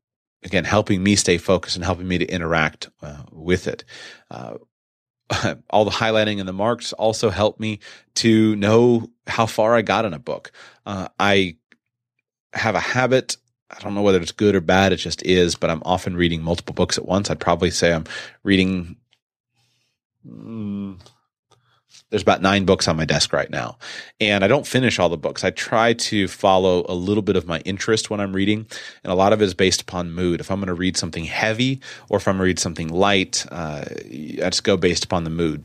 again 0.42 0.64
helping 0.64 1.02
me 1.02 1.16
stay 1.16 1.38
focused 1.38 1.76
and 1.76 1.84
helping 1.84 2.06
me 2.06 2.18
to 2.18 2.26
interact 2.26 2.90
uh, 3.00 3.22
with 3.32 3.66
it. 3.66 3.84
Uh, 4.30 4.58
all 5.70 5.84
the 5.84 5.90
highlighting 5.90 6.38
and 6.38 6.48
the 6.48 6.52
marks 6.52 6.92
also 6.92 7.30
help 7.30 7.58
me 7.58 7.80
to 8.16 8.56
know 8.56 9.10
how 9.26 9.46
far 9.46 9.74
I 9.74 9.82
got 9.82 10.04
in 10.04 10.14
a 10.14 10.18
book. 10.18 10.52
Uh, 10.86 11.08
I 11.18 11.56
have 12.52 12.74
a 12.74 12.80
habit. 12.80 13.36
I 13.70 13.80
don't 13.80 13.94
know 13.94 14.02
whether 14.02 14.20
it's 14.20 14.32
good 14.32 14.54
or 14.54 14.60
bad. 14.60 14.92
It 14.92 14.96
just 14.96 15.24
is, 15.24 15.54
but 15.54 15.70
I'm 15.70 15.82
often 15.84 16.16
reading 16.16 16.42
multiple 16.42 16.74
books 16.74 16.98
at 16.98 17.06
once. 17.06 17.30
I'd 17.30 17.40
probably 17.40 17.70
say 17.70 17.92
I'm 17.92 18.04
reading. 18.42 18.96
Mm, 20.26 21.00
there's 22.10 22.22
about 22.22 22.42
nine 22.42 22.64
books 22.64 22.86
on 22.86 22.96
my 22.96 23.04
desk 23.04 23.32
right 23.32 23.50
now. 23.50 23.76
And 24.20 24.44
I 24.44 24.48
don't 24.48 24.66
finish 24.66 24.98
all 24.98 25.08
the 25.08 25.16
books. 25.16 25.42
I 25.42 25.50
try 25.50 25.94
to 25.94 26.28
follow 26.28 26.84
a 26.88 26.94
little 26.94 27.22
bit 27.22 27.34
of 27.36 27.46
my 27.46 27.58
interest 27.60 28.10
when 28.10 28.20
I'm 28.20 28.32
reading. 28.32 28.66
And 29.02 29.12
a 29.12 29.16
lot 29.16 29.32
of 29.32 29.42
it 29.42 29.44
is 29.44 29.54
based 29.54 29.80
upon 29.82 30.12
mood. 30.12 30.40
If 30.40 30.50
I'm 30.50 30.58
going 30.58 30.68
to 30.68 30.74
read 30.74 30.96
something 30.96 31.24
heavy 31.24 31.80
or 32.08 32.18
if 32.18 32.28
I'm 32.28 32.34
going 32.34 32.42
to 32.42 32.44
read 32.44 32.58
something 32.58 32.88
light, 32.88 33.44
uh, 33.50 33.84
I 33.88 34.36
just 34.50 34.64
go 34.64 34.76
based 34.76 35.04
upon 35.04 35.24
the 35.24 35.30
mood. 35.30 35.64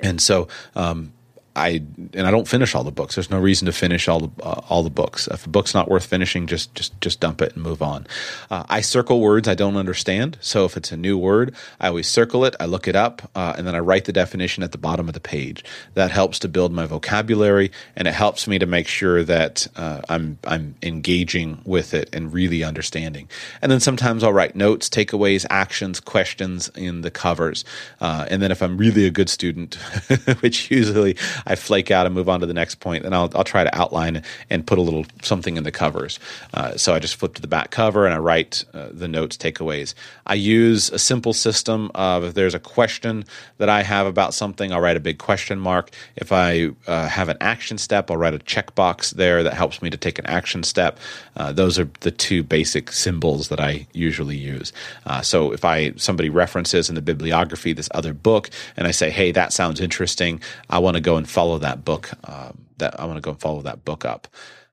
And 0.00 0.20
so, 0.20 0.48
um, 0.74 1.12
I 1.56 1.82
and 2.12 2.26
I 2.26 2.30
don't 2.30 2.46
finish 2.46 2.74
all 2.74 2.84
the 2.84 2.92
books. 2.92 3.14
There's 3.14 3.30
no 3.30 3.40
reason 3.40 3.66
to 3.66 3.72
finish 3.72 4.08
all 4.08 4.20
the 4.20 4.42
uh, 4.42 4.60
all 4.68 4.82
the 4.82 4.90
books. 4.90 5.26
If 5.26 5.46
a 5.46 5.48
book's 5.48 5.74
not 5.74 5.88
worth 5.88 6.04
finishing, 6.04 6.46
just 6.46 6.74
just 6.74 7.00
just 7.00 7.18
dump 7.18 7.40
it 7.40 7.54
and 7.54 7.62
move 7.62 7.82
on. 7.82 8.06
Uh, 8.50 8.64
I 8.68 8.82
circle 8.82 9.20
words 9.20 9.48
I 9.48 9.54
don't 9.54 9.76
understand. 9.76 10.36
So 10.40 10.66
if 10.66 10.76
it's 10.76 10.92
a 10.92 10.96
new 10.96 11.16
word, 11.16 11.54
I 11.80 11.88
always 11.88 12.06
circle 12.06 12.44
it. 12.44 12.54
I 12.60 12.66
look 12.66 12.86
it 12.86 12.94
up, 12.94 13.30
uh, 13.34 13.54
and 13.56 13.66
then 13.66 13.74
I 13.74 13.78
write 13.78 14.04
the 14.04 14.12
definition 14.12 14.62
at 14.62 14.72
the 14.72 14.78
bottom 14.78 15.08
of 15.08 15.14
the 15.14 15.20
page. 15.20 15.64
That 15.94 16.10
helps 16.10 16.38
to 16.40 16.48
build 16.48 16.72
my 16.72 16.84
vocabulary, 16.84 17.72
and 17.96 18.06
it 18.06 18.14
helps 18.14 18.46
me 18.46 18.58
to 18.58 18.66
make 18.66 18.86
sure 18.86 19.24
that 19.24 19.66
uh, 19.76 20.02
I'm 20.10 20.38
I'm 20.44 20.74
engaging 20.82 21.62
with 21.64 21.94
it 21.94 22.10
and 22.12 22.32
really 22.32 22.62
understanding. 22.64 23.30
And 23.62 23.72
then 23.72 23.80
sometimes 23.80 24.22
I'll 24.22 24.32
write 24.32 24.54
notes, 24.56 24.90
takeaways, 24.90 25.46
actions, 25.48 26.00
questions 26.00 26.68
in 26.74 27.00
the 27.00 27.10
covers. 27.10 27.64
Uh, 27.98 28.26
and 28.30 28.42
then 28.42 28.50
if 28.50 28.62
I'm 28.62 28.76
really 28.76 29.06
a 29.06 29.10
good 29.10 29.30
student, 29.30 29.74
which 30.40 30.70
usually 30.70 31.16
I 31.46 31.54
flake 31.54 31.90
out 31.90 32.06
and 32.06 32.14
move 32.14 32.28
on 32.28 32.40
to 32.40 32.46
the 32.46 32.54
next 32.54 32.76
point, 32.80 33.04
and 33.04 33.14
I'll, 33.14 33.30
I'll 33.34 33.44
try 33.44 33.64
to 33.64 33.74
outline 33.76 34.22
and 34.50 34.66
put 34.66 34.78
a 34.78 34.82
little 34.82 35.06
something 35.22 35.56
in 35.56 35.64
the 35.64 35.72
covers. 35.72 36.18
Uh, 36.54 36.76
so 36.76 36.94
I 36.94 36.98
just 36.98 37.16
flip 37.16 37.34
to 37.34 37.42
the 37.42 37.48
back 37.48 37.70
cover 37.70 38.04
and 38.04 38.14
I 38.14 38.18
write 38.18 38.64
uh, 38.74 38.88
the 38.90 39.08
notes, 39.08 39.36
takeaways. 39.36 39.94
I 40.26 40.34
use 40.34 40.90
a 40.90 40.98
simple 40.98 41.32
system 41.32 41.90
of 41.94 42.24
if 42.24 42.34
there's 42.34 42.54
a 42.54 42.58
question 42.58 43.24
that 43.58 43.68
I 43.68 43.82
have 43.82 44.06
about 44.06 44.34
something, 44.34 44.72
I'll 44.72 44.80
write 44.80 44.96
a 44.96 45.00
big 45.00 45.18
question 45.18 45.58
mark. 45.58 45.90
If 46.16 46.32
I 46.32 46.70
uh, 46.86 47.08
have 47.08 47.28
an 47.28 47.36
action 47.40 47.78
step, 47.78 48.10
I'll 48.10 48.16
write 48.16 48.34
a 48.34 48.38
checkbox 48.38 49.12
there 49.12 49.42
that 49.42 49.54
helps 49.54 49.82
me 49.82 49.90
to 49.90 49.96
take 49.96 50.18
an 50.18 50.26
action 50.26 50.62
step. 50.62 50.98
Uh, 51.36 51.52
those 51.52 51.78
are 51.78 51.88
the 52.00 52.10
two 52.10 52.42
basic 52.42 52.92
symbols 52.92 53.48
that 53.48 53.60
I 53.60 53.86
usually 53.92 54.36
use. 54.36 54.72
Uh, 55.04 55.22
so 55.22 55.52
if 55.52 55.64
I 55.64 55.92
somebody 55.96 56.28
references 56.28 56.88
in 56.88 56.94
the 56.94 57.02
bibliography 57.02 57.72
this 57.72 57.88
other 57.92 58.12
book, 58.12 58.50
and 58.76 58.86
I 58.86 58.90
say, 58.90 59.10
"Hey, 59.10 59.32
that 59.32 59.52
sounds 59.52 59.80
interesting. 59.80 60.40
I 60.70 60.78
want 60.78 60.96
to 60.96 61.00
go 61.00 61.16
and 61.16 61.28
follow 61.36 61.58
that 61.58 61.84
book. 61.84 62.10
Um, 62.24 62.66
that 62.78 62.98
I 62.98 63.04
want 63.04 63.18
to 63.18 63.26
go 63.26 63.32
and 63.32 63.40
follow 63.40 63.62
that 63.62 63.84
book 63.84 64.04
up." 64.04 64.28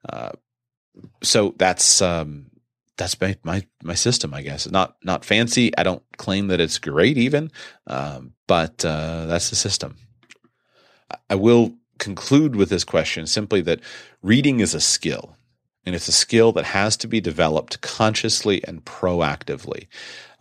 Uh, 0.07 0.31
so 1.21 1.53
that's 1.57 2.01
um, 2.01 2.51
that's 2.97 3.19
my, 3.19 3.35
my, 3.43 3.65
my 3.81 3.95
system, 3.95 4.33
I 4.33 4.41
guess. 4.41 4.69
Not 4.69 4.95
not 5.03 5.25
fancy. 5.25 5.75
I 5.77 5.83
don't 5.83 6.03
claim 6.17 6.47
that 6.47 6.61
it's 6.61 6.79
great, 6.79 7.17
even, 7.17 7.51
um, 7.87 8.33
but 8.47 8.85
uh, 8.85 9.25
that's 9.25 9.49
the 9.49 9.55
system. 9.55 9.97
I 11.29 11.35
will 11.35 11.73
conclude 11.99 12.55
with 12.55 12.69
this 12.69 12.83
question 12.83 13.27
simply 13.27 13.61
that 13.61 13.79
reading 14.21 14.59
is 14.59 14.73
a 14.73 14.81
skill, 14.81 15.35
and 15.85 15.95
it's 15.95 16.07
a 16.07 16.13
skill 16.13 16.51
that 16.53 16.65
has 16.65 16.97
to 16.97 17.07
be 17.07 17.21
developed 17.21 17.81
consciously 17.81 18.63
and 18.65 18.85
proactively. 18.85 19.87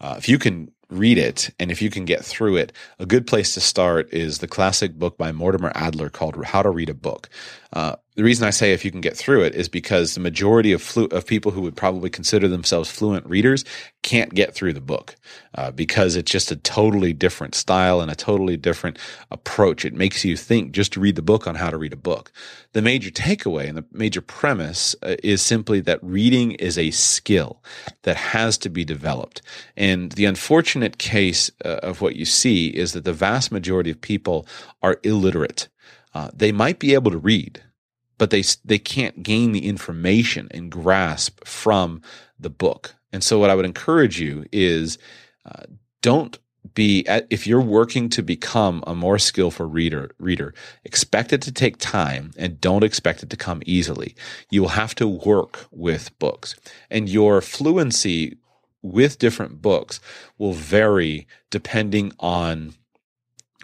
Uh, 0.00 0.14
if 0.18 0.28
you 0.28 0.38
can 0.38 0.72
read 0.92 1.18
it 1.18 1.50
and 1.58 1.70
if 1.70 1.82
you 1.82 1.90
can 1.90 2.04
get 2.04 2.24
through 2.24 2.56
it, 2.56 2.72
a 2.98 3.06
good 3.06 3.26
place 3.26 3.54
to 3.54 3.60
start 3.60 4.12
is 4.12 4.38
the 4.38 4.48
classic 4.48 4.94
book 4.94 5.16
by 5.16 5.32
Mortimer 5.32 5.72
Adler 5.74 6.10
called 6.10 6.42
How 6.44 6.62
to 6.62 6.70
Read 6.70 6.90
a 6.90 6.94
Book. 6.94 7.28
Uh, 7.72 7.96
the 8.14 8.24
reason 8.24 8.46
I 8.46 8.50
say 8.50 8.72
if 8.72 8.84
you 8.84 8.90
can 8.90 9.00
get 9.00 9.16
through 9.16 9.42
it 9.42 9.54
is 9.54 9.68
because 9.68 10.14
the 10.14 10.20
majority 10.20 10.72
of 10.72 10.82
flu- 10.82 11.06
of 11.06 11.26
people 11.26 11.52
who 11.52 11.62
would 11.62 11.76
probably 11.76 12.10
consider 12.10 12.46
themselves 12.46 12.90
fluent 12.90 13.26
readers 13.26 13.64
can't 14.02 14.34
get 14.34 14.54
through 14.54 14.74
the 14.74 14.80
book 14.80 15.16
uh, 15.54 15.70
because 15.70 16.16
it's 16.16 16.30
just 16.30 16.50
a 16.50 16.56
totally 16.56 17.12
different 17.12 17.54
style 17.54 18.00
and 18.00 18.10
a 18.10 18.14
totally 18.14 18.56
different 18.56 18.98
approach. 19.30 19.84
It 19.84 19.94
makes 19.94 20.24
you 20.24 20.36
think 20.36 20.72
just 20.72 20.92
to 20.92 21.00
read 21.00 21.16
the 21.16 21.22
book 21.22 21.46
on 21.46 21.54
how 21.54 21.70
to 21.70 21.78
read 21.78 21.92
a 21.92 21.96
book. 21.96 22.32
The 22.72 22.82
major 22.82 23.10
takeaway 23.10 23.68
and 23.68 23.78
the 23.78 23.84
major 23.92 24.20
premise 24.20 24.94
uh, 25.02 25.16
is 25.22 25.40
simply 25.40 25.80
that 25.80 26.02
reading 26.02 26.52
is 26.52 26.76
a 26.76 26.90
skill 26.90 27.62
that 28.02 28.16
has 28.16 28.58
to 28.58 28.68
be 28.68 28.84
developed. 28.84 29.40
And 29.76 30.12
the 30.12 30.26
unfortunate 30.26 30.98
case 30.98 31.50
uh, 31.64 31.80
of 31.82 32.00
what 32.00 32.16
you 32.16 32.24
see 32.24 32.68
is 32.68 32.92
that 32.92 33.04
the 33.04 33.12
vast 33.12 33.52
majority 33.52 33.90
of 33.90 34.00
people 34.00 34.46
are 34.82 34.98
illiterate. 35.02 35.68
Uh, 36.14 36.30
they 36.34 36.52
might 36.52 36.78
be 36.78 36.94
able 36.94 37.10
to 37.10 37.18
read, 37.18 37.62
but 38.22 38.30
they 38.30 38.44
they 38.64 38.78
can't 38.78 39.24
gain 39.24 39.50
the 39.50 39.66
information 39.66 40.46
and 40.52 40.70
grasp 40.70 41.44
from 41.44 42.00
the 42.38 42.48
book. 42.48 42.94
And 43.12 43.24
so, 43.24 43.40
what 43.40 43.50
I 43.50 43.56
would 43.56 43.64
encourage 43.64 44.20
you 44.20 44.44
is 44.52 44.96
uh, 45.44 45.64
don't 46.02 46.38
be 46.74 47.04
if 47.30 47.48
you're 47.48 47.60
working 47.60 48.08
to 48.10 48.22
become 48.22 48.84
a 48.86 48.94
more 48.94 49.18
skillful 49.18 49.66
reader 49.66 50.12
reader 50.20 50.54
expect 50.84 51.32
it 51.32 51.42
to 51.42 51.50
take 51.50 51.78
time 51.78 52.30
and 52.38 52.60
don't 52.60 52.84
expect 52.84 53.24
it 53.24 53.30
to 53.30 53.36
come 53.36 53.60
easily 53.66 54.14
you 54.48 54.62
will 54.62 54.68
have 54.68 54.94
to 54.94 55.08
work 55.08 55.66
with 55.72 56.16
books 56.20 56.54
and 56.92 57.08
your 57.08 57.40
fluency 57.40 58.36
with 58.82 59.18
different 59.18 59.60
books 59.60 59.98
will 60.38 60.52
vary 60.52 61.26
depending 61.50 62.12
on 62.20 62.72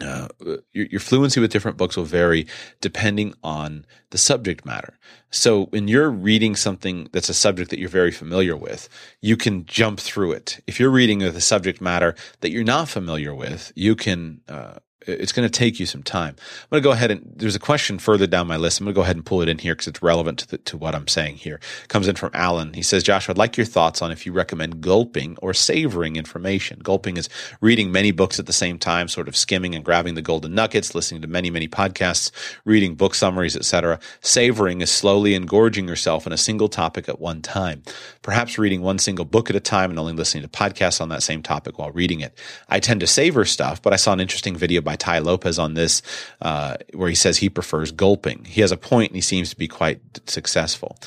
uh, 0.01 0.27
your, 0.71 0.85
your, 0.85 0.99
fluency 0.99 1.39
with 1.39 1.51
different 1.51 1.77
books 1.77 1.97
will 1.97 2.05
vary 2.05 2.47
depending 2.79 3.33
on 3.43 3.85
the 4.11 4.17
subject 4.17 4.65
matter. 4.65 4.97
So 5.29 5.65
when 5.65 5.87
you're 5.87 6.09
reading 6.09 6.55
something 6.55 7.09
that's 7.11 7.29
a 7.29 7.33
subject 7.33 7.69
that 7.69 7.79
you're 7.79 7.89
very 7.89 8.11
familiar 8.11 8.55
with, 8.55 8.87
you 9.21 9.35
can 9.35 9.65
jump 9.65 9.99
through 9.99 10.31
it. 10.33 10.61
If 10.67 10.79
you're 10.79 10.89
reading 10.89 11.19
with 11.19 11.35
a 11.35 11.41
subject 11.41 11.81
matter 11.81 12.15
that 12.39 12.51
you're 12.51 12.63
not 12.63 12.87
familiar 12.89 13.35
with, 13.35 13.71
you 13.75 13.95
can 13.95 14.41
uh, 14.47 14.79
it's 15.07 15.31
going 15.31 15.47
to 15.47 15.51
take 15.51 15.79
you 15.79 15.85
some 15.85 16.03
time. 16.03 16.35
I'm 16.37 16.67
going 16.69 16.83
to 16.83 16.87
go 16.87 16.91
ahead 16.91 17.11
and 17.11 17.21
there's 17.35 17.55
a 17.55 17.59
question 17.59 17.99
further 17.99 18.27
down 18.27 18.47
my 18.47 18.57
list. 18.57 18.79
I'm 18.79 18.85
going 18.85 18.93
to 18.93 18.97
go 18.97 19.03
ahead 19.03 19.15
and 19.15 19.25
pull 19.25 19.41
it 19.41 19.49
in 19.49 19.57
here 19.57 19.73
because 19.73 19.87
it's 19.87 20.01
relevant 20.01 20.39
to, 20.39 20.47
the, 20.47 20.57
to 20.59 20.77
what 20.77 20.93
I'm 20.93 21.07
saying 21.07 21.37
here. 21.37 21.59
It 21.83 21.87
comes 21.87 22.07
in 22.07 22.15
from 22.15 22.31
Alan. 22.33 22.73
He 22.73 22.81
says, 22.81 23.03
Josh, 23.03 23.29
I'd 23.29 23.37
like 23.37 23.55
your 23.55 23.65
thoughts 23.65 24.01
on 24.01 24.11
if 24.11 24.25
you 24.25 24.33
recommend 24.33 24.81
gulping 24.81 25.37
or 25.41 25.53
savoring 25.53 26.17
information. 26.17 26.79
Gulping 26.79 27.17
is 27.17 27.29
reading 27.61 27.91
many 27.91 28.11
books 28.11 28.39
at 28.39 28.45
the 28.45 28.53
same 28.53 28.77
time, 28.77 29.07
sort 29.07 29.29
of 29.29 29.37
skimming 29.37 29.73
and 29.73 29.85
grabbing 29.85 30.15
the 30.15 30.21
golden 30.21 30.53
nuggets, 30.53 30.93
listening 30.93 31.21
to 31.21 31.27
many, 31.27 31.49
many 31.49 31.67
podcasts, 31.67 32.31
reading 32.65 32.95
book 32.95 33.15
summaries, 33.15 33.55
etc. 33.55 33.99
Savoring 34.21 34.81
is 34.81 34.91
slowly 34.91 35.33
engorging 35.33 35.87
yourself 35.87 36.27
in 36.27 36.33
a 36.33 36.37
single 36.37 36.67
topic 36.67 37.07
at 37.07 37.19
one 37.19 37.41
time. 37.41 37.83
Perhaps 38.21 38.57
reading 38.57 38.81
one 38.81 38.99
single 38.99 39.25
book 39.25 39.49
at 39.49 39.55
a 39.55 39.61
time 39.61 39.89
and 39.89 39.99
only 39.99 40.13
listening 40.13 40.43
to 40.43 40.49
podcasts 40.49 40.99
on 40.99 41.09
that 41.09 41.23
same 41.23 41.41
topic 41.41 41.79
while 41.79 41.91
reading 41.91 42.19
it. 42.19 42.37
I 42.67 42.79
tend 42.79 42.99
to 42.99 43.07
savor 43.07 43.45
stuff, 43.45 43.81
but 43.81 43.93
I 43.93 43.95
saw 43.95 44.11
an 44.11 44.19
interesting 44.19 44.57
video 44.57 44.81
by 44.81 44.95
Tai 44.99 45.19
Lopez 45.19 45.57
on 45.57 45.73
this, 45.73 46.01
uh, 46.41 46.77
where 46.93 47.09
he 47.09 47.15
says 47.15 47.37
he 47.37 47.49
prefers 47.49 47.91
gulping. 47.91 48.45
He 48.45 48.61
has 48.61 48.71
a 48.71 48.77
point, 48.77 49.11
and 49.11 49.15
he 49.15 49.21
seems 49.21 49.49
to 49.49 49.55
be 49.55 49.67
quite 49.67 49.99
successful. 50.29 50.97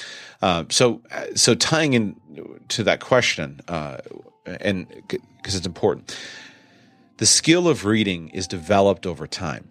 Uh, 0.41 0.65
so, 0.69 1.01
so 1.35 1.55
tying 1.55 1.95
in 1.95 2.17
to 2.69 2.83
that 2.85 3.01
question, 3.01 3.61
uh, 3.69 3.99
and 4.45 4.89
because 5.09 5.55
it's 5.55 5.67
important, 5.67 6.17
the 7.19 7.27
skill 7.27 7.69
of 7.69 7.85
reading 7.85 8.29
is 8.31 8.49
developed 8.49 9.07
over 9.07 9.27
time, 9.27 9.69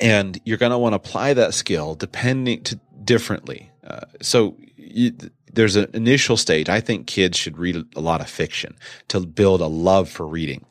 and 0.00 0.40
you're 0.44 0.58
going 0.58 0.72
to 0.72 0.78
want 0.78 0.92
to 0.92 0.96
apply 0.96 1.34
that 1.34 1.54
skill 1.54 1.94
depending 1.94 2.62
to 2.64 2.80
differently. 3.04 3.70
Uh, 3.86 4.00
so. 4.22 4.56
You, 4.76 5.12
there's 5.54 5.76
an 5.76 5.88
initial 5.94 6.36
stage. 6.36 6.68
I 6.68 6.80
think 6.80 7.06
kids 7.06 7.38
should 7.38 7.58
read 7.58 7.76
a 7.96 8.00
lot 8.00 8.20
of 8.20 8.28
fiction 8.28 8.76
to 9.08 9.20
build 9.20 9.60
a 9.60 9.66
love 9.66 10.08
for 10.08 10.26
reading. 10.26 10.66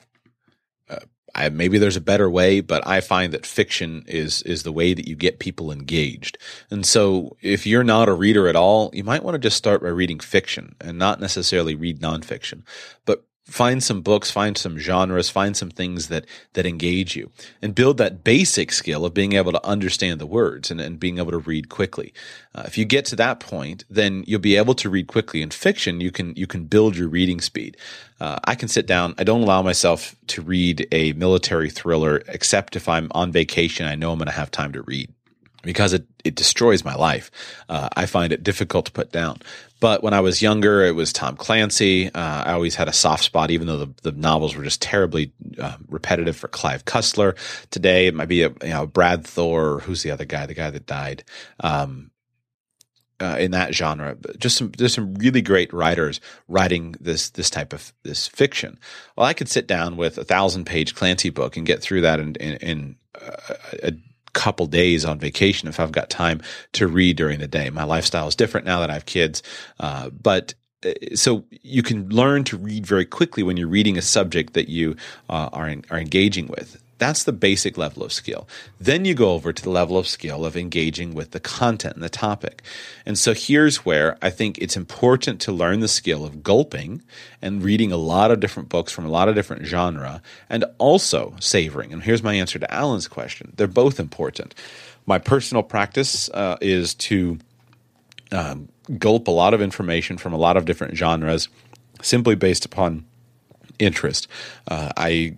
I, 1.35 1.49
maybe 1.49 1.77
there's 1.77 1.95
a 1.95 2.01
better 2.01 2.29
way, 2.29 2.61
but 2.61 2.85
I 2.85 3.01
find 3.01 3.33
that 3.33 3.45
fiction 3.45 4.03
is 4.07 4.41
is 4.43 4.63
the 4.63 4.71
way 4.71 4.93
that 4.93 5.07
you 5.07 5.15
get 5.15 5.39
people 5.39 5.71
engaged. 5.71 6.37
And 6.69 6.85
so, 6.85 7.37
if 7.41 7.65
you're 7.65 7.83
not 7.83 8.09
a 8.09 8.13
reader 8.13 8.47
at 8.47 8.55
all, 8.55 8.91
you 8.93 9.03
might 9.03 9.23
want 9.23 9.35
to 9.35 9.39
just 9.39 9.57
start 9.57 9.81
by 9.81 9.89
reading 9.89 10.19
fiction 10.19 10.75
and 10.79 10.97
not 10.97 11.19
necessarily 11.19 11.75
read 11.75 12.01
nonfiction. 12.01 12.63
But 13.05 13.25
find 13.45 13.83
some 13.83 14.01
books, 14.01 14.31
find 14.31 14.57
some 14.57 14.77
genres, 14.77 15.29
find 15.29 15.55
some 15.55 15.69
things 15.69 16.07
that 16.07 16.25
that 16.53 16.65
engage 16.65 17.15
you, 17.15 17.31
and 17.61 17.75
build 17.75 17.97
that 17.97 18.23
basic 18.23 18.71
skill 18.71 19.05
of 19.05 19.13
being 19.13 19.33
able 19.33 19.51
to 19.51 19.65
understand 19.65 20.19
the 20.19 20.25
words 20.25 20.71
and, 20.71 20.79
and 20.79 20.99
being 20.99 21.17
able 21.17 21.31
to 21.31 21.37
read 21.37 21.69
quickly. 21.69 22.13
Uh, 22.55 22.63
if 22.65 22.77
you 22.77 22.85
get 22.85 23.05
to 23.05 23.15
that 23.15 23.39
point, 23.39 23.83
then 23.89 24.23
you'll 24.27 24.39
be 24.39 24.55
able 24.55 24.75
to 24.75 24.89
read 24.89 25.07
quickly. 25.07 25.41
In 25.41 25.49
fiction, 25.49 25.99
you 26.01 26.11
can 26.11 26.33
you 26.35 26.47
can 26.47 26.65
build 26.65 26.95
your 26.95 27.09
reading 27.09 27.41
speed. 27.41 27.77
Uh, 28.19 28.39
I 28.45 28.55
can 28.55 28.69
sit 28.69 28.87
down. 28.87 29.15
I 29.17 29.23
don't 29.23 29.41
allow 29.41 29.61
myself 29.61 30.15
to 30.27 30.41
read 30.41 30.87
a 30.91 31.13
military 31.13 31.69
thriller 31.69 32.23
except 32.27 32.75
if 32.75 32.87
I'm 32.87 33.11
on 33.11 33.31
vacation. 33.31 33.85
I 33.85 33.95
know 33.95 34.11
I'm 34.11 34.17
going 34.17 34.27
to 34.27 34.33
have 34.33 34.51
time 34.51 34.71
to 34.73 34.81
read 34.83 35.11
because 35.63 35.93
it, 35.93 36.05
it 36.23 36.35
destroys 36.35 36.85
my 36.85 36.93
life. 36.93 37.31
Uh, 37.67 37.89
I 37.95 38.05
find 38.05 38.31
it 38.31 38.43
difficult 38.43 38.85
to 38.85 38.91
put 38.91 39.11
down. 39.11 39.39
But 39.83 40.01
when 40.01 40.13
I 40.13 40.21
was 40.21 40.41
younger, 40.41 40.85
it 40.85 40.95
was 40.95 41.11
Tom 41.11 41.35
Clancy. 41.35 42.07
Uh, 42.07 42.43
I 42.45 42.53
always 42.53 42.75
had 42.75 42.87
a 42.87 42.93
soft 42.93 43.25
spot, 43.25 43.51
even 43.51 43.67
though 43.67 43.79
the, 43.79 43.93
the 44.03 44.11
novels 44.13 44.55
were 44.55 44.63
just 44.63 44.81
terribly 44.81 45.33
uh, 45.59 45.75
repetitive 45.89 46.37
for 46.37 46.47
Clive 46.47 46.85
Cussler. 46.85 47.35
Today, 47.69 48.07
it 48.07 48.15
might 48.15 48.29
be 48.29 48.43
a 48.43 48.49
you 48.63 48.69
know 48.69 48.87
Brad 48.87 49.27
Thor. 49.27 49.81
Who's 49.81 50.01
the 50.01 50.11
other 50.11 50.23
guy? 50.23 50.45
The 50.45 50.53
guy 50.53 50.69
that 50.69 50.85
died. 50.85 51.25
Um, 51.59 52.11
uh, 53.19 53.35
in 53.37 53.51
that 53.51 53.75
genre. 53.75 54.15
but 54.15 54.39
Just 54.39 54.55
some 54.55 54.71
there's 54.77 54.93
some 54.93 55.15
really 55.15 55.41
great 55.41 55.73
writers 55.73 56.21
writing 56.47 56.95
this 57.01 57.31
this 57.31 57.49
type 57.49 57.73
of 57.73 57.91
this 58.03 58.25
fiction. 58.25 58.79
Well, 59.17 59.27
I 59.27 59.33
could 59.33 59.49
sit 59.49 59.67
down 59.67 59.97
with 59.97 60.17
a 60.17 60.23
thousand 60.23 60.63
page 60.63 60.95
Clancy 60.95 61.29
book 61.29 61.57
and 61.57 61.67
get 61.67 61.81
through 61.81 62.01
that 62.01 62.21
in 62.21 62.35
in, 62.35 62.53
in 62.55 62.95
a, 63.15 63.89
a 63.89 63.91
couple 64.33 64.65
days 64.65 65.05
on 65.05 65.19
vacation 65.19 65.67
if 65.67 65.79
I've 65.79 65.91
got 65.91 66.09
time 66.09 66.41
to 66.73 66.87
read 66.87 67.17
during 67.17 67.39
the 67.39 67.47
day. 67.47 67.69
My 67.69 67.83
lifestyle 67.83 68.27
is 68.27 68.35
different 68.35 68.65
now 68.65 68.79
that 68.79 68.89
I 68.89 68.93
have 68.93 69.05
kids, 69.05 69.43
uh, 69.79 70.09
but 70.09 70.53
uh, 70.85 70.91
so 71.15 71.45
you 71.49 71.83
can 71.83 72.09
learn 72.09 72.43
to 72.45 72.57
read 72.57 72.85
very 72.85 73.05
quickly 73.05 73.43
when 73.43 73.57
you're 73.57 73.67
reading 73.67 73.97
a 73.97 74.01
subject 74.01 74.53
that 74.53 74.69
you 74.69 74.95
uh, 75.29 75.49
are 75.53 75.69
in, 75.69 75.85
are 75.89 75.99
engaging 75.99 76.47
with. 76.47 76.81
That's 77.03 77.25
the 77.25 77.33
basic 77.33 77.77
level 77.77 78.01
of 78.01 78.13
skill. 78.13 78.47
Then 78.79 79.03
you 79.03 79.13
go 79.13 79.33
over 79.33 79.51
to 79.51 79.61
the 79.61 79.69
level 79.69 79.97
of 79.97 80.07
skill 80.07 80.45
of 80.45 80.55
engaging 80.55 81.13
with 81.13 81.31
the 81.31 81.39
content 81.41 81.95
and 81.95 82.03
the 82.03 82.07
topic. 82.07 82.61
And 83.05 83.19
so 83.19 83.33
here's 83.33 83.83
where 83.83 84.17
I 84.21 84.29
think 84.29 84.57
it's 84.57 84.77
important 84.77 85.41
to 85.41 85.51
learn 85.51 85.81
the 85.81 85.89
skill 85.89 86.23
of 86.25 86.43
gulping 86.43 87.01
and 87.41 87.61
reading 87.61 87.91
a 87.91 87.97
lot 87.97 88.31
of 88.31 88.39
different 88.39 88.69
books 88.69 88.93
from 88.93 89.05
a 89.05 89.09
lot 89.09 89.27
of 89.27 89.35
different 89.35 89.65
genre 89.65 90.21
and 90.49 90.63
also 90.77 91.35
savoring. 91.41 91.91
And 91.91 92.01
here's 92.01 92.23
my 92.23 92.35
answer 92.35 92.57
to 92.57 92.73
Alan's 92.73 93.09
question. 93.09 93.51
They're 93.57 93.67
both 93.67 93.99
important. 93.99 94.55
My 95.05 95.19
personal 95.19 95.61
practice 95.61 96.29
uh, 96.29 96.55
is 96.61 96.93
to 97.09 97.37
um, 98.31 98.69
gulp 98.97 99.27
a 99.27 99.31
lot 99.31 99.53
of 99.53 99.61
information 99.61 100.17
from 100.17 100.31
a 100.31 100.37
lot 100.37 100.55
of 100.55 100.63
different 100.63 100.95
genres 100.95 101.49
simply 102.01 102.35
based 102.35 102.63
upon 102.63 103.03
interest. 103.79 104.27
Uh, 104.67 104.91
I 104.97 105.35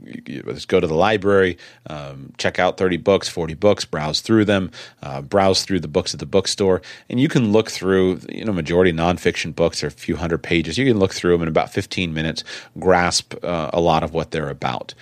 go 0.67 0.79
to 0.79 0.87
the 0.87 0.93
library, 0.93 1.57
um, 1.87 2.33
check 2.37 2.59
out 2.59 2.77
30 2.77 2.97
books, 2.97 3.27
40 3.27 3.53
books, 3.53 3.85
browse 3.85 4.21
through 4.21 4.45
them, 4.45 4.71
uh, 5.03 5.21
browse 5.21 5.63
through 5.63 5.79
the 5.79 5.87
books 5.87 6.13
at 6.13 6.19
the 6.19 6.25
bookstore, 6.25 6.81
and 7.09 7.19
you 7.19 7.27
can 7.27 7.51
look 7.51 7.69
through, 7.71 8.19
you 8.29 8.45
know, 8.45 8.53
majority 8.53 8.91
nonfiction 8.91 9.55
books 9.55 9.83
are 9.83 9.87
a 9.87 9.91
few 9.91 10.15
hundred 10.15 10.43
pages. 10.43 10.77
You 10.77 10.85
can 10.85 10.99
look 10.99 11.13
through 11.13 11.33
them 11.33 11.41
in 11.41 11.47
about 11.47 11.71
15 11.71 12.13
minutes, 12.13 12.43
grasp 12.79 13.33
uh, 13.43 13.69
a 13.73 13.79
lot 13.79 14.03
of 14.03 14.13
what 14.13 14.31
they're 14.31 14.49
about. 14.49 14.93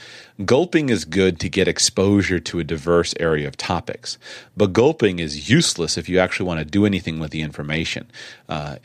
Gulping 0.45 0.89
is 0.89 1.05
good 1.05 1.39
to 1.41 1.49
get 1.49 1.67
exposure 1.67 2.39
to 2.39 2.59
a 2.59 2.63
diverse 2.63 3.13
area 3.19 3.47
of 3.47 3.55
topics, 3.55 4.17
but 4.57 4.73
gulping 4.73 5.19
is 5.19 5.47
useless 5.47 5.95
if 5.95 6.09
you 6.09 6.17
actually 6.17 6.47
want 6.47 6.59
to 6.59 6.65
do 6.65 6.87
anything 6.87 7.19
with 7.19 7.29
the 7.29 7.41
information. 7.41 8.09
Uh, 8.49 8.77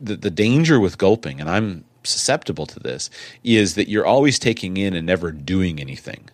the, 0.00 0.16
the 0.16 0.30
danger 0.30 0.80
with 0.80 0.98
gulping, 0.98 1.40
and 1.40 1.48
I'm 1.48 1.84
susceptible 2.08 2.66
to 2.66 2.80
this 2.80 3.10
is 3.44 3.74
that 3.74 3.88
you're 3.88 4.06
always 4.06 4.38
taking 4.38 4.76
in 4.76 4.94
and 4.94 5.06
never 5.06 5.32
doing 5.32 5.80
anything. 5.80 6.30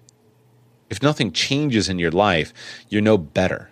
If 0.91 1.03
nothing 1.03 1.33
changes 1.33 1.89
in 1.89 1.99
your 1.99 2.11
life, 2.11 2.53
you're 2.89 3.03
no 3.03 3.18
better. 3.18 3.70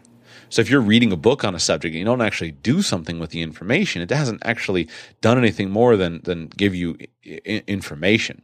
So 0.49 0.61
if 0.61 0.69
you're 0.69 0.83
reading 0.83 1.13
a 1.13 1.17
book 1.17 1.45
on 1.45 1.55
a 1.55 1.59
subject 1.59 1.93
and 1.95 1.99
you 1.99 2.05
don't 2.05 2.21
actually 2.21 2.51
do 2.51 2.83
something 2.83 3.19
with 3.19 3.31
the 3.31 3.41
information, 3.41 4.03
it 4.03 4.11
hasn't 4.11 4.43
actually 4.45 4.87
done 5.23 5.39
anything 5.39 5.71
more 5.71 5.97
than 5.97 6.21
than 6.25 6.49
give 6.49 6.75
you 6.75 6.99
I- 7.25 7.63
information. 7.67 8.43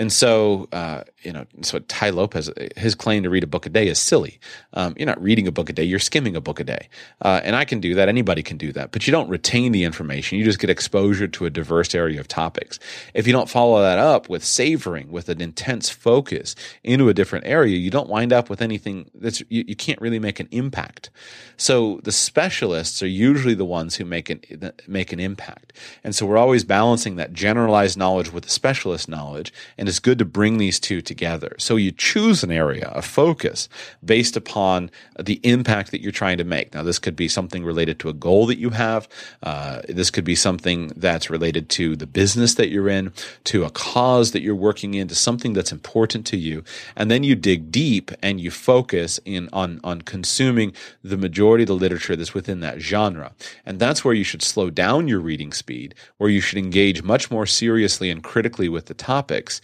And 0.00 0.10
so, 0.10 0.66
uh, 0.72 1.04
you 1.20 1.30
know, 1.30 1.44
so 1.60 1.78
Tai 1.80 2.08
Lopez, 2.08 2.50
his 2.74 2.94
claim 2.94 3.22
to 3.22 3.28
read 3.28 3.44
a 3.44 3.46
book 3.46 3.66
a 3.66 3.68
day 3.68 3.86
is 3.86 4.00
silly. 4.00 4.40
Um, 4.72 4.94
you're 4.96 5.04
not 5.04 5.22
reading 5.22 5.46
a 5.46 5.52
book 5.52 5.68
a 5.68 5.74
day; 5.74 5.84
you're 5.84 5.98
skimming 5.98 6.34
a 6.34 6.40
book 6.40 6.58
a 6.58 6.64
day. 6.64 6.88
Uh, 7.20 7.42
and 7.44 7.54
I 7.54 7.66
can 7.66 7.80
do 7.80 7.94
that. 7.94 8.08
Anybody 8.08 8.42
can 8.42 8.56
do 8.56 8.72
that. 8.72 8.92
But 8.92 9.06
you 9.06 9.10
don't 9.10 9.28
retain 9.28 9.72
the 9.72 9.84
information. 9.84 10.38
You 10.38 10.44
just 10.44 10.58
get 10.58 10.70
exposure 10.70 11.28
to 11.28 11.44
a 11.44 11.50
diverse 11.50 11.94
area 11.94 12.18
of 12.18 12.28
topics. 12.28 12.78
If 13.12 13.26
you 13.26 13.34
don't 13.34 13.50
follow 13.50 13.82
that 13.82 13.98
up 13.98 14.30
with 14.30 14.42
savoring, 14.42 15.12
with 15.12 15.28
an 15.28 15.42
intense 15.42 15.90
focus 15.90 16.56
into 16.82 17.10
a 17.10 17.14
different 17.14 17.44
area, 17.46 17.76
you 17.76 17.90
don't 17.90 18.08
wind 18.08 18.32
up 18.32 18.48
with 18.48 18.62
anything 18.62 19.10
that's 19.14 19.42
you, 19.50 19.64
you 19.68 19.76
can't 19.76 20.00
really 20.00 20.18
make 20.18 20.40
an 20.40 20.48
impact. 20.50 21.10
So 21.58 22.00
the 22.04 22.12
specialists 22.12 23.02
are 23.02 23.06
usually 23.06 23.54
the 23.54 23.66
ones 23.66 23.96
who 23.96 24.06
make 24.06 24.30
an 24.30 24.40
make 24.88 25.12
an 25.12 25.20
impact. 25.20 25.74
And 26.02 26.14
so 26.14 26.24
we're 26.24 26.38
always 26.38 26.64
balancing 26.64 27.16
that 27.16 27.34
generalized 27.34 27.98
knowledge 27.98 28.32
with 28.32 28.44
the 28.44 28.50
specialist 28.50 29.06
knowledge 29.06 29.52
and 29.76 29.89
it's 29.90 29.98
good 29.98 30.18
to 30.20 30.24
bring 30.24 30.58
these 30.58 30.78
two 30.78 31.02
together. 31.02 31.56
So 31.58 31.74
you 31.74 31.90
choose 31.90 32.44
an 32.44 32.52
area 32.52 32.86
of 32.86 33.04
focus 33.04 33.68
based 34.04 34.36
upon 34.36 34.90
the 35.18 35.40
impact 35.42 35.90
that 35.90 36.00
you're 36.00 36.12
trying 36.12 36.38
to 36.38 36.44
make. 36.44 36.72
Now, 36.72 36.84
this 36.84 37.00
could 37.00 37.16
be 37.16 37.26
something 37.26 37.64
related 37.64 37.98
to 37.98 38.08
a 38.08 38.12
goal 38.12 38.46
that 38.46 38.58
you 38.58 38.70
have. 38.70 39.08
Uh, 39.42 39.82
this 39.88 40.10
could 40.10 40.24
be 40.24 40.36
something 40.36 40.92
that's 40.96 41.28
related 41.28 41.68
to 41.70 41.96
the 41.96 42.06
business 42.06 42.54
that 42.54 42.68
you're 42.68 42.88
in, 42.88 43.12
to 43.44 43.64
a 43.64 43.70
cause 43.70 44.30
that 44.30 44.42
you're 44.42 44.54
working 44.54 44.94
in, 44.94 45.08
to 45.08 45.14
something 45.16 45.52
that's 45.52 45.72
important 45.72 46.24
to 46.26 46.36
you. 46.36 46.62
And 46.94 47.10
then 47.10 47.24
you 47.24 47.34
dig 47.34 47.72
deep 47.72 48.12
and 48.22 48.40
you 48.40 48.52
focus 48.52 49.18
in 49.24 49.48
on, 49.52 49.80
on 49.82 50.02
consuming 50.02 50.72
the 51.02 51.16
majority 51.16 51.64
of 51.64 51.68
the 51.68 51.74
literature 51.74 52.14
that's 52.14 52.32
within 52.32 52.60
that 52.60 52.80
genre. 52.80 53.32
And 53.66 53.80
that's 53.80 54.04
where 54.04 54.14
you 54.14 54.24
should 54.24 54.42
slow 54.42 54.70
down 54.70 55.08
your 55.08 55.20
reading 55.20 55.52
speed, 55.52 55.96
where 56.18 56.30
you 56.30 56.40
should 56.40 56.58
engage 56.58 57.02
much 57.02 57.28
more 57.28 57.46
seriously 57.46 58.08
and 58.08 58.22
critically 58.22 58.68
with 58.68 58.86
the 58.86 58.94
topics 58.94 59.60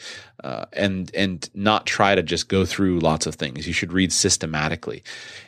uh, 0.47 0.65
and 0.75 1.11
and 1.13 1.51
not 1.55 1.87
try 1.87 2.15
to 2.15 2.23
just 2.23 2.49
go 2.49 2.65
through 2.65 3.01
lots 3.01 3.27
of 3.27 3.35
things. 3.35 3.67
You 3.67 3.73
should 3.73 3.93
read 3.93 4.13
systematically. 4.13 5.03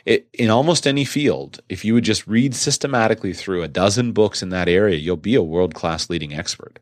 It, 0.05 0.27
in 0.33 0.49
almost 0.49 0.85
any 0.85 1.05
field, 1.05 1.61
if 1.69 1.85
you 1.85 1.93
would 1.93 2.03
just 2.03 2.27
read 2.27 2.53
systematically 2.53 3.31
through 3.31 3.63
a 3.63 3.69
dozen 3.69 4.11
books 4.11 4.43
in 4.43 4.49
that 4.49 4.67
area, 4.67 4.97
you'll 4.97 5.15
be 5.15 5.35
a 5.35 5.41
world 5.41 5.73
class 5.73 6.09
leading 6.09 6.33
expert. 6.33 6.79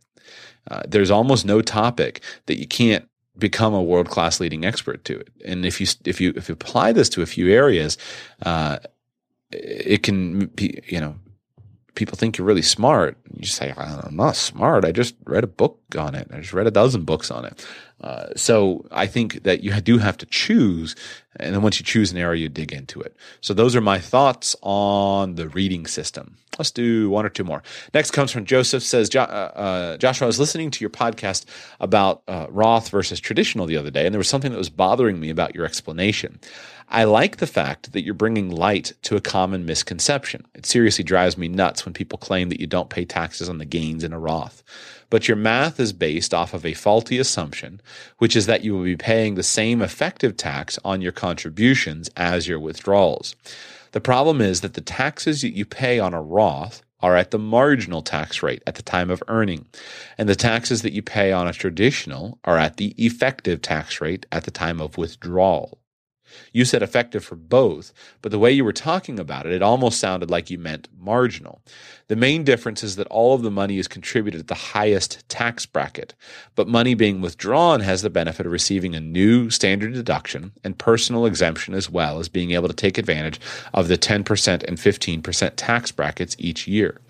Uh, 0.72 0.82
there's 0.88 1.12
almost 1.12 1.46
no 1.46 1.62
topic 1.62 2.24
that 2.48 2.58
you 2.58 2.66
can't 2.66 3.08
become 3.38 3.76
a 3.76 3.84
world 3.84 4.10
class 4.10 4.40
leading 4.40 4.66
expert 4.66 5.06
to 5.06 5.20
it. 5.20 5.30
And 5.46 5.64
if 5.64 5.80
you 5.80 5.86
if 6.04 6.20
you 6.20 6.34
if 6.36 6.50
you 6.50 6.54
apply 6.54 6.94
this 6.94 7.10
to 7.10 7.22
a 7.22 7.28
few 7.28 7.52
areas, 7.52 8.00
uh, 8.44 8.80
it 9.52 10.02
can 10.02 10.48
be 10.48 10.82
you 10.88 11.00
know 11.00 11.16
people 11.94 12.18
think 12.18 12.38
you're 12.38 12.48
really 12.48 12.62
smart. 12.62 13.18
You 13.36 13.48
say, 13.48 13.74
I'm 13.76 14.16
not 14.16 14.36
smart. 14.36 14.86
I 14.86 14.92
just 14.92 15.16
read 15.26 15.44
a 15.44 15.48
book 15.48 15.80
on 15.98 16.16
it. 16.16 16.30
I 16.32 16.40
just 16.40 16.54
read 16.54 16.68
a 16.68 16.72
dozen 16.72 17.04
books 17.04 17.30
on 17.30 17.46
it. 17.46 17.68
Uh, 18.02 18.28
so 18.36 18.86
I 18.92 19.08
think 19.08 19.44
that 19.44 19.64
you 19.64 19.74
do 19.82 19.98
have 19.98 20.18
to 20.18 20.26
choose. 20.28 20.96
And 21.40 21.54
then 21.54 21.62
once 21.62 21.80
you 21.80 21.86
choose 21.86 22.12
an 22.12 22.18
area, 22.18 22.42
you 22.42 22.50
dig 22.50 22.72
into 22.72 23.00
it. 23.02 23.16
So 23.42 23.54
those 23.54 23.76
are 23.76 23.82
my 23.82 24.00
thoughts 24.00 24.56
on 24.62 25.36
the 25.36 25.50
reading 25.50 25.86
system. 25.88 26.38
Let's 26.58 26.72
do 26.72 27.10
one 27.10 27.26
or 27.26 27.30
two 27.30 27.44
more. 27.44 27.62
Next 27.94 28.12
comes 28.12 28.32
from 28.32 28.46
Joseph 28.46 28.82
says, 28.82 29.16
uh, 29.16 29.20
uh, 29.20 29.98
Joshua, 29.98 30.26
I 30.26 30.28
was 30.28 30.40
listening 30.40 30.72
to 30.72 30.82
your 30.82 30.90
podcast 30.90 31.46
about 31.80 32.24
uh, 32.28 32.48
Roth 32.50 32.90
versus 32.90 33.20
traditional 33.20 33.68
the 33.68 33.78
other 33.78 33.92
day, 33.92 34.06
and 34.06 34.14
there 34.14 34.20
was 34.20 34.30
something 34.30 34.52
that 34.52 34.58
was 34.58 34.70
bothering 34.70 35.20
me 35.20 35.30
about 35.30 35.54
your 35.54 35.66
explanation. 35.66 36.40
I 36.90 37.04
like 37.04 37.38
the 37.38 37.48
fact 37.48 37.92
that 37.92 38.04
you're 38.04 38.14
bringing 38.14 38.50
light 38.50 38.94
to 39.04 39.18
a 39.18 39.22
common 39.22 39.66
misconception. 39.66 40.46
It 40.56 40.66
seriously 40.66 41.04
drives 41.04 41.38
me 41.38 41.50
nuts 41.50 41.86
when 41.86 41.94
people 41.94 42.18
claim 42.18 42.48
that 42.48 42.62
you 42.62 42.68
don't 42.68 42.90
pay 42.90 43.04
taxes 43.04 43.50
on 43.50 43.58
the 43.58 43.66
gains 43.66 44.06
in 44.06 44.14
a 44.14 44.20
Roth. 44.20 44.64
But 45.10 45.28
your 45.28 45.38
math 45.38 45.80
is 45.82 45.92
based 45.92 46.34
off 46.34 46.54
of 46.54 46.66
a 46.66 46.74
faulty 46.74 47.18
assumption, 47.18 47.82
which 48.20 48.36
is 48.38 48.46
that 48.46 48.64
you 48.64 48.74
will 48.74 48.84
be 48.84 48.96
paying 48.96 49.36
the 49.36 49.44
same 49.44 49.82
effective 49.82 50.38
tax 50.38 50.80
on 50.86 51.02
your 51.02 51.12
contributions 51.28 52.10
as 52.16 52.48
your 52.48 52.60
withdrawals. 52.60 53.36
The 53.92 54.00
problem 54.00 54.40
is 54.40 54.62
that 54.62 54.76
the 54.76 54.90
taxes 55.04 55.42
that 55.42 55.58
you 55.58 55.66
pay 55.66 56.00
on 56.00 56.14
a 56.14 56.22
Roth 56.22 56.82
are 57.02 57.18
at 57.18 57.32
the 57.32 57.40
marginal 57.40 58.02
tax 58.02 58.42
rate 58.42 58.64
at 58.66 58.76
the 58.76 58.82
time 58.82 59.10
of 59.10 59.22
earning, 59.28 59.66
and 60.18 60.30
the 60.30 60.36
taxes 60.36 60.82
that 60.84 60.94
you 60.94 61.02
pay 61.02 61.34
on 61.34 61.46
a 61.46 61.54
traditional 61.54 62.40
are 62.46 62.58
at 62.58 62.78
the 62.78 62.96
effective 62.98 63.62
tax 63.62 64.00
rate 64.00 64.26
at 64.32 64.46
the 64.46 64.52
time 64.52 64.80
of 64.80 64.98
withdrawal. 64.98 65.78
You 66.52 66.66
said 66.66 66.82
effective 66.82 67.24
for 67.24 67.36
both, 67.36 67.94
but 68.22 68.32
the 68.32 68.40
way 68.40 68.52
you 68.52 68.66
were 68.66 68.74
talking 68.74 69.20
about 69.20 69.46
it, 69.46 69.54
it 69.54 69.62
almost 69.62 70.00
sounded 70.00 70.30
like 70.30 70.50
you 70.50 70.58
meant 70.58 70.88
marginal. 71.00 71.62
The 72.08 72.16
main 72.16 72.44
difference 72.44 72.84
is 72.84 72.96
that 72.96 73.08
all 73.08 73.34
of 73.34 73.42
the 73.42 73.52
money 73.52 73.78
is 73.78 73.88
contributed 73.88 74.42
at 74.42 74.48
the 74.48 74.56
highest 74.56 75.28
tax 75.30 75.66
bracket, 75.66 76.14
but 76.56 76.68
money 76.68 76.94
being 76.94 77.22
withdrawn 77.22 77.82
has 77.82 78.02
the 78.02 78.10
benefit 78.10 78.46
of 78.46 78.52
receiving 78.52 78.96
a 78.96 79.00
new 79.00 79.50
standard 79.50 79.94
deduction 79.94 80.54
and 80.64 80.78
personal 80.78 81.26
exemption 81.26 81.74
as 81.74 81.90
well 81.90 82.20
as 82.20 82.30
being 82.30 82.52
able 82.52 82.68
to 82.68 82.74
take 82.74 82.98
advantage 82.98 83.40
of 83.74 83.88
the 83.88 83.98
10% 83.98 84.64
and 84.64 84.78
15% 84.78 85.54
tax 85.56 85.92
brackets 85.92 86.36
each 86.40 86.68
year. 86.68 87.02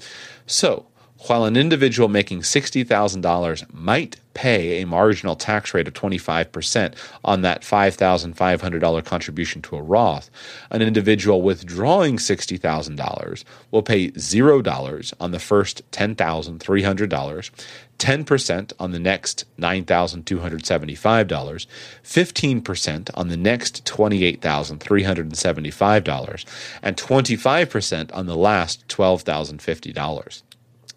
So, 0.45 0.88
while 1.26 1.45
an 1.45 1.57
individual 1.57 2.07
making 2.07 2.41
$60,000 2.41 3.74
might 3.74 4.18
pay 4.34 4.82
a 4.82 4.86
marginal 4.86 5.36
tax 5.36 5.74
rate 5.74 5.88
of 5.88 5.95
25% 5.95 6.93
on 7.26 7.41
that 7.41 7.63
$5,500 7.63 9.03
contribution 9.03 9.63
to 9.63 9.76
a 9.76 9.82
Roth, 9.82 10.30
an 10.70 10.84
individual 10.84 11.41
withdrawing 11.41 12.18
$60,000 12.18 13.43
will 13.72 13.82
pay 13.82 14.11
$0 14.11 15.13
on 15.20 15.32
the 15.32 15.39
first 15.39 15.82
$10,300, 15.91 17.49
10% 17.97 18.74
on 18.80 18.91
the 18.91 18.99
next 18.99 19.45
$9,275, 19.59 21.65
15% 22.03 23.09
on 23.15 23.30
the 23.30 23.38
next 23.38 23.84
$28,375, 23.86 26.45
and 26.84 26.95
25% 26.95 28.15
on 28.15 28.28
the 28.28 28.38
last 28.38 28.88
$12,050. 28.88 30.43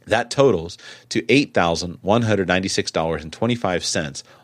That 0.07 0.31
totals 0.31 0.79
to 1.11 1.21
$8,196.25 1.23 3.85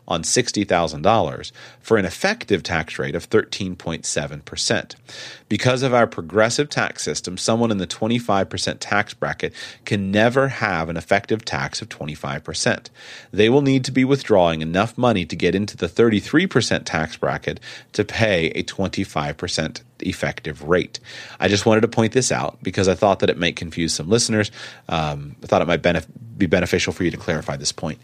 on 0.07 0.23
$60,000 0.23 1.51
for 1.81 1.97
an 1.97 2.05
effective 2.05 2.63
tax 2.63 2.97
rate 2.97 3.15
of 3.15 3.29
13.7%. 3.29 4.95
Because 5.49 5.83
of 5.83 5.93
our 5.93 6.07
progressive 6.07 6.69
tax 6.69 7.03
system, 7.03 7.37
someone 7.37 7.71
in 7.71 7.77
the 7.77 7.87
25% 7.87 8.77
tax 8.79 9.13
bracket 9.13 9.53
can 9.85 10.11
never 10.11 10.47
have 10.47 10.89
an 10.89 10.97
effective 10.97 11.43
tax 11.43 11.81
of 11.81 11.89
25%. 11.89 12.89
They 13.31 13.49
will 13.49 13.61
need 13.61 13.83
to 13.85 13.91
be 13.91 14.05
withdrawing 14.05 14.61
enough 14.61 14.97
money 14.97 15.25
to 15.25 15.35
get 15.35 15.55
into 15.55 15.75
the 15.75 15.87
33% 15.87 16.83
tax 16.85 17.17
bracket 17.17 17.59
to 17.93 18.05
pay 18.05 18.47
a 18.51 18.63
25% 18.63 19.81
effective 20.01 20.63
rate. 20.63 20.99
I 21.39 21.47
just 21.47 21.65
wanted 21.65 21.81
to 21.81 21.87
point 21.87 22.13
this 22.13 22.31
out 22.31 22.57
because 22.61 22.87
I 22.87 22.95
thought 22.95 23.19
that 23.19 23.29
it 23.29 23.37
might 23.37 23.55
confuse 23.55 23.93
some 23.93 24.09
listeners. 24.09 24.51
Um, 24.87 25.35
I 25.43 25.47
thought 25.47 25.61
it 25.61 25.67
might 25.67 25.81
benef- 25.81 26.07
be 26.37 26.45
beneficial 26.45 26.93
for 26.93 27.03
you 27.03 27.11
to 27.11 27.17
clarify 27.17 27.57
this 27.57 27.71
point. 27.71 27.99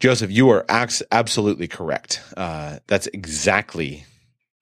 Joseph, 0.00 0.30
you 0.30 0.48
are 0.50 0.64
absolutely 0.68 1.66
correct. 1.66 2.22
Uh, 2.36 2.78
that's 2.86 3.08
exactly 3.08 4.04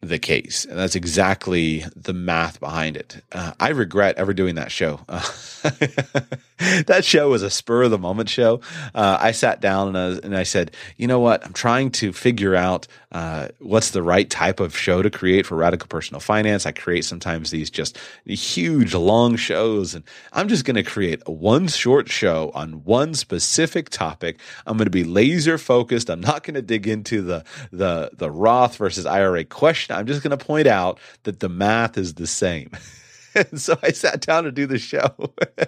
the 0.03 0.19
case. 0.19 0.65
And 0.65 0.79
that's 0.79 0.95
exactly 0.95 1.85
the 1.95 2.13
math 2.13 2.61
behind 2.61 2.97
it. 2.97 3.23
Uh, 3.33 3.53
I 3.59 3.71
regret 3.71 4.17
ever 4.17 4.35
doing 4.35 4.57
that 4.57 4.71
show. 4.71 5.01
Uh, 5.09 5.23
that 6.87 7.03
show 7.05 7.31
was 7.31 7.43
a 7.43 7.51
spur 7.51 7.85
of 7.85 7.91
the 7.91 7.99
moment 7.99 8.29
show. 8.29 8.61
Uh, 8.95 9.19
I 9.21 9.33
sat 9.33 9.61
down 9.61 9.89
and 9.89 9.99
I, 9.99 10.27
and 10.27 10.37
I, 10.37 10.43
said, 10.43 10.73
you 10.97 11.07
know 11.07 11.19
what? 11.19 11.45
I'm 11.45 11.53
trying 11.53 11.91
to 11.93 12.13
figure 12.13 12.55
out 12.55 12.87
uh, 13.13 13.49
what's 13.59 13.91
the 13.91 14.03
right 14.03 14.29
type 14.29 14.61
of 14.61 14.77
show 14.77 15.01
to 15.01 15.11
create 15.11 15.47
for 15.47 15.57
radical 15.57 15.89
personal 15.89 16.21
finance. 16.21 16.67
I 16.67 16.73
create 16.73 17.05
sometimes 17.05 17.51
these 17.51 17.71
just 17.71 17.99
huge, 18.27 18.95
long 18.95 19.37
shows, 19.37 19.95
and 19.95 20.05
I'm 20.33 20.49
just 20.49 20.65
going 20.65 20.77
to 20.77 20.83
create 20.83 21.27
one 21.27 21.69
short 21.69 22.11
show 22.11 22.51
on 22.55 22.85
one 22.85 23.15
specific 23.15 23.89
topic. 23.89 24.39
I'm 24.67 24.77
going 24.77 24.87
to 24.87 24.91
be 24.91 25.05
laser 25.05 25.57
focused. 25.57 26.11
I'm 26.11 26.21
not 26.21 26.43
going 26.43 26.55
to 26.55 26.63
dig 26.63 26.87
into 26.87 27.23
the 27.23 27.45
the 27.71 28.11
the 28.13 28.31
Roth 28.31 28.77
versus 28.77 29.07
IRA 29.07 29.45
question. 29.45 29.86
I'm 29.91 30.07
just 30.07 30.23
going 30.23 30.37
to 30.37 30.45
point 30.45 30.67
out 30.67 30.99
that 31.25 31.41
the 31.41 31.49
math 31.49 31.99
is 31.99 32.15
the 32.15 32.27
same. 32.27 32.71
And 33.37 33.61
so 33.61 33.79
I 33.83 33.93
sat 33.93 34.21
down 34.21 34.45
to 34.45 34.53
do 34.53 34.67
the 34.67 34.79
show. 34.79 35.15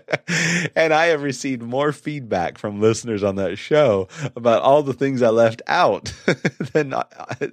and 0.76 0.92
I 0.92 1.06
have 1.06 1.22
received 1.22 1.62
more 1.62 1.92
feedback 1.92 2.58
from 2.58 2.80
listeners 2.80 3.22
on 3.22 3.36
that 3.36 3.58
show 3.58 4.08
about 4.34 4.62
all 4.62 4.82
the 4.82 4.94
things 4.94 5.22
I 5.22 5.28
left 5.28 5.62
out 5.66 6.12
than 6.72 6.94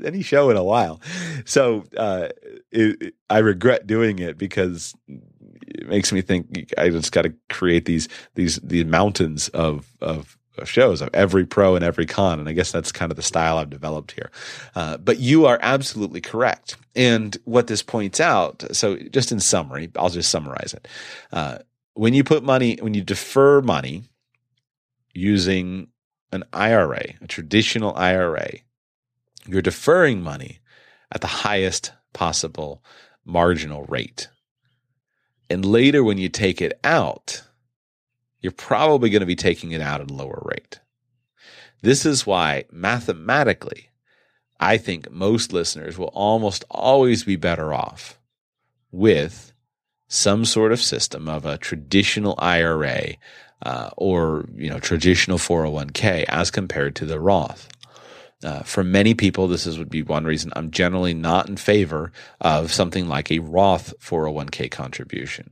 any 0.03 0.21
show 0.21 0.49
in 0.49 0.57
a 0.57 0.63
while. 0.63 1.01
So 1.45 1.83
uh, 1.97 2.29
it, 2.71 3.13
I 3.29 3.39
regret 3.39 3.87
doing 3.87 4.19
it 4.19 4.37
because 4.37 4.95
it 5.07 5.87
makes 5.87 6.11
me 6.11 6.21
think 6.21 6.73
I 6.77 6.89
just 6.89 7.11
got 7.11 7.23
to 7.23 7.33
create 7.49 7.85
these 7.85 8.07
these 8.35 8.57
these 8.57 8.85
mountains 8.85 9.49
of 9.49 9.93
of 10.01 10.37
shows 10.63 11.01
of 11.01 11.09
every 11.13 11.45
pro 11.45 11.75
and 11.75 11.83
every 11.83 12.05
con. 12.05 12.39
And 12.39 12.47
I 12.47 12.53
guess 12.53 12.71
that's 12.71 12.91
kind 12.91 13.11
of 13.11 13.15
the 13.15 13.21
style 13.21 13.57
I've 13.57 13.69
developed 13.69 14.11
here. 14.11 14.31
Uh, 14.75 14.97
but 14.97 15.19
you 15.19 15.45
are 15.45 15.59
absolutely 15.61 16.21
correct. 16.21 16.77
And 16.95 17.37
what 17.45 17.67
this 17.67 17.81
points 17.81 18.19
out, 18.19 18.63
so 18.71 18.97
just 18.97 19.31
in 19.31 19.39
summary, 19.39 19.91
I'll 19.97 20.09
just 20.09 20.31
summarize 20.31 20.73
it. 20.73 20.87
Uh, 21.31 21.59
when 21.93 22.13
you 22.13 22.23
put 22.23 22.43
money, 22.43 22.77
when 22.81 22.93
you 22.93 23.01
defer 23.01 23.61
money 23.61 24.03
using 25.13 25.87
an 26.31 26.43
IRA, 26.53 27.13
a 27.21 27.27
traditional 27.27 27.95
IRA, 27.95 28.49
you're 29.47 29.61
deferring 29.61 30.21
money 30.21 30.59
at 31.11 31.21
the 31.21 31.27
highest 31.27 31.91
possible 32.13 32.83
marginal 33.23 33.83
rate. 33.85 34.27
And 35.49 35.63
later, 35.63 36.03
when 36.03 36.17
you 36.17 36.29
take 36.29 36.61
it 36.61 36.79
out, 36.83 37.43
you're 38.45 38.51
probably 38.51 39.09
going 39.09 39.21
to 39.21 39.25
be 39.25 39.35
taking 39.35 39.71
it 39.71 39.81
out 39.81 40.01
at 40.01 40.11
a 40.11 40.13
lower 40.13 40.39
rate. 40.45 40.79
This 41.81 42.05
is 42.05 42.27
why 42.27 42.65
mathematically, 42.71 43.89
I 44.59 44.77
think 44.77 45.09
most 45.09 45.51
listeners 45.51 45.97
will 45.97 46.11
almost 46.13 46.63
always 46.69 47.23
be 47.23 47.37
better 47.37 47.73
off 47.73 48.19
with 48.91 49.51
some 50.07 50.45
sort 50.45 50.71
of 50.71 50.79
system 50.79 51.27
of 51.27 51.43
a 51.43 51.57
traditional 51.57 52.35
IRA 52.37 53.15
uh, 53.63 53.89
or 53.97 54.45
you 54.53 54.69
know 54.69 54.77
traditional 54.79 55.39
401k 55.39 56.25
as 56.27 56.51
compared 56.51 56.95
to 56.97 57.05
the 57.07 57.19
Roth. 57.19 57.67
Uh, 58.43 58.61
for 58.61 58.83
many 58.83 59.15
people, 59.15 59.47
this 59.47 59.65
is 59.65 59.79
would 59.79 59.89
be 59.89 60.03
one 60.03 60.25
reason 60.25 60.53
I'm 60.55 60.69
generally 60.69 61.15
not 61.15 61.49
in 61.49 61.57
favor 61.57 62.11
of 62.41 62.71
something 62.71 63.07
like 63.07 63.31
a 63.31 63.39
Roth 63.39 63.95
401k 64.01 64.69
contribution. 64.69 65.49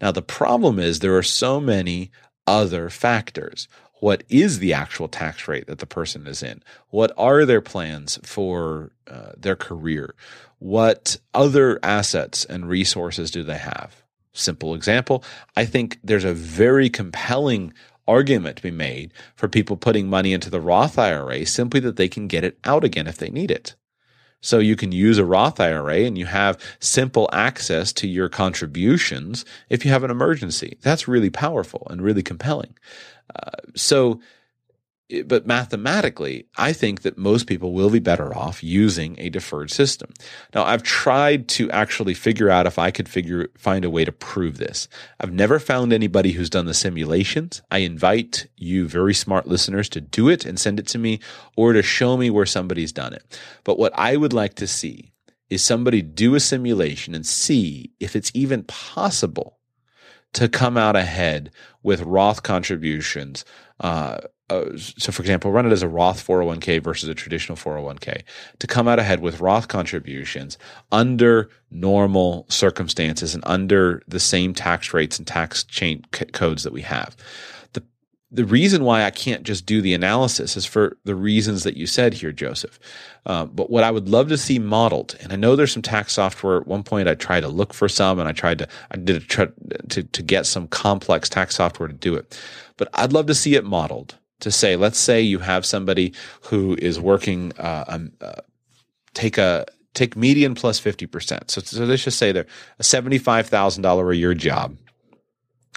Now, 0.00 0.12
the 0.12 0.22
problem 0.22 0.78
is 0.78 1.00
there 1.00 1.16
are 1.16 1.22
so 1.24 1.58
many 1.58 2.12
other 2.48 2.88
factors. 2.88 3.68
What 4.00 4.24
is 4.28 4.58
the 4.58 4.72
actual 4.72 5.08
tax 5.08 5.46
rate 5.48 5.66
that 5.66 5.78
the 5.78 5.86
person 5.86 6.26
is 6.26 6.42
in? 6.42 6.62
What 6.90 7.12
are 7.18 7.44
their 7.44 7.60
plans 7.60 8.18
for 8.22 8.92
uh, 9.06 9.32
their 9.36 9.56
career? 9.56 10.14
What 10.58 11.18
other 11.34 11.78
assets 11.82 12.44
and 12.44 12.68
resources 12.68 13.30
do 13.30 13.42
they 13.42 13.58
have? 13.58 14.02
Simple 14.32 14.74
example. 14.74 15.24
I 15.56 15.64
think 15.64 15.98
there's 16.02 16.24
a 16.24 16.32
very 16.32 16.88
compelling 16.88 17.74
argument 18.06 18.56
to 18.56 18.62
be 18.62 18.70
made 18.70 19.12
for 19.34 19.48
people 19.48 19.76
putting 19.76 20.08
money 20.08 20.32
into 20.32 20.48
the 20.48 20.60
Roth 20.60 20.98
IRA 20.98 21.44
simply 21.44 21.80
that 21.80 21.96
they 21.96 22.08
can 22.08 22.28
get 22.28 22.44
it 22.44 22.58
out 22.64 22.84
again 22.84 23.06
if 23.06 23.18
they 23.18 23.30
need 23.30 23.50
it. 23.50 23.74
So 24.40 24.58
you 24.58 24.76
can 24.76 24.92
use 24.92 25.18
a 25.18 25.24
Roth 25.24 25.58
IRA 25.58 26.00
and 26.00 26.16
you 26.16 26.26
have 26.26 26.60
simple 26.80 27.28
access 27.32 27.92
to 27.94 28.06
your 28.06 28.28
contributions 28.28 29.44
if 29.68 29.84
you 29.84 29.90
have 29.90 30.04
an 30.04 30.10
emergency. 30.10 30.78
That's 30.82 31.08
really 31.08 31.30
powerful 31.30 31.86
and 31.90 32.00
really 32.00 32.22
compelling. 32.22 32.76
Uh, 33.34 33.50
so 33.74 34.20
but 35.24 35.46
mathematically, 35.46 36.46
I 36.58 36.72
think 36.72 37.02
that 37.02 37.16
most 37.16 37.46
people 37.46 37.72
will 37.72 37.88
be 37.88 37.98
better 37.98 38.36
off 38.36 38.62
using 38.62 39.18
a 39.18 39.30
deferred 39.30 39.70
system. 39.70 40.12
Now, 40.54 40.64
I've 40.64 40.82
tried 40.82 41.48
to 41.48 41.70
actually 41.70 42.12
figure 42.12 42.50
out 42.50 42.66
if 42.66 42.78
I 42.78 42.90
could 42.90 43.08
figure 43.08 43.48
find 43.56 43.84
a 43.84 43.90
way 43.90 44.04
to 44.04 44.12
prove 44.12 44.58
this. 44.58 44.86
I've 45.18 45.32
never 45.32 45.58
found 45.58 45.92
anybody 45.92 46.32
who's 46.32 46.50
done 46.50 46.66
the 46.66 46.74
simulations. 46.74 47.62
I 47.70 47.78
invite 47.78 48.48
you 48.56 48.86
very 48.86 49.14
smart 49.14 49.46
listeners 49.46 49.88
to 49.90 50.00
do 50.00 50.28
it 50.28 50.44
and 50.44 50.60
send 50.60 50.78
it 50.78 50.86
to 50.88 50.98
me 50.98 51.20
or 51.56 51.72
to 51.72 51.82
show 51.82 52.18
me 52.18 52.28
where 52.28 52.46
somebody's 52.46 52.92
done 52.92 53.14
it. 53.14 53.40
But 53.64 53.78
what 53.78 53.92
I 53.96 54.16
would 54.16 54.34
like 54.34 54.54
to 54.54 54.66
see 54.66 55.12
is 55.48 55.64
somebody 55.64 56.02
do 56.02 56.34
a 56.34 56.40
simulation 56.40 57.14
and 57.14 57.24
see 57.24 57.92
if 57.98 58.14
it's 58.14 58.30
even 58.34 58.64
possible 58.64 59.58
to 60.34 60.48
come 60.48 60.76
out 60.76 60.96
ahead 60.96 61.50
with 61.82 62.02
Roth 62.02 62.42
contributions 62.42 63.46
uh, 63.80 64.18
uh, 64.50 64.76
so 64.76 65.12
for 65.12 65.22
example, 65.22 65.52
run 65.52 65.66
it 65.66 65.72
as 65.72 65.82
a 65.82 65.88
Roth 65.88 66.26
401k 66.26 66.82
versus 66.82 67.08
a 67.08 67.14
traditional 67.14 67.56
401k 67.56 68.22
to 68.58 68.66
come 68.66 68.88
out 68.88 68.98
ahead 68.98 69.20
with 69.20 69.40
Roth 69.40 69.68
contributions 69.68 70.56
under 70.90 71.50
normal 71.70 72.46
circumstances 72.48 73.34
and 73.34 73.44
under 73.46 74.02
the 74.08 74.20
same 74.20 74.54
tax 74.54 74.94
rates 74.94 75.18
and 75.18 75.26
tax 75.26 75.64
chain 75.64 76.02
c- 76.14 76.24
codes 76.26 76.62
that 76.62 76.72
we 76.72 76.80
have. 76.80 77.14
The 77.74 77.82
the 78.30 78.46
reason 78.46 78.84
why 78.84 79.04
I 79.04 79.10
can't 79.10 79.42
just 79.42 79.66
do 79.66 79.82
the 79.82 79.92
analysis 79.92 80.56
is 80.56 80.64
for 80.64 80.96
the 81.04 81.14
reasons 81.14 81.64
that 81.64 81.76
you 81.76 81.86
said 81.86 82.14
here, 82.14 82.32
Joseph. 82.32 82.78
Uh, 83.26 83.44
but 83.44 83.68
what 83.68 83.84
I 83.84 83.90
would 83.90 84.08
love 84.08 84.28
to 84.28 84.38
see 84.38 84.58
modeled, 84.58 85.14
and 85.20 85.30
I 85.30 85.36
know 85.36 85.56
there's 85.56 85.72
some 85.72 85.82
tax 85.82 86.14
software. 86.14 86.58
At 86.58 86.66
one 86.66 86.84
point, 86.84 87.06
I 87.06 87.14
tried 87.14 87.40
to 87.40 87.48
look 87.48 87.74
for 87.74 87.88
some, 87.88 88.18
and 88.18 88.26
I 88.26 88.32
tried 88.32 88.60
to 88.60 88.68
I 88.90 88.96
did 88.96 89.16
a 89.16 89.20
try 89.20 89.48
to 89.90 90.02
to 90.04 90.22
get 90.22 90.46
some 90.46 90.68
complex 90.68 91.28
tax 91.28 91.56
software 91.56 91.88
to 91.88 91.94
do 91.94 92.14
it. 92.14 92.40
But 92.78 92.88
I'd 92.94 93.12
love 93.12 93.26
to 93.26 93.34
see 93.34 93.54
it 93.54 93.64
modeled 93.66 94.14
to 94.40 94.50
say, 94.50 94.76
let's 94.76 94.98
say 94.98 95.20
you 95.20 95.40
have 95.40 95.66
somebody 95.66 96.12
who 96.42 96.76
is 96.76 97.00
working, 97.00 97.52
uh, 97.58 97.84
um, 97.88 98.12
uh, 98.20 98.40
take 99.14 99.38
a 99.38 99.66
take 99.94 100.16
median 100.16 100.54
plus 100.54 100.78
fifty 100.78 101.06
percent. 101.06 101.50
So, 101.50 101.60
so 101.60 101.84
let's 101.84 102.04
just 102.04 102.18
say 102.18 102.32
they're 102.32 102.46
a 102.78 102.82
seventy 102.82 103.18
five 103.18 103.46
thousand 103.48 103.82
dollar 103.82 104.10
a 104.10 104.16
year 104.16 104.34
job. 104.34 104.76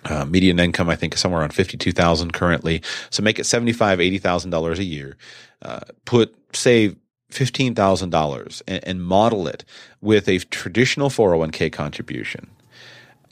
Uh, 0.06 0.26
median 0.26 0.60
income, 0.60 0.90
I 0.90 0.96
think, 0.96 1.14
is 1.14 1.20
somewhere 1.20 1.42
around 1.42 1.54
fifty-two 1.54 1.92
thousand 1.92 2.34
currently. 2.34 2.82
So 3.10 3.24
make 3.24 3.40
it 3.40 3.46
seventy-five, 3.46 4.00
eighty 4.00 4.18
thousand 4.18 4.52
dollars 4.52 4.80
a 4.80 4.84
year. 4.84 5.18
Uh, 5.62 5.82
put 6.06 6.36
say 6.56 6.96
fifteen 7.30 7.76
thousand 7.76 8.10
dollars 8.10 8.62
and 8.68 9.04
model 9.04 9.48
it 9.48 9.64
with 10.02 10.28
a 10.28 10.40
traditional 10.40 11.10
four 11.10 11.30
hundred 11.30 11.40
one 11.40 11.52
k 11.52 11.70
contribution, 11.70 12.50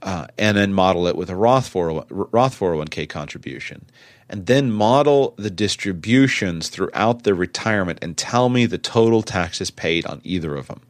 uh, 0.01 0.27
and 0.37 0.57
then 0.57 0.73
model 0.73 1.07
it 1.07 1.15
with 1.15 1.29
a 1.29 1.35
Roth 1.35 1.67
401, 1.67 2.05
Roth 2.31 2.57
401k 2.57 3.09
contribution 3.09 3.85
and 4.29 4.45
then 4.45 4.71
model 4.71 5.33
the 5.37 5.49
distributions 5.49 6.69
throughout 6.69 7.23
their 7.23 7.35
retirement 7.35 7.99
and 8.01 8.17
tell 8.17 8.49
me 8.49 8.65
the 8.65 8.77
total 8.77 9.21
taxes 9.21 9.71
paid 9.71 10.05
on 10.05 10.21
either 10.23 10.55
of 10.55 10.67
them. 10.67 10.81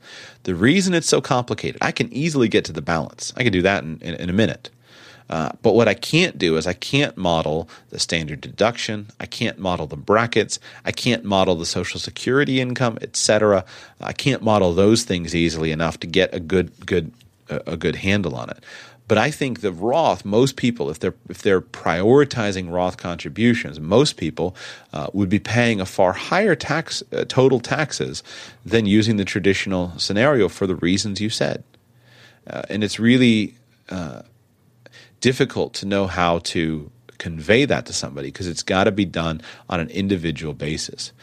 The 0.43 0.55
reason 0.55 0.93
it's 0.93 1.07
so 1.07 1.21
complicated, 1.21 1.81
I 1.81 1.91
can 1.91 2.11
easily 2.11 2.47
get 2.47 2.65
to 2.65 2.73
the 2.73 2.81
balance. 2.81 3.33
I 3.37 3.43
can 3.43 3.53
do 3.53 3.61
that 3.61 3.83
in, 3.83 3.99
in, 4.01 4.15
in 4.15 4.29
a 4.29 4.33
minute. 4.33 4.69
Uh, 5.29 5.51
but 5.61 5.75
what 5.75 5.87
I 5.87 5.93
can't 5.93 6.37
do 6.39 6.57
is 6.57 6.65
I 6.65 6.73
can't 6.73 7.15
model 7.15 7.69
the 7.91 7.99
standard 7.99 8.41
deduction. 8.41 9.07
I 9.19 9.27
can't 9.27 9.59
model 9.59 9.85
the 9.85 9.95
brackets. 9.95 10.59
I 10.85 10.91
can't 10.91 11.23
model 11.23 11.55
the 11.55 11.67
social 11.67 11.99
security 11.99 12.59
income, 12.59 12.97
etc. 13.01 13.63
I 14.01 14.13
can't 14.13 14.41
model 14.41 14.73
those 14.73 15.03
things 15.03 15.35
easily 15.35 15.71
enough 15.71 15.99
to 15.99 16.07
get 16.07 16.33
a 16.33 16.39
good 16.39 16.71
good 16.85 17.11
a 17.49 17.77
good 17.77 17.95
handle 17.95 18.35
on 18.35 18.49
it. 18.49 18.63
But 19.09 19.17
I 19.17 19.31
think 19.31 19.61
the 19.61 19.71
Roth, 19.71 20.23
most 20.23 20.55
people, 20.55 20.91
if 20.91 20.99
they're 20.99 21.15
if 21.29 21.41
they're 21.41 21.61
prioritizing 21.61 22.71
Roth 22.71 22.97
contributions, 22.97 23.79
most 23.79 24.17
people 24.17 24.55
uh, 24.93 25.07
would 25.13 25.29
be 25.29 25.39
paying 25.39 25.81
a 25.81 25.85
far 25.87 26.13
higher 26.13 26.55
tax 26.55 27.01
uh, 27.11 27.25
total 27.27 27.59
taxes 27.59 28.21
than 28.63 28.85
using 28.85 29.17
the 29.17 29.25
traditional 29.25 29.97
scenario 29.97 30.47
for 30.47 30.67
the 30.67 30.75
reasons 30.75 31.19
you 31.19 31.31
said. 31.31 31.63
Uh, 32.47 32.61
and 32.69 32.83
it's 32.83 32.99
really 32.99 33.55
uh, 33.89 34.21
difficult 35.21 35.73
to 35.73 35.87
know 35.87 36.05
how 36.05 36.37
to 36.39 36.91
convey 37.17 37.65
that 37.65 37.87
to 37.87 37.93
somebody 37.93 38.27
because 38.27 38.47
it's 38.47 38.63
got 38.63 38.83
to 38.83 38.91
be 38.91 39.05
done 39.05 39.41
on 39.69 39.79
an 39.79 39.89
individual 39.89 40.53
basis. 40.53 41.13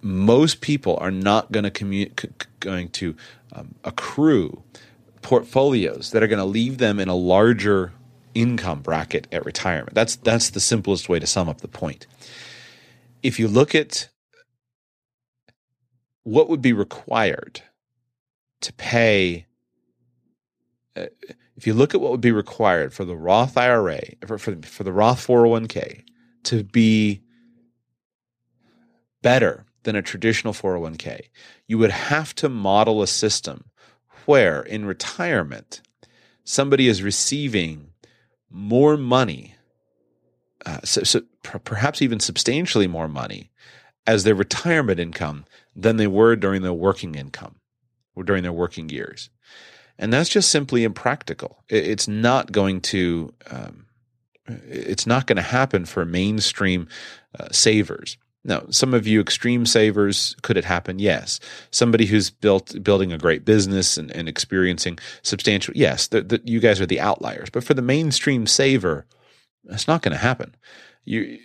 Most 0.00 0.62
people 0.62 0.96
are 0.96 1.10
not 1.10 1.52
going 1.52 1.64
to 1.64 1.70
commu- 1.70 2.18
c- 2.18 2.30
going 2.60 2.88
to 2.90 3.14
um, 3.52 3.74
accrue 3.84 4.62
portfolios 5.22 6.10
that 6.12 6.22
are 6.22 6.28
going 6.28 6.38
to 6.38 6.44
leave 6.44 6.78
them 6.78 6.98
in 6.98 7.08
a 7.08 7.14
larger 7.14 7.92
income 8.34 8.80
bracket 8.80 9.26
at 9.32 9.44
retirement. 9.44 9.94
That's 9.94 10.16
that's 10.16 10.50
the 10.50 10.60
simplest 10.60 11.08
way 11.08 11.18
to 11.18 11.26
sum 11.26 11.48
up 11.48 11.60
the 11.60 11.68
point. 11.68 12.06
If 13.22 13.38
you 13.38 13.48
look 13.48 13.74
at 13.74 14.08
what 16.28 16.48
would 16.48 16.60
be 16.60 16.72
required 16.72 17.62
to 18.60 18.72
pay. 18.74 19.46
Uh, 20.96 21.06
if 21.56 21.66
you 21.66 21.74
look 21.74 21.94
at 21.94 22.00
what 22.00 22.10
would 22.10 22.20
be 22.20 22.32
required 22.32 22.92
for 22.92 23.04
the 23.04 23.16
Roth 23.16 23.56
IRA, 23.56 24.00
for, 24.26 24.38
for, 24.38 24.56
for 24.62 24.84
the 24.84 24.92
Roth 24.92 25.26
401k 25.26 26.04
to 26.44 26.64
be 26.64 27.22
better 29.22 29.64
than 29.82 29.96
a 29.96 30.02
traditional 30.02 30.52
401k, 30.52 31.22
you 31.66 31.78
would 31.78 31.90
have 31.90 32.34
to 32.36 32.48
model 32.48 33.02
a 33.02 33.06
system 33.06 33.64
where 34.28 34.60
in 34.60 34.84
retirement, 34.84 35.80
somebody 36.44 36.86
is 36.86 37.02
receiving 37.02 37.88
more 38.50 38.98
money, 38.98 39.54
uh, 40.66 40.80
so, 40.84 41.02
so 41.02 41.22
perhaps 41.42 42.02
even 42.02 42.20
substantially 42.20 42.86
more 42.86 43.08
money 43.08 43.50
as 44.06 44.24
their 44.24 44.34
retirement 44.34 45.00
income 45.00 45.46
than 45.74 45.96
they 45.96 46.06
were 46.06 46.36
during 46.36 46.60
their 46.60 46.74
working 46.74 47.14
income 47.14 47.54
or 48.14 48.22
during 48.22 48.42
their 48.42 48.52
working 48.52 48.90
years. 48.90 49.30
And 49.98 50.12
that's 50.12 50.28
just 50.28 50.50
simply 50.50 50.84
impractical. 50.84 51.64
It's 51.70 52.06
not 52.06 52.52
going 52.52 52.82
to, 52.82 53.32
um, 53.50 53.86
it's 54.46 55.06
not 55.06 55.26
going 55.26 55.36
to 55.36 55.42
happen 55.42 55.86
for 55.86 56.04
mainstream 56.04 56.86
uh, 57.38 57.48
savers. 57.50 58.18
Now, 58.48 58.64
some 58.70 58.94
of 58.94 59.06
you 59.06 59.20
extreme 59.20 59.66
savers, 59.66 60.34
could 60.40 60.56
it 60.56 60.64
happen? 60.64 60.98
Yes. 60.98 61.38
Somebody 61.70 62.06
who's 62.06 62.30
built 62.30 62.82
building 62.82 63.12
a 63.12 63.18
great 63.18 63.44
business 63.44 63.98
and, 63.98 64.10
and 64.12 64.26
experiencing 64.26 64.98
substantial, 65.20 65.74
yes, 65.76 66.06
the, 66.06 66.22
the, 66.22 66.40
you 66.44 66.58
guys 66.58 66.80
are 66.80 66.86
the 66.86 66.98
outliers. 66.98 67.50
But 67.50 67.62
for 67.62 67.74
the 67.74 67.82
mainstream 67.82 68.46
saver, 68.46 69.04
that's 69.64 69.86
not 69.86 70.00
going 70.00 70.12
to 70.12 70.18
happen. 70.18 70.56
You 71.04 71.38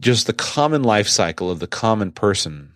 just 0.00 0.26
the 0.26 0.32
common 0.32 0.82
life 0.82 1.06
cycle 1.06 1.52
of 1.52 1.60
the 1.60 1.68
common 1.68 2.10
person 2.10 2.72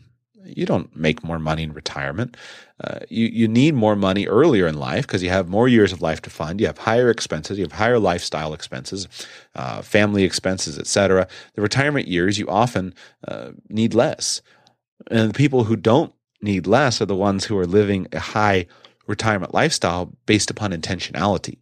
you 0.57 0.67
don't 0.67 0.95
make 0.97 1.25
more 1.25 1.39
money 1.39 1.63
in 1.63 1.73
retirement. 1.73 2.37
Uh, 2.83 3.01
you 3.09 3.27
you 3.27 3.49
need 3.49 3.75
more 3.75 3.97
money 3.97 4.27
earlier 4.27 4.67
in 4.67 4.79
life 4.79 5.07
because 5.07 5.23
you 5.23 5.31
have 5.31 5.49
more 5.49 5.69
years 5.69 5.93
of 5.93 6.03
life 6.03 6.21
to 6.23 6.31
fund. 6.31 6.61
You 6.61 6.67
have 6.67 6.79
higher 6.79 7.11
expenses. 7.11 7.59
You 7.59 7.65
have 7.65 7.73
higher 7.73 7.99
lifestyle 7.99 8.55
expenses, 8.55 9.09
uh, 9.55 9.83
family 9.83 10.25
expenses, 10.25 10.79
etc. 10.79 11.29
The 11.55 11.63
retirement 11.63 12.09
years 12.09 12.39
you 12.39 12.49
often 12.49 12.95
uh, 13.27 13.53
need 13.69 13.95
less, 13.95 14.43
and 15.11 15.31
the 15.31 15.35
people 15.35 15.65
who 15.65 15.77
don't 15.77 16.13
need 16.41 16.67
less 16.67 17.01
are 17.01 17.07
the 17.07 17.17
ones 17.17 17.45
who 17.45 17.57
are 17.57 17.67
living 17.67 18.09
a 18.13 18.19
high 18.19 18.67
retirement 19.07 19.55
lifestyle 19.55 20.13
based 20.27 20.51
upon 20.51 20.73
intentionality. 20.73 21.59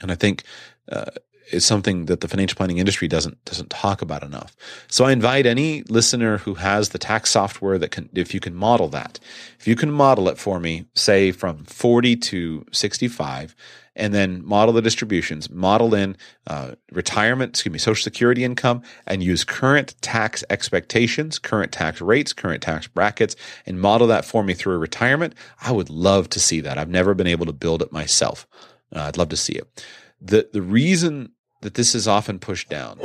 And 0.00 0.12
I 0.12 0.14
think 0.14 0.44
uh, 0.90 1.10
is 1.50 1.64
something 1.64 2.06
that 2.06 2.20
the 2.20 2.28
financial 2.28 2.56
planning 2.56 2.78
industry 2.78 3.08
doesn't 3.08 3.44
doesn't 3.44 3.70
talk 3.70 4.02
about 4.02 4.22
enough. 4.22 4.56
So 4.88 5.04
I 5.04 5.12
invite 5.12 5.46
any 5.46 5.82
listener 5.84 6.38
who 6.38 6.54
has 6.54 6.90
the 6.90 6.98
tax 6.98 7.30
software 7.30 7.78
that 7.78 7.90
can 7.90 8.08
if 8.14 8.34
you 8.34 8.40
can 8.40 8.54
model 8.54 8.88
that. 8.88 9.18
If 9.58 9.66
you 9.66 9.76
can 9.76 9.90
model 9.90 10.28
it 10.28 10.38
for 10.38 10.60
me, 10.60 10.86
say 10.94 11.32
from 11.32 11.64
40 11.64 12.16
to 12.16 12.64
65 12.72 13.54
and 13.98 14.14
then 14.14 14.44
model 14.46 14.72
the 14.72 14.80
distributions, 14.80 15.50
model 15.50 15.92
in 15.92 16.16
uh, 16.46 16.76
retirement, 16.92 17.50
excuse 17.50 17.72
me, 17.72 17.78
social 17.80 18.02
security 18.02 18.44
income, 18.44 18.80
and 19.08 19.24
use 19.24 19.42
current 19.42 19.94
tax 20.00 20.44
expectations, 20.50 21.38
current 21.38 21.72
tax 21.72 22.00
rates, 22.00 22.32
current 22.32 22.62
tax 22.62 22.86
brackets, 22.86 23.34
and 23.66 23.80
model 23.80 24.06
that 24.06 24.24
for 24.24 24.44
me 24.44 24.54
through 24.54 24.74
a 24.74 24.78
retirement. 24.78 25.34
I 25.60 25.72
would 25.72 25.90
love 25.90 26.28
to 26.30 26.40
see 26.40 26.60
that. 26.60 26.78
I've 26.78 26.88
never 26.88 27.12
been 27.12 27.26
able 27.26 27.46
to 27.46 27.52
build 27.52 27.82
it 27.82 27.92
myself. 27.92 28.46
Uh, 28.94 29.00
I'd 29.00 29.18
love 29.18 29.30
to 29.30 29.36
see 29.36 29.54
it. 29.54 29.84
The 30.20 30.48
the 30.52 30.62
reason 30.62 31.32
that 31.60 31.74
this 31.74 31.94
is 31.94 32.08
often 32.08 32.38
pushed 32.38 32.68
down. 32.68 32.98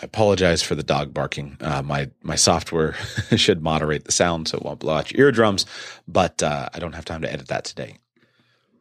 I 0.00 0.04
apologize 0.04 0.62
for 0.62 0.74
the 0.74 0.82
dog 0.82 1.12
barking. 1.12 1.56
Uh, 1.60 1.82
my 1.82 2.10
my 2.22 2.36
software 2.36 2.92
should 3.36 3.62
moderate 3.62 4.04
the 4.04 4.12
sound 4.12 4.48
so 4.48 4.58
it 4.58 4.64
won't 4.64 4.78
blow 4.78 4.94
out 4.94 5.12
your 5.12 5.26
eardrums, 5.26 5.66
but 6.06 6.42
uh, 6.42 6.68
I 6.72 6.78
don't 6.78 6.94
have 6.94 7.04
time 7.04 7.22
to 7.22 7.32
edit 7.32 7.48
that 7.48 7.64
today. 7.64 7.98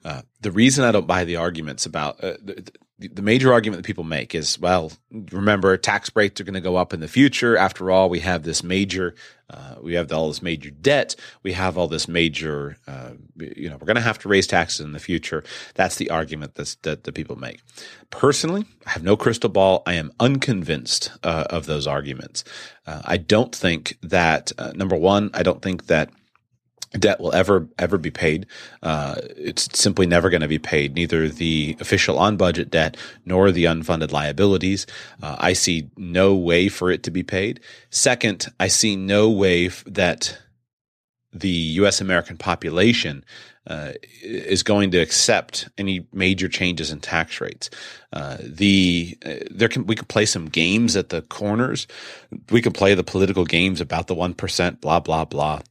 Uh, 0.06 0.22
the 0.42 0.52
reason 0.52 0.86
I 0.86 0.92
don't 0.92 1.08
buy 1.08 1.26
the 1.26 1.38
arguments 1.38 1.86
about 1.86 2.24
uh, 2.24 2.36
the 3.00 3.22
major 3.22 3.54
argument 3.54 3.84
that 3.84 3.88
people 3.88 4.04
make 4.04 4.34
is, 4.34 4.60
well, 4.60 4.92
remember 5.12 5.78
tax 5.78 6.10
rates 6.16 6.42
are 6.42 6.44
going 6.44 6.56
to 6.56 6.62
go 6.62 6.78
up 6.78 6.94
in 6.94 7.00
the 7.00 7.08
future. 7.08 7.56
After 7.56 7.92
all, 7.92 8.10
we 8.10 8.22
have 8.22 8.42
this 8.42 8.64
major, 8.64 9.14
uh, 9.52 9.76
we 9.82 9.94
have 9.94 10.12
all 10.12 10.30
this 10.30 10.42
major 10.42 10.72
debt. 10.72 11.16
We 11.44 11.54
have 11.54 11.78
all 11.78 11.88
this 11.88 12.08
major, 12.08 12.78
uh, 12.88 13.12
you 13.38 13.70
know, 13.70 13.78
we're 13.78 13.86
going 13.86 13.98
to 13.98 14.02
have 14.02 14.18
to 14.20 14.30
raise 14.30 14.48
taxes 14.48 14.80
in 14.80 14.94
the 14.94 15.00
future. 15.00 15.44
That's 15.76 15.98
the 15.98 16.10
argument 16.10 16.56
that's, 16.56 16.74
that 16.78 17.04
the 17.04 17.12
people 17.12 17.36
make. 17.36 17.62
Personally, 18.10 18.66
I 18.88 18.92
have 18.92 19.04
no 19.04 19.16
crystal 19.16 19.50
ball. 19.50 19.84
I 19.86 19.94
am 19.94 20.12
unconvinced 20.20 21.12
uh, 21.22 21.46
of 21.52 21.68
those 21.68 21.86
arguments. 21.86 22.44
Uh, 22.88 23.04
I 23.06 23.18
don't 23.18 23.56
think 23.56 23.98
that 24.02 24.52
uh, 24.58 24.72
number 24.74 24.96
one, 24.96 25.30
I 25.36 25.44
don't 25.44 25.62
think 25.62 25.86
that 25.86 26.10
debt 26.92 27.20
will 27.20 27.34
ever 27.34 27.68
ever 27.78 27.98
be 27.98 28.12
paid. 28.12 28.46
Uh, 28.82 29.16
it's 29.36 29.68
simply 29.78 30.06
never 30.06 30.30
going 30.30 30.42
to 30.42 30.48
be 30.48 30.60
paid. 30.60 30.96
Neither 30.96 31.28
the 31.30 31.76
official 31.80 32.18
on 32.18 32.38
budget 32.38 32.70
debt 32.70 32.98
nor 33.26 33.52
the 33.52 33.66
unfunded 33.66 34.12
liabilities. 34.12 34.86
Uh, 35.22 35.36
I 35.40 35.54
see 35.54 35.90
no 35.98 36.36
way 36.36 36.70
for 36.70 36.92
it 36.92 37.04
to 37.04 37.12
be 37.12 37.24
paid. 37.24 37.60
Second, 37.90 38.48
I 38.60 38.68
see 38.68 38.96
no 38.96 39.30
way 39.30 39.68
f- 39.68 39.84
that 39.86 40.38
the 41.34 41.50
U.S. 41.50 42.02
American 42.02 42.38
population 42.38 43.24
uh, 43.68 43.92
is 44.24 44.64
going 44.64 44.92
to 44.92 44.98
accept 44.98 45.68
any 45.78 46.08
major 46.14 46.48
changes 46.48 46.90
in 46.90 47.02
tax 47.02 47.42
rates. 47.42 47.70
Uh, 48.14 48.38
the 48.42 49.18
uh, 49.26 49.34
there 49.52 49.68
can 49.68 49.86
we 49.86 49.96
can 49.96 50.06
play 50.06 50.26
some 50.26 50.48
games 50.48 50.96
at 50.96 51.10
the 51.10 51.22
corners. 51.24 51.86
We 52.50 52.62
can 52.62 52.72
play 52.72 52.94
the 52.94 53.04
political 53.04 53.44
games 53.44 53.82
about 53.82 54.08
the 54.08 54.16
one 54.16 54.34
percent, 54.34 54.80
blah 54.80 55.02
blah 55.02 55.26
blah 55.26 55.62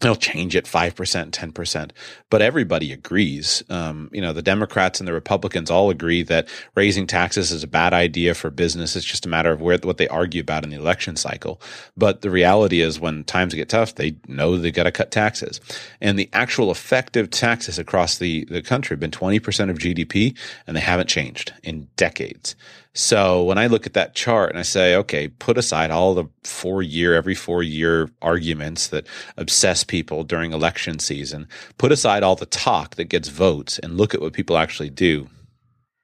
they'll 0.00 0.16
change 0.16 0.56
it 0.56 0.64
5%, 0.64 1.30
10%, 1.30 1.90
but 2.30 2.42
everybody 2.42 2.92
agrees. 2.92 3.62
Um, 3.68 4.08
you 4.12 4.20
know, 4.20 4.32
the 4.32 4.42
Democrats 4.42 4.98
and 4.98 5.06
the 5.06 5.12
Republicans 5.12 5.70
all 5.70 5.90
agree 5.90 6.22
that 6.24 6.48
raising 6.74 7.06
taxes 7.06 7.52
is 7.52 7.62
a 7.62 7.68
bad 7.68 7.92
idea 7.92 8.34
for 8.34 8.50
business. 8.50 8.96
It's 8.96 9.04
just 9.04 9.26
a 9.26 9.28
matter 9.28 9.52
of 9.52 9.60
where, 9.60 9.78
what 9.78 9.98
they 9.98 10.08
argue 10.08 10.40
about 10.40 10.64
in 10.64 10.70
the 10.70 10.76
election 10.76 11.16
cycle. 11.16 11.60
But 11.96 12.22
the 12.22 12.30
reality 12.30 12.80
is 12.80 12.98
when 12.98 13.24
times 13.24 13.54
get 13.54 13.68
tough, 13.68 13.94
they 13.94 14.16
know 14.26 14.56
they 14.56 14.70
got 14.70 14.84
to 14.84 14.92
cut 14.92 15.10
taxes. 15.10 15.60
And 16.00 16.18
the 16.18 16.30
actual 16.32 16.70
effective 16.70 17.30
taxes 17.30 17.78
across 17.78 18.18
the, 18.18 18.46
the 18.46 18.62
country 18.62 18.94
have 18.94 19.00
been 19.00 19.10
20% 19.10 19.70
of 19.70 19.78
GDP 19.78 20.36
and 20.66 20.76
they 20.76 20.80
haven't 20.80 21.08
changed 21.08 21.52
in 21.62 21.88
decades. 21.96 22.56
So 22.92 23.44
when 23.44 23.56
I 23.56 23.68
look 23.68 23.86
at 23.86 23.94
that 23.94 24.14
chart 24.16 24.50
and 24.50 24.58
I 24.58 24.62
say, 24.62 24.96
okay, 24.96 25.28
put 25.28 25.56
aside 25.56 25.92
all 25.92 26.14
the 26.14 26.24
four 26.42 26.82
year, 26.82 27.14
every 27.14 27.36
four 27.36 27.62
year 27.62 28.10
arguments 28.20 28.88
that 28.88 29.06
obsess 29.36 29.84
people 29.84 30.24
during 30.24 30.52
election 30.52 30.98
season, 30.98 31.46
put 31.78 31.92
aside 31.92 32.24
all 32.24 32.34
the 32.34 32.46
talk 32.46 32.96
that 32.96 33.04
gets 33.04 33.28
votes 33.28 33.78
and 33.78 33.96
look 33.96 34.12
at 34.12 34.20
what 34.20 34.32
people 34.32 34.58
actually 34.58 34.90
do. 34.90 35.28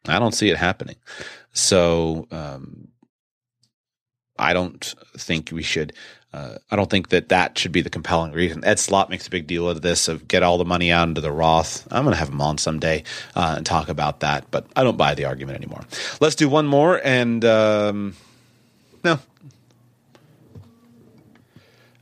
I 0.07 0.20
don't 0.20 0.34
see 0.34 0.49
it 0.49 0.57
happening. 0.57 0.97
So, 1.53 2.28
um, 2.30 2.89
I 4.39 4.53
don't 4.53 4.95
think 5.16 5.51
we 5.51 5.62
should 5.62 5.93
uh, 6.37 6.59
I 6.70 6.76
don't 6.76 6.91
think 6.91 7.09
that 7.09 7.30
that 7.30 7.57
should 7.57 7.72
be 7.72 7.80
the 7.80 7.89
compelling 7.89 8.32
reason. 8.32 8.62
Ed 8.62 8.78
Slott 8.78 9.09
makes 9.09 9.26
a 9.26 9.30
big 9.30 9.47
deal 9.47 9.70
of 9.70 9.80
this 9.80 10.07
of 10.07 10.28
get 10.28 10.43
all 10.43 10.59
the 10.59 10.66
money 10.66 10.93
out 10.93 11.09
into 11.09 11.22
the 11.22 11.32
Roth. 11.32 11.89
I'm 11.91 12.05
going 12.05 12.12
to 12.12 12.18
have 12.18 12.28
him 12.28 12.43
on 12.43 12.59
someday 12.59 13.05
uh, 13.34 13.55
and 13.57 13.64
talk 13.64 13.89
about 13.89 14.20
that, 14.20 14.51
but 14.51 14.66
I 14.76 14.84
don't 14.84 14.99
buy 14.99 15.14
the 15.14 15.24
argument 15.24 15.57
anymore. 15.57 15.84
Let's 16.20 16.34
do 16.34 16.47
one 16.51 16.66
more, 16.66 17.01
and 17.03 17.43
um, 17.43 18.16
no, 19.03 19.18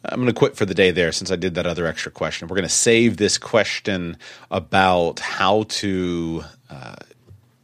I'm 0.05 0.17
going 0.17 0.27
to 0.27 0.33
quit 0.33 0.57
for 0.57 0.67
the 0.67 0.75
day 0.75 0.91
there 0.91 1.13
since 1.13 1.31
I 1.31 1.37
did 1.37 1.55
that 1.55 1.67
other 1.67 1.87
extra 1.87 2.11
question. 2.11 2.49
We're 2.49 2.57
going 2.57 2.65
to 2.65 2.75
save 2.75 3.19
this 3.19 3.39
question 3.39 4.17
about 4.51 5.21
how 5.21 5.63
to 5.69 6.43
uh, 6.69 6.97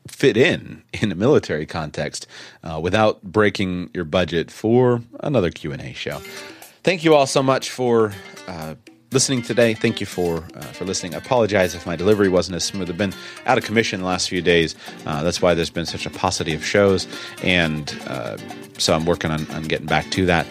fit 0.07 0.37
in 0.37 0.85
in 0.93 1.11
a 1.11 1.17
military 1.17 1.67
context 1.67 2.29
uh, 2.63 2.79
without 2.81 3.25
breaking 3.25 3.91
your 3.93 4.05
budget 4.05 4.53
for 4.53 5.03
another 5.19 5.51
Q&A 5.51 5.93
show. 5.95 6.21
Thank 6.83 7.05
you 7.05 7.15
all 7.15 7.27
so 7.27 7.43
much 7.43 7.69
for 7.71 8.15
uh, 8.49 8.75
listening 9.13 9.43
today. 9.43 9.75
Thank 9.75 10.01
you 10.01 10.07
for 10.07 10.39
uh, 10.55 10.61
for 10.73 10.87
listening. 10.87 11.15
I 11.15 11.19
apologize 11.19 11.75
if 11.75 11.85
my 11.85 11.95
delivery 11.95 12.31
wasn't 12.31 12.57
as 12.57 12.65
smooth. 12.65 12.89
I've 12.89 12.97
been 12.97 13.13
out 13.45 13.59
of 13.59 13.65
commission 13.65 14.01
the 14.01 14.07
last 14.07 14.31
few 14.31 14.41
days. 14.41 14.75
Uh, 15.05 15.23
that's 15.23 15.43
why 15.43 15.53
there's 15.53 15.69
been 15.69 15.85
such 15.85 16.07
a 16.07 16.11
paucity 16.11 16.55
of 16.55 16.65
shows, 16.65 17.07
and 17.43 17.95
uh, 18.07 18.39
so 18.79 18.95
I'm 18.95 19.05
working 19.05 19.31
on, 19.31 19.47
on 19.51 19.65
getting 19.65 19.87
back 19.87 20.11
to 20.13 20.25
that. 20.25 20.47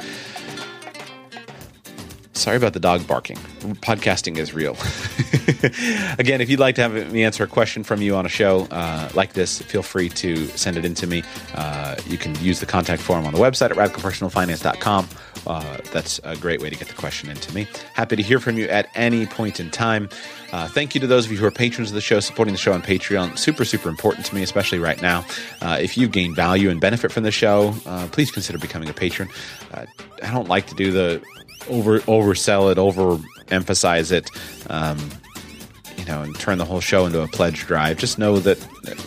Sorry 2.40 2.56
about 2.56 2.72
the 2.72 2.80
dog 2.80 3.06
barking. 3.06 3.36
Podcasting 3.82 4.38
is 4.38 4.54
real. 4.54 4.72
Again, 6.20 6.40
if 6.40 6.50
you'd 6.50 6.60
like 6.60 6.76
to 6.76 6.82
have 6.82 7.12
me 7.12 7.26
answer 7.26 7.44
a 7.44 7.48
question 7.48 7.84
from 7.84 8.02
you 8.02 8.16
on 8.16 8.26
a 8.26 8.30
show 8.30 8.66
uh, 8.72 9.10
like 9.14 9.34
this, 9.34 9.62
feel 9.62 9.84
free 9.84 10.08
to 10.10 10.48
send 10.48 10.78
it 10.78 10.86
in 10.86 10.94
to 10.96 11.06
me. 11.06 11.22
Uh, 11.54 11.98
you 12.08 12.18
can 12.18 12.34
use 12.42 12.62
the 12.62 12.66
contact 12.66 13.02
form 13.02 13.26
on 13.26 13.34
the 13.34 13.40
website 13.40 13.72
at 13.72 13.78
radicalpersonalfinance.com. 13.78 15.10
Uh, 15.46 15.78
that's 15.92 16.22
a 16.24 16.38
great 16.38 16.62
way 16.62 16.70
to 16.70 16.78
get 16.78 16.88
the 16.88 16.94
question 16.94 17.30
into 17.30 17.54
me. 17.54 17.68
Happy 17.94 18.16
to 18.16 18.24
hear 18.24 18.40
from 18.40 18.58
you 18.58 18.68
at 18.70 18.88
any 18.96 19.26
point 19.26 19.60
in 19.60 19.70
time. 19.70 20.08
Uh, 20.54 20.68
thank 20.70 20.96
you 20.96 21.02
to 21.02 21.08
those 21.08 21.26
of 21.26 21.32
you 21.34 21.38
who 21.38 21.46
are 21.46 21.52
patrons 21.52 21.90
of 21.90 21.96
the 21.96 22.02
show, 22.02 22.22
supporting 22.22 22.54
the 22.54 22.60
show 22.60 22.72
on 22.72 22.82
Patreon. 22.82 23.38
Super, 23.38 23.66
super 23.66 23.90
important 23.90 24.26
to 24.28 24.36
me, 24.36 24.44
especially 24.44 24.80
right 24.80 25.02
now. 25.02 25.26
Uh, 25.62 25.78
if 25.82 25.98
you 25.98 26.08
gain 26.08 26.34
value 26.34 26.70
and 26.70 26.80
benefit 26.80 27.12
from 27.12 27.24
the 27.24 27.32
show, 27.32 27.74
uh, 27.86 28.08
please 28.08 28.32
consider 28.32 28.58
becoming 28.58 28.90
a 28.90 28.94
patron. 28.94 29.30
Uh, 29.74 29.86
I 30.24 30.32
don't 30.32 30.48
like 30.48 30.68
to 30.68 30.76
do 30.76 30.92
the 30.92 31.22
over 31.68 32.00
oversell 32.02 32.72
it, 32.72 32.78
over 32.78 33.22
emphasize 33.52 34.12
it. 34.12 34.30
Um, 34.70 34.98
you 36.00 36.06
know, 36.06 36.22
and 36.22 36.40
turn 36.40 36.58
the 36.58 36.66
whole 36.66 36.80
show 36.80 37.06
into 37.06 37.22
a 37.22 37.28
pledge 37.28 37.66
drive. 37.68 37.98
Just 37.98 38.18
know 38.18 38.40
that, 38.40 38.58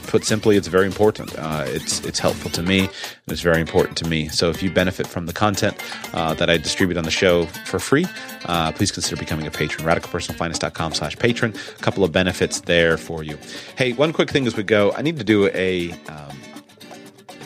put 0.09 0.25
simply, 0.25 0.59
it's 0.59 0.69
very 0.69 0.85
important. 0.85 1.37
Uh, 1.39 1.65
it's 1.67 2.05
it's 2.05 2.19
helpful 2.19 2.51
to 2.51 2.63
me, 2.63 2.89
it's 3.29 3.41
very 3.41 3.61
important 3.61 3.97
to 3.99 4.07
me. 4.07 4.29
So 4.29 4.51
if 4.51 4.63
you 4.63 4.71
benefit 4.71 5.07
from 5.07 5.25
the 5.25 5.33
content 5.33 5.77
uh, 6.13 6.35
that 6.35 6.51
I 6.51 6.59
distribute 6.59 6.99
on 6.99 7.05
the 7.05 7.11
show 7.11 7.47
for 7.65 7.79
free, 7.79 8.07
uh, 8.45 8.73
please 8.73 8.93
consider 8.93 9.17
becoming 9.17 9.47
a 9.47 9.51
patron. 9.51 9.87
RadicalPersonalFinance.com 9.87 10.93
slash 10.93 11.19
patron. 11.19 11.55
A 11.79 11.83
couple 11.83 12.05
of 12.05 12.13
benefits 12.13 12.61
there 12.61 12.99
for 12.99 13.23
you. 13.23 13.39
Hey, 13.77 13.95
one 13.95 14.13
quick 14.13 14.31
thing 14.31 14.47
as 14.47 14.55
we 14.55 14.63
go. 14.63 14.93
I 14.93 15.01
need 15.01 15.17
to 15.17 15.25
do 15.25 15.49
a 15.49 15.93
um, 15.93 16.37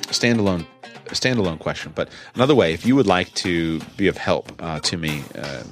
standalone 0.09 0.67
standalone 1.15 1.59
question, 1.59 1.93
but 1.95 2.09
another 2.35 2.55
way, 2.55 2.73
if 2.73 2.85
you 2.87 2.97
would 2.97 3.07
like 3.07 3.33
to 3.35 3.81
be 3.97 4.07
of 4.09 4.17
help 4.17 4.53
uh, 4.61 4.81
to 4.81 4.97
me, 4.97 5.23
uh, 5.37 5.63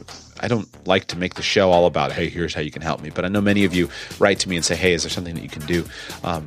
I 0.40 0.48
don't 0.48 0.68
like 0.86 1.06
to 1.06 1.16
make 1.16 1.34
the 1.34 1.42
show 1.42 1.70
all 1.70 1.86
about, 1.86 2.12
hey, 2.12 2.28
here's 2.28 2.54
how 2.54 2.60
you 2.60 2.70
can 2.70 2.82
help 2.82 3.00
me. 3.00 3.10
But 3.10 3.24
I 3.24 3.28
know 3.28 3.40
many 3.40 3.64
of 3.64 3.74
you 3.74 3.88
write 4.18 4.40
to 4.40 4.48
me 4.48 4.56
and 4.56 4.64
say, 4.64 4.76
hey, 4.76 4.92
is 4.92 5.02
there 5.02 5.10
something 5.10 5.34
that 5.34 5.42
you 5.42 5.48
can 5.48 5.64
do? 5.66 5.84
Um, 6.22 6.46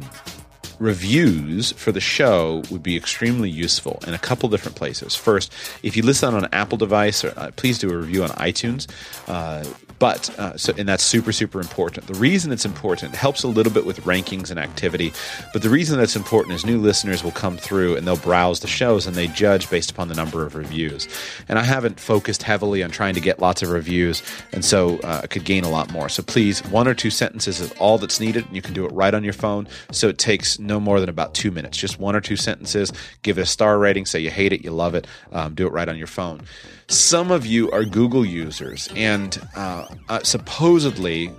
reviews 0.80 1.72
for 1.72 1.92
the 1.92 2.00
show 2.00 2.62
would 2.70 2.84
be 2.84 2.96
extremely 2.96 3.50
useful 3.50 4.00
in 4.06 4.14
a 4.14 4.20
couple 4.20 4.48
different 4.50 4.76
places. 4.76 5.16
First, 5.16 5.52
if 5.82 5.98
you 5.98 6.04
listen 6.04 6.34
on 6.34 6.44
an 6.44 6.50
Apple 6.54 6.78
device, 6.78 7.24
or, 7.24 7.34
uh, 7.38 7.52
please 7.56 7.80
do 7.80 7.90
a 7.90 7.98
review 7.98 8.24
on 8.24 8.30
iTunes. 8.30 8.88
Uh, 9.28 9.64
but 10.00 10.30
uh, 10.40 10.58
so, 10.58 10.74
and 10.78 10.88
that's 10.88 11.04
super 11.04 11.32
super 11.32 11.60
important. 11.60 12.08
The 12.08 12.20
reason 12.20 12.52
it's 12.52 12.66
important 12.66 13.14
it 13.14 13.18
helps 13.18 13.44
a 13.44 13.48
little 13.48 13.72
bit 13.72 13.86
with 13.86 14.02
rankings 14.02 14.52
and 14.52 14.60
activity, 14.60 15.14
but 15.54 15.62
the 15.62 15.70
reason 15.70 15.98
that's 15.98 16.16
important 16.16 16.56
is 16.56 16.66
new 16.66 16.80
listeners 16.80 17.24
will 17.24 17.32
come 17.32 17.58
through 17.58 17.96
and 17.96 18.06
they'll 18.06 18.18
browse 18.18 18.60
the 18.60 18.68
shows 18.68 19.08
and 19.08 19.16
they 19.16 19.28
judge 19.28 19.70
based 19.70 19.92
upon 19.92 20.08
the 20.08 20.16
number 20.16 20.46
of 20.46 20.56
reviews. 20.56 21.08
And 21.48 21.58
I 21.60 21.64
haven't 21.64 22.00
focused 22.00 22.44
heavily 22.44 22.84
on 22.84 22.92
trying 22.92 23.14
to 23.16 23.22
get 23.22 23.40
lots 23.40 23.62
of 23.62 23.70
reviews, 23.70 24.22
and 24.52 24.64
so 24.64 25.00
uh, 25.00 25.22
I 25.24 25.28
could 25.28 25.44
gain 25.44 25.64
a 25.64 25.70
lot 25.70 25.92
more. 25.92 26.10
So 26.10 26.24
please, 26.24 26.64
one 26.66 26.88
or 26.88 26.94
two 26.94 27.10
sentences 27.10 27.60
is 27.60 27.72
all 27.74 27.98
that's 27.98 28.20
needed. 28.20 28.46
and 28.46 28.56
You 28.56 28.62
can 28.62 28.74
do 28.74 28.86
it 28.86 28.92
right 28.92 29.14
on 29.14 29.24
your 29.24 29.34
phone, 29.34 29.68
so 29.92 30.08
it 30.08 30.18
takes 30.18 30.60
no 30.60 30.80
more 30.80 31.00
than 31.00 31.10
about 31.10 31.34
two 31.34 31.52
minutes. 31.52 31.78
Just 31.78 32.00
one 32.00 32.16
or 32.16 32.22
two 32.22 32.36
sentences. 32.36 32.92
Give 33.22 33.38
it 33.38 33.42
a 33.42 33.46
star 33.46 33.78
rating. 33.80 34.06
Say 34.06 34.20
you 34.20 34.30
hate 34.30 34.54
it, 34.54 34.64
you 34.64 34.72
love 34.72 34.96
it. 34.96 35.08
Um, 35.32 35.56
do 35.56 35.68
it 35.68 35.74
right 35.74 35.88
on 35.88 35.98
your 35.98 36.08
phone. 36.08 36.42
Some 36.90 37.32
of 37.32 37.46
you 37.46 37.70
are 37.72 37.84
Google 37.84 38.26
users, 38.26 38.88
and 38.96 39.38
uh, 39.58 39.88
uh, 40.08 40.24
supposedly 40.24 41.30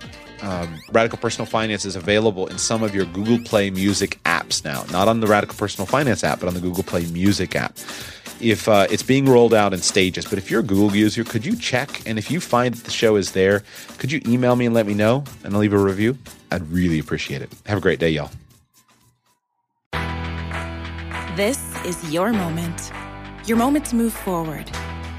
um, 0.43 0.79
Radical 0.91 1.17
Personal 1.17 1.47
Finance 1.47 1.85
is 1.85 1.95
available 1.95 2.45
in 2.45 2.59
some 2.59 2.83
of 2.83 2.93
your 2.93 3.05
Google 3.05 3.39
Play 3.39 3.71
Music 3.71 4.19
apps 4.25 4.63
now. 4.63 4.83
Not 4.91 5.07
on 5.07 5.21
the 5.21 5.27
Radical 5.27 5.57
Personal 5.57 5.87
Finance 5.87 6.23
app, 6.23 6.39
but 6.39 6.49
on 6.49 6.53
the 6.53 6.59
Google 6.59 6.83
Play 6.83 7.07
Music 7.07 7.55
app. 7.55 7.75
If 8.39 8.69
uh, 8.69 8.85
it's 8.91 9.01
being 9.01 9.25
rolled 9.25 9.55
out 9.55 9.73
in 9.73 9.79
stages, 9.79 10.25
but 10.25 10.37
if 10.37 10.51
you're 10.51 10.59
a 10.59 10.63
Google 10.63 10.95
user, 10.95 11.23
could 11.23 11.43
you 11.43 11.55
check? 11.55 12.07
And 12.07 12.19
if 12.19 12.29
you 12.29 12.39
find 12.39 12.75
that 12.75 12.83
the 12.83 12.91
show 12.91 13.15
is 13.15 13.31
there, 13.31 13.63
could 13.97 14.11
you 14.11 14.21
email 14.27 14.55
me 14.55 14.67
and 14.67 14.75
let 14.75 14.85
me 14.85 14.93
know 14.93 15.23
and 15.43 15.55
I'll 15.55 15.59
leave 15.59 15.73
a 15.73 15.79
review? 15.79 16.15
I'd 16.51 16.69
really 16.69 16.99
appreciate 16.99 17.41
it. 17.41 17.51
Have 17.65 17.79
a 17.79 17.81
great 17.81 17.99
day, 17.99 18.11
y'all. 18.11 18.29
This 21.35 21.59
is 21.83 22.13
your 22.13 22.33
moment. 22.33 22.91
Your 23.47 23.57
moment 23.57 23.85
to 23.85 23.95
move 23.95 24.13
forward 24.13 24.69